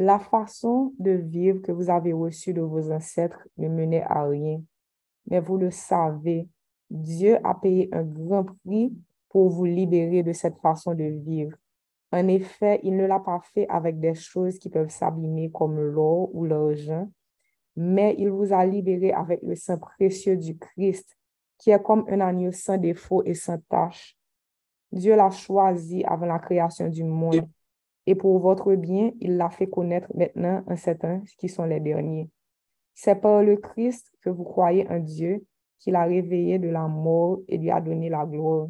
La 0.02 0.18
façon 0.18 0.96
de 0.98 1.12
vivre 1.12 1.62
que 1.62 1.72
vous 1.72 1.92
avez 1.92 2.12
reçue 2.12 2.56
de 2.56 2.62
vos 2.62 2.92
ancêtres 2.92 3.48
ne 3.56 3.68
menait 3.68 4.02
à 4.02 4.24
rien. 4.24 4.60
Mais 5.30 5.40
vous 5.40 5.58
le 5.58 5.70
savez, 5.70 6.50
Dieu 6.90 7.38
a 7.46 7.54
payé 7.54 7.88
un 7.92 8.02
grand 8.02 8.46
prix 8.66 8.98
pour 9.30 9.50
vous 9.50 9.66
libérer 9.66 10.24
de 10.24 10.34
cette 10.34 10.58
façon 10.58 10.96
de 10.96 11.04
vivre. 11.04 11.56
En 12.12 12.28
effet, 12.30 12.80
il 12.82 12.98
ne 12.98 13.06
l'a 13.06 13.20
pas 13.20 13.42
fait 13.54 13.68
avec 13.70 14.00
des 14.00 14.16
choses 14.16 14.58
qui 14.58 14.72
peuvent 14.72 14.90
s'abîmer 14.90 15.52
comme 15.52 15.80
l'or 15.80 16.34
ou 16.34 16.46
l'argent, 16.46 17.08
mais 17.76 18.16
il 18.18 18.32
vous 18.32 18.52
a 18.52 18.66
libéré 18.66 19.14
avec 19.14 19.44
le 19.44 19.54
sang 19.54 19.78
précieux 19.78 20.36
du 20.36 20.58
Christ, 20.58 21.16
qui 21.60 21.70
est 21.70 21.84
comme 21.84 22.06
un 22.10 22.22
agneau 22.22 22.52
sans 22.52 22.80
défaut 22.80 23.22
et 23.24 23.36
sans 23.36 23.60
tache. 23.70 24.18
Dieu 24.92 25.16
l'a 25.16 25.30
choisi 25.30 26.04
avant 26.06 26.26
la 26.26 26.40
création 26.40 26.90
du 26.90 27.04
monde, 27.04 27.48
et 28.12 28.16
pour 28.16 28.40
votre 28.40 28.76
bien, 28.76 29.14
il 29.22 29.38
l'a 29.38 29.50
fait 29.50 29.70
connaître 29.70 30.12
maintenant 30.14 30.66
en 30.68 30.76
ces 30.76 30.98
temps 30.98 31.22
qui 31.38 31.48
sont 31.48 31.64
les 31.64 31.80
derniers. 31.80 32.30
C'est 32.94 33.16
par 33.16 33.42
le 33.42 33.56
Christ 33.56 34.12
que 34.20 34.30
vous 34.30 34.44
croyez 34.44 34.86
en 34.90 35.00
Dieu, 35.00 35.46
qu'il 35.80 35.96
a 35.96 36.04
réveillé 36.04 36.60
de 36.60 36.68
la 36.68 36.90
mort 36.90 37.40
et 37.48 37.58
lui 37.58 37.72
a 37.72 37.80
donné 37.80 38.10
la 38.10 38.26
gloire. 38.26 38.68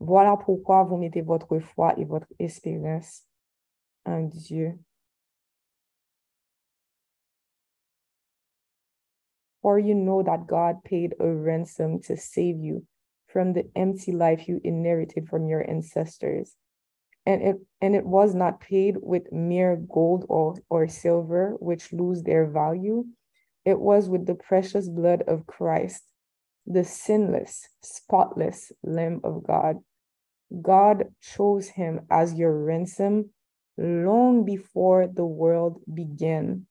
Voilà 0.00 0.36
pourquoi 0.36 0.82
vous 0.82 0.96
mettez 0.96 1.22
votre 1.22 1.60
foi 1.60 1.96
et 1.96 2.04
votre 2.04 2.26
espérance 2.40 3.22
en 4.04 4.22
Dieu. 4.22 4.76
For 9.60 9.78
you 9.78 9.94
know 9.94 10.24
that 10.24 10.48
God 10.48 10.82
paid 10.82 11.14
a 11.20 11.32
ransom 11.32 12.00
to 12.08 12.16
save 12.16 12.58
you 12.58 12.84
from 13.28 13.52
the 13.52 13.70
empty 13.76 14.10
life 14.10 14.48
you 14.48 14.60
inherited 14.64 15.28
from 15.28 15.46
your 15.46 15.62
ancestors. 15.70 16.56
And 17.24 17.42
it, 17.42 17.56
and 17.80 17.94
it 17.94 18.04
was 18.04 18.34
not 18.34 18.60
paid 18.60 18.96
with 19.00 19.32
mere 19.32 19.76
gold 19.76 20.24
or, 20.28 20.56
or 20.68 20.88
silver, 20.88 21.54
which 21.60 21.92
lose 21.92 22.22
their 22.22 22.46
value. 22.46 23.04
It 23.64 23.78
was 23.78 24.08
with 24.08 24.26
the 24.26 24.34
precious 24.34 24.88
blood 24.88 25.22
of 25.28 25.46
Christ, 25.46 26.02
the 26.66 26.84
sinless, 26.84 27.68
spotless 27.80 28.72
Lamb 28.82 29.20
of 29.22 29.44
God. 29.46 29.76
God 30.60 31.04
chose 31.20 31.68
him 31.68 32.00
as 32.10 32.34
your 32.34 32.52
ransom 32.64 33.30
long 33.78 34.44
before 34.44 35.06
the 35.06 35.24
world 35.24 35.80
began. 35.92 36.66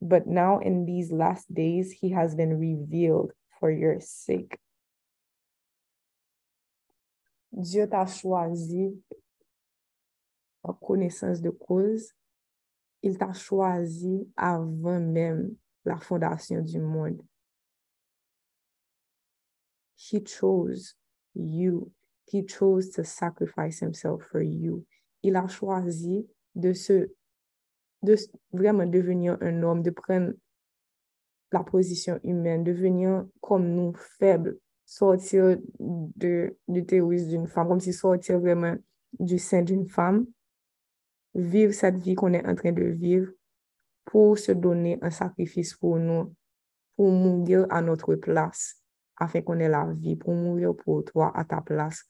But 0.00 0.26
now, 0.26 0.60
in 0.60 0.86
these 0.86 1.12
last 1.12 1.52
days, 1.52 1.92
he 1.92 2.10
has 2.10 2.34
been 2.34 2.58
revealed 2.58 3.32
for 3.58 3.70
your 3.70 4.00
sake. 4.00 4.58
Dieu 7.52 7.88
t'a 7.88 8.06
choisi 8.06 9.00
en 10.62 10.72
connaissance 10.72 11.40
de 11.40 11.50
cause. 11.50 12.12
Il 13.02 13.18
t'a 13.18 13.32
choisi 13.32 14.28
avant 14.36 15.00
même 15.00 15.54
la 15.84 15.98
fondation 15.98 16.60
du 16.60 16.78
monde. 16.78 17.22
He 19.96 20.22
chose 20.26 20.96
you 21.34 21.92
He 22.30 22.46
chose 22.46 22.90
to 22.90 23.02
sacrifice 23.02 23.80
himself 23.80 24.22
for 24.30 24.40
you. 24.40 24.86
Il 25.24 25.34
a 25.34 25.48
choisi 25.48 26.28
de 26.54 26.72
se, 26.72 27.08
de 28.02 28.16
vraiment 28.52 28.86
devenir 28.86 29.36
un 29.40 29.64
homme, 29.64 29.82
de 29.82 29.90
prendre 29.90 30.34
la 31.50 31.64
position 31.64 32.20
humaine, 32.22 32.62
devenir 32.62 33.26
comme 33.40 33.74
nous, 33.74 33.92
faibles, 34.20 34.60
sortir 34.90 35.56
de, 35.78 36.56
du 36.66 36.84
théorisme 36.84 37.28
d'une 37.28 37.46
femme, 37.46 37.68
comme 37.68 37.78
si 37.78 37.92
sortir 37.92 38.40
vraiment 38.40 38.74
du 39.20 39.38
sein 39.38 39.62
d'une 39.62 39.86
femme, 39.86 40.26
vivre 41.32 41.72
cette 41.72 41.98
vie 41.98 42.16
qu'on 42.16 42.32
est 42.32 42.44
en 42.44 42.56
train 42.56 42.72
de 42.72 42.82
vivre 42.82 43.30
pour 44.04 44.36
se 44.36 44.50
donner 44.50 44.98
un 45.00 45.10
sacrifice 45.10 45.74
pour 45.74 45.96
nous, 45.96 46.34
pour 46.96 47.08
mourir 47.12 47.66
à 47.70 47.80
notre 47.82 48.16
place, 48.16 48.82
afin 49.16 49.42
qu'on 49.42 49.60
ait 49.60 49.68
la 49.68 49.86
vie, 49.92 50.16
pour 50.16 50.34
mourir 50.34 50.74
pour 50.74 51.04
toi 51.04 51.30
à 51.36 51.44
ta 51.44 51.60
place, 51.60 52.02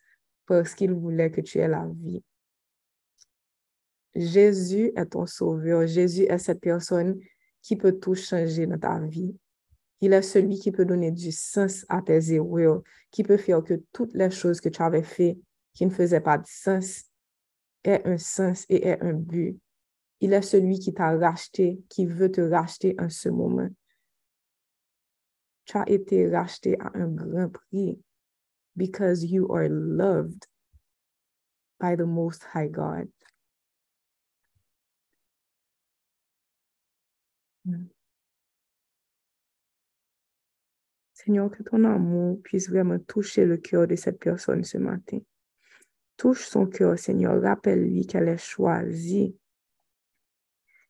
parce 0.47 0.75
qu'il 0.75 0.95
voulait 0.95 1.31
que 1.31 1.43
tu 1.43 1.59
aies 1.59 1.69
la 1.69 1.87
vie. 1.87 2.25
Jésus 4.15 4.91
est 4.97 5.07
ton 5.07 5.27
sauveur. 5.27 5.87
Jésus 5.87 6.23
est 6.23 6.39
cette 6.39 6.61
personne 6.61 7.21
qui 7.61 7.77
peut 7.77 7.93
tout 7.93 8.15
changer 8.15 8.67
dans 8.67 8.79
ta 8.79 8.99
vie. 9.01 9.37
Il 10.01 10.13
est 10.13 10.23
celui 10.23 10.59
qui 10.59 10.73
peut 10.73 10.87
donner 10.87 11.11
du 11.11 11.31
sens 11.31 11.85
à 11.89 12.01
tes 12.01 12.33
erreurs, 12.33 12.83
qui 13.11 13.23
peut 13.23 13.37
faire 13.37 13.63
que 13.63 13.83
toutes 13.93 14.15
les 14.15 14.31
choses 14.31 14.61
que 14.61 14.69
tu 14.69 14.83
avais 14.83 15.03
faites 15.03 15.39
qui 15.75 15.87
ne 15.87 15.91
faisaient 15.91 16.21
pas 16.21 16.39
de 16.39 16.47
sens 16.47 17.05
aient 17.85 18.07
un 18.07 18.19
sens 18.19 18.67
et 18.69 18.87
aient 18.87 19.01
un 19.01 19.15
but. 19.15 19.59
Il 20.21 20.33
est 20.33 20.43
celui 20.43 20.79
qui 20.79 20.93
t'a 20.93 21.17
racheté, 21.17 21.81
qui 21.89 22.07
veut 22.07 22.31
te 22.31 22.41
racheter 22.41 22.95
en 22.99 23.09
ce 23.09 23.29
moment. 23.29 23.69
Tu 25.65 25.77
as 25.77 25.89
été 25.89 26.29
racheté 26.29 26.79
à 26.81 26.91
un 26.95 27.09
grand 27.09 27.49
prix 27.49 27.99
because 28.77 29.25
you 29.25 29.51
are 29.55 29.69
loved 29.69 30.45
by 31.79 31.97
the 31.97 32.07
Most 32.07 32.45
High 32.55 32.69
God. 32.69 33.09
Seigneur, 41.25 41.51
que 41.51 41.63
ton 41.63 41.85
amour 41.85 42.41
puisse 42.43 42.71
vraiment 42.71 42.99
toucher 42.99 43.45
le 43.45 43.59
cœur 43.59 43.87
de 43.87 43.95
cette 43.95 44.19
personne 44.19 44.65
ce 44.65 44.79
matin. 44.79 45.19
Touche 46.17 46.47
son 46.47 46.67
cœur, 46.67 46.99
Seigneur. 46.99 47.43
Rappelle-lui 47.43 48.07
qu'elle 48.07 48.29
est 48.29 48.39
choisie. 48.39 49.37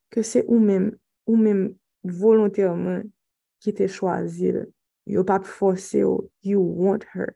Que 0.09 0.23
c'est 0.23 0.45
ou-même, 0.47 0.97
ou 1.27 1.37
même 1.37 1.75
volontairement 2.05 3.03
qui 3.59 3.75
t'est 3.75 3.89
choisi. 3.89 4.53
You 5.07 5.25
pas 5.25 5.41
forcé, 5.41 6.05
you 6.45 6.61
want 6.61 7.01
her. 7.15 7.35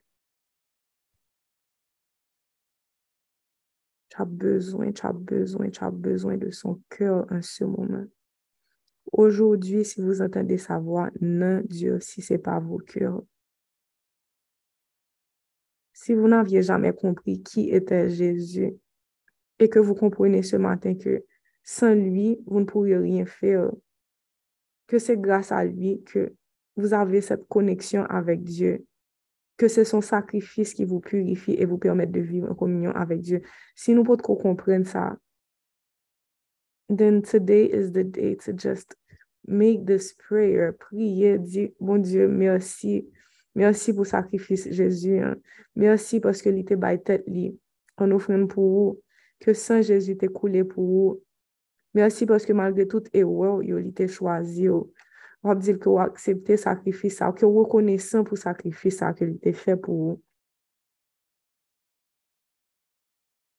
Tu 4.08 4.22
as 4.22 4.24
besoin, 4.24 4.92
tu 4.92 5.04
as 5.04 5.12
besoin, 5.12 5.70
tu 5.70 5.82
as 5.82 5.90
besoin 5.90 6.36
de 6.36 6.52
son 6.52 6.80
cœur 6.88 7.26
en 7.30 7.42
ce 7.42 7.64
moment. 7.64 8.06
Aujourd'hui, 9.12 9.84
si 9.84 10.00
vous 10.00 10.22
entendez 10.22 10.58
sa 10.58 10.78
voix, 10.78 11.10
non, 11.20 11.62
Dieu, 11.64 11.98
si 12.00 12.22
ce 12.22 12.34
n'est 12.34 12.38
pas 12.38 12.58
vos 12.58 12.78
cœurs. 12.78 13.22
Si 15.92 16.14
vous 16.14 16.28
n'aviez 16.28 16.62
jamais 16.62 16.92
compris 16.92 17.42
qui 17.42 17.70
était 17.70 18.10
Jésus 18.10 18.74
et 19.58 19.68
que 19.68 19.78
vous 19.78 19.94
comprenez 19.94 20.42
ce 20.42 20.56
matin 20.56 20.94
que 20.94 21.24
sans 21.62 21.94
lui, 21.94 22.40
vous 22.46 22.60
ne 22.60 22.64
pourriez 22.64 22.96
rien 22.96 23.24
faire, 23.24 23.70
que 24.86 24.98
c'est 24.98 25.16
grâce 25.16 25.52
à 25.52 25.64
lui 25.64 26.02
que 26.04 26.34
vous 26.76 26.92
avez 26.92 27.20
cette 27.20 27.46
connexion 27.48 28.04
avec 28.04 28.42
Dieu, 28.42 28.84
que 29.56 29.68
c'est 29.68 29.84
son 29.84 30.00
sacrifice 30.00 30.74
qui 30.74 30.84
vous 30.84 31.00
purifie 31.00 31.52
et 31.52 31.64
vous 31.64 31.78
permet 31.78 32.06
de 32.06 32.20
vivre 32.20 32.50
en 32.50 32.54
communion 32.54 32.90
avec 32.90 33.20
Dieu. 33.20 33.42
Si 33.76 33.94
nous 33.94 34.02
pouvons 34.02 34.36
comprendre 34.36 34.86
ça, 34.86 35.16
then 36.88 37.22
today 37.22 37.64
is 37.64 37.92
the 37.92 38.04
day 38.04 38.34
to 38.44 38.52
just 38.52 38.94
make 39.46 39.86
this 39.86 40.12
prayer. 40.12 40.72
Priye, 40.72 41.38
di, 41.38 41.68
bon 41.80 42.02
Diyo, 42.02 42.28
mersi. 42.28 43.04
Mersi 43.54 43.94
pou 43.94 44.04
sakrifis 44.04 44.66
Jezu. 44.66 45.20
Mersi 45.78 46.20
paske 46.20 46.50
li 46.50 46.64
te 46.66 46.76
bay 46.76 46.98
tet 46.98 47.26
li. 47.30 47.52
An 48.00 48.14
ofren 48.16 48.48
pou 48.50 48.80
ou. 48.82 48.96
Ke 49.42 49.54
san 49.54 49.82
Jezu 49.84 50.16
te 50.18 50.28
koule 50.32 50.64
pou 50.66 51.00
ou. 51.00 51.16
Mersi 51.94 52.26
paske 52.26 52.54
malgre 52.56 52.88
tout 52.90 53.06
ewe 53.14 53.48
ou 53.48 53.62
yo 53.62 53.78
li 53.78 53.92
te 53.94 54.08
chwazi 54.10 54.68
ou. 54.72 54.90
Wap 55.44 55.60
dil 55.62 55.78
ke 55.78 55.90
ou 55.90 56.00
aksepte 56.02 56.56
sakrifis 56.58 57.20
sa. 57.20 57.30
Ou 57.30 57.38
ke 57.38 57.46
ou 57.46 57.62
rekonesan 57.62 58.26
pou 58.26 58.40
sakrifis 58.40 58.98
sa 59.02 59.12
ke 59.14 59.28
li 59.28 59.36
te 59.38 59.54
fe 59.54 59.78
pou 59.78 60.14
ou. 60.14 60.22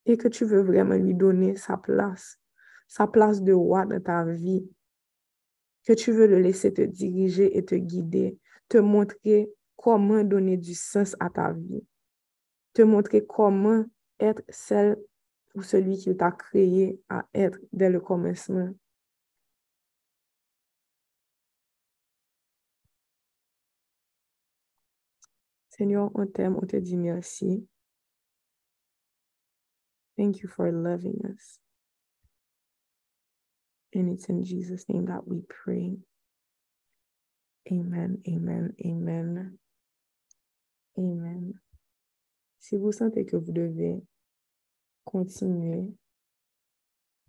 E 0.05 0.17
ke 0.21 0.30
tu 0.30 0.45
ve 0.49 0.59
vreman 0.65 1.01
li 1.07 1.15
done 1.17 1.55
sa 1.57 1.80
plas. 1.82 2.36
Sa 2.88 3.07
place 3.07 3.41
de 3.41 3.53
roi 3.53 3.86
dans 3.86 4.01
ta 4.01 4.23
vie 4.25 4.67
que 5.86 5.93
tu 5.93 6.11
veux 6.11 6.27
le 6.27 6.39
laisser 6.39 6.73
te 6.73 6.81
diriger 6.81 7.57
et 7.57 7.63
te 7.63 7.75
guider, 7.75 8.39
te 8.69 8.77
montrer 8.77 9.51
comment 9.75 10.23
donner 10.23 10.57
du 10.57 10.73
sens 10.73 11.15
à 11.19 11.29
ta 11.29 11.53
vie, 11.53 11.86
te 12.73 12.81
montrer 12.81 13.25
comment 13.25 13.86
être 14.19 14.41
celle 14.49 14.97
ou 15.53 15.61
celui 15.61 15.97
qu'il 15.97 16.17
t'a 16.17 16.31
créé 16.31 16.99
à 17.09 17.27
être 17.33 17.59
dès 17.71 17.89
le 17.89 17.99
commencement. 17.99 18.73
Seigneur, 25.69 26.09
on 26.15 26.25
t'aime, 26.25 26.57
on 26.61 26.65
te 26.65 26.77
dit 26.77 26.97
merci. 26.97 27.67
Thank 30.17 30.39
you 30.39 30.47
for 30.47 30.71
loving 30.71 31.19
us. 31.25 31.64
And 33.95 34.09
it's 34.09 34.27
in 34.27 34.43
Jesus' 34.43 34.89
name 34.89 35.05
that 35.05 35.25
we 35.25 35.41
pray. 35.47 35.95
Amen, 37.71 38.21
amen, 38.27 38.73
amen. 38.85 39.57
Amen. 40.97 41.53
Si 42.59 42.75
vous 42.75 42.91
sentez 42.91 43.25
que 43.25 43.37
vous 43.37 43.53
devez 43.53 44.01
continuer 45.05 45.87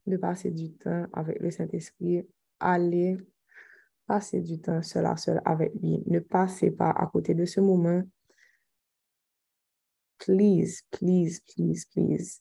de 0.06 0.16
passer 0.16 0.50
du 0.50 0.72
temps 0.72 1.06
avec 1.12 1.40
le 1.40 1.50
Saint-Esprit, 1.52 2.26
allez 2.58 3.16
passer 4.06 4.40
du 4.40 4.58
temps 4.60 4.82
seul 4.82 5.06
à 5.06 5.16
seul 5.16 5.40
avec 5.44 5.72
lui. 5.80 6.02
Ne 6.06 6.18
passez 6.18 6.72
pas 6.72 6.90
à 6.90 7.06
côté 7.06 7.34
de 7.34 7.44
ce 7.44 7.60
moment. 7.60 8.02
Please, 10.18 10.82
please, 10.90 11.40
please, 11.40 11.86
please 11.86 12.40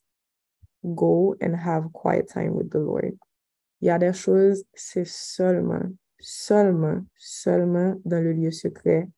go 0.83 1.35
and 1.41 1.55
have 1.55 1.91
quiet 1.93 2.27
time 2.27 2.55
with 2.55 2.71
the 2.71 2.79
Lord. 2.79 3.19
Il 3.81 3.87
y 3.87 3.91
a 3.91 3.99
des 3.99 4.13
choses, 4.13 4.63
c'est 4.73 5.05
seulement, 5.05 5.81
seulement, 6.19 7.01
seulement 7.17 7.95
dans 8.05 8.23
le 8.23 8.33
lieu 8.33 8.51
secret 8.51 9.09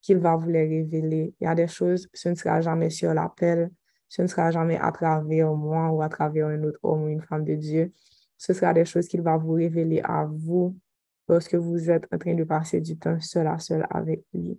qu'il 0.00 0.18
va 0.18 0.36
vous 0.36 0.48
les 0.48 0.66
révéler. 0.66 1.34
Il 1.40 1.44
y 1.44 1.46
a 1.46 1.54
des 1.54 1.68
choses, 1.68 2.08
ce 2.12 2.30
ne 2.30 2.34
sera 2.34 2.60
jamais 2.60 2.90
sur 2.90 3.12
l'appel, 3.12 3.70
ce 4.08 4.22
ne 4.22 4.26
sera 4.26 4.50
jamais 4.50 4.78
à 4.78 4.90
travers 4.90 5.52
moi 5.54 5.90
ou 5.90 6.02
à 6.02 6.08
travers 6.08 6.48
un 6.48 6.62
autre 6.64 6.80
homme 6.82 7.04
ou 7.04 7.08
une 7.08 7.22
femme 7.22 7.44
de 7.44 7.54
Dieu. 7.54 7.92
Ce 8.36 8.52
sera 8.54 8.72
des 8.72 8.84
choses 8.84 9.06
qu'il 9.06 9.22
va 9.22 9.36
vous 9.36 9.52
révéler 9.52 10.00
à 10.02 10.24
vous 10.24 10.76
lorsque 11.28 11.54
vous 11.54 11.90
êtes 11.90 12.06
en 12.12 12.18
train 12.18 12.34
de 12.34 12.44
passer 12.44 12.80
du 12.80 12.98
temps 12.98 13.20
seul 13.20 13.46
à 13.46 13.58
seul 13.58 13.86
avec 13.90 14.24
lui. 14.32 14.58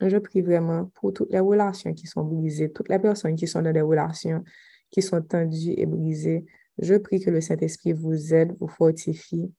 Je 0.00 0.18
prie 0.18 0.42
vraiment 0.42 0.86
pour 0.94 1.12
toutes 1.12 1.32
les 1.32 1.40
relations 1.40 1.94
qui 1.94 2.06
sont 2.06 2.24
brisées, 2.24 2.70
toutes 2.70 2.90
les 2.90 2.98
personnes 2.98 3.36
qui 3.36 3.46
sont 3.46 3.62
dans 3.62 3.72
des 3.72 3.80
relations 3.80 4.44
qui 4.94 5.02
sont 5.02 5.20
tendues 5.20 5.74
et 5.76 5.86
brisées. 5.86 6.46
Je 6.78 6.94
prie 6.94 7.18
que 7.18 7.28
le 7.28 7.40
Saint-Esprit 7.40 7.92
vous 7.92 8.32
aide, 8.32 8.54
vous 8.60 8.68
fortifie 8.68 9.52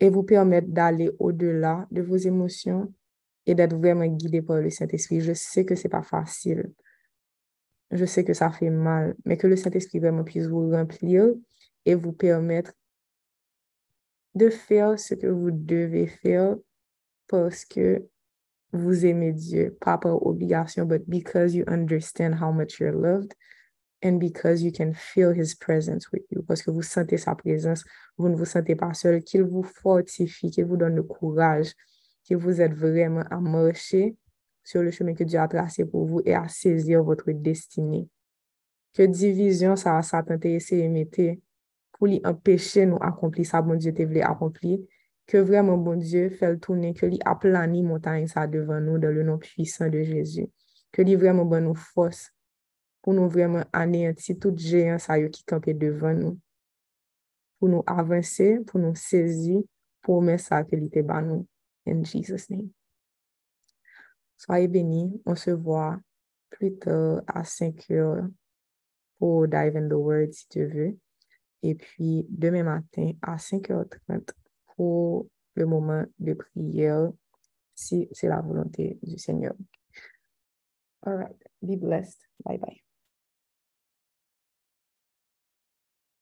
et 0.00 0.10
vous 0.10 0.24
permette 0.24 0.72
d'aller 0.72 1.12
au-delà 1.20 1.86
de 1.92 2.02
vos 2.02 2.16
émotions 2.16 2.92
et 3.46 3.54
d'être 3.54 3.76
vraiment 3.76 4.04
guidé 4.06 4.42
par 4.42 4.60
le 4.60 4.68
Saint-Esprit. 4.68 5.20
Je 5.20 5.32
sais 5.32 5.64
que 5.64 5.76
ce 5.76 5.84
n'est 5.84 5.90
pas 5.90 6.02
facile. 6.02 6.72
Je 7.92 8.04
sais 8.04 8.24
que 8.24 8.34
ça 8.34 8.50
fait 8.50 8.70
mal, 8.70 9.14
mais 9.24 9.36
que 9.36 9.46
le 9.46 9.54
Saint-Esprit 9.54 10.00
vraiment 10.00 10.24
puisse 10.24 10.48
vous 10.48 10.70
remplir 10.70 11.32
et 11.84 11.94
vous 11.94 12.12
permettre 12.12 12.72
de 14.34 14.50
faire 14.50 14.98
ce 14.98 15.14
que 15.14 15.28
vous 15.28 15.52
devez 15.52 16.08
faire 16.08 16.56
parce 17.28 17.64
que 17.64 18.04
vous 18.72 19.06
aimez 19.06 19.34
Dieu, 19.34 19.76
pas 19.80 19.98
par 19.98 20.20
obligation, 20.26 20.84
but 20.84 21.08
because 21.08 21.54
you 21.54 21.64
understand 21.68 22.34
how 22.34 22.50
much 22.50 22.80
you're 22.80 22.90
loved 22.90 23.36
and 24.02 24.18
because 24.18 24.62
you 24.62 24.72
can 24.72 24.92
feel 24.92 25.32
His 25.32 25.54
presence 25.54 26.10
with 26.12 26.22
you, 26.30 26.42
parce 26.42 26.62
que 26.62 26.70
vous 26.70 26.82
sentez 26.82 27.18
sa 27.18 27.34
présence, 27.34 27.84
vous 28.18 28.28
ne 28.28 28.36
vous 28.36 28.44
sentez 28.44 28.74
pas 28.74 28.94
seul, 28.94 29.22
qu'il 29.22 29.42
vous 29.42 29.62
fortifie, 29.62 30.50
qu'il 30.50 30.64
vous 30.64 30.76
donne 30.76 30.96
le 30.96 31.02
courage, 31.02 31.72
qu'il 32.24 32.36
vous 32.36 32.60
aide 32.60 32.74
vraiment 32.74 33.24
à 33.30 33.40
marcher 33.40 34.16
sur 34.64 34.82
le 34.82 34.90
chemin 34.90 35.14
que 35.14 35.24
Dieu 35.24 35.38
a 35.38 35.48
tracé 35.48 35.84
pour 35.84 36.06
vous 36.06 36.20
et 36.24 36.34
à 36.34 36.48
saisir 36.48 37.02
votre 37.02 37.30
destinée. 37.32 38.08
Que 38.92 39.02
division 39.04 39.76
ça 39.76 39.96
a 39.96 40.02
sa 40.02 40.22
t'intéresser 40.22 40.78
et 40.78 40.88
mettre 40.88 41.38
pour 41.92 42.08
lui 42.08 42.20
empêcher 42.24 42.86
nous 42.86 42.98
accomplir 43.00 43.46
ça, 43.46 43.62
bon 43.62 43.76
Dieu, 43.76 43.94
te 43.94 44.02
voulait 44.02 44.22
accomplir. 44.22 44.78
Que 45.26 45.38
vraiment, 45.38 45.78
bon 45.78 45.96
Dieu, 45.96 46.30
fait 46.30 46.50
le 46.50 46.58
tourner, 46.58 46.94
que 46.94 47.06
lui 47.06 47.18
aplani 47.24 47.82
montagne 47.82 48.26
ça 48.26 48.46
devant 48.46 48.80
nous 48.80 48.98
dans 48.98 49.14
le 49.14 49.22
nom 49.22 49.38
puissant 49.38 49.88
de 49.88 50.02
Jésus. 50.02 50.48
Que 50.90 51.02
lui 51.02 51.14
vraiment, 51.14 51.44
bon 51.44 51.62
nous 51.62 51.74
force 51.74 52.32
pour 53.02 53.14
nous 53.14 53.28
vraiment 53.28 53.64
anéantir 53.72 54.36
tout 54.40 54.56
géant 54.56 54.98
ça 54.98 55.20
qui 55.28 55.44
campait 55.44 55.74
devant 55.74 56.14
nous. 56.14 56.38
Pour 57.58 57.68
nous 57.68 57.82
avancer, 57.86 58.60
pour 58.66 58.80
nous 58.80 58.94
saisir, 58.94 59.60
pour 60.00 60.22
mettre 60.22 60.44
ça 60.44 60.64
que 60.64 60.76
l'ité 60.76 61.02
ban 61.02 61.22
nous. 61.22 61.46
In 61.86 62.04
Jesus' 62.04 62.48
name. 62.48 62.70
Soyez 64.36 64.68
bénis. 64.68 65.20
On 65.26 65.34
se 65.34 65.50
voit 65.50 65.98
plus 66.50 66.76
tard 66.78 67.22
à 67.26 67.44
5 67.44 67.90
heures 67.90 68.26
pour 69.18 69.46
Dive 69.48 69.76
in 69.76 69.88
the 69.88 69.94
Word 69.94 70.32
si 70.32 70.48
tu 70.48 70.66
veux. 70.66 70.98
Et 71.62 71.74
puis 71.74 72.26
demain 72.28 72.64
matin 72.64 73.12
à 73.22 73.36
5h30 73.36 74.32
pour 74.76 75.28
le 75.54 75.66
moment 75.66 76.04
de 76.18 76.34
prière, 76.34 77.12
si 77.74 78.08
c'est 78.12 78.28
la 78.28 78.40
volonté 78.40 78.98
du 79.02 79.18
Seigneur. 79.18 79.54
All 81.04 81.16
right. 81.16 81.36
Be 81.60 81.76
blessed. 81.76 82.18
Bye 82.44 82.58
bye. 82.58 82.91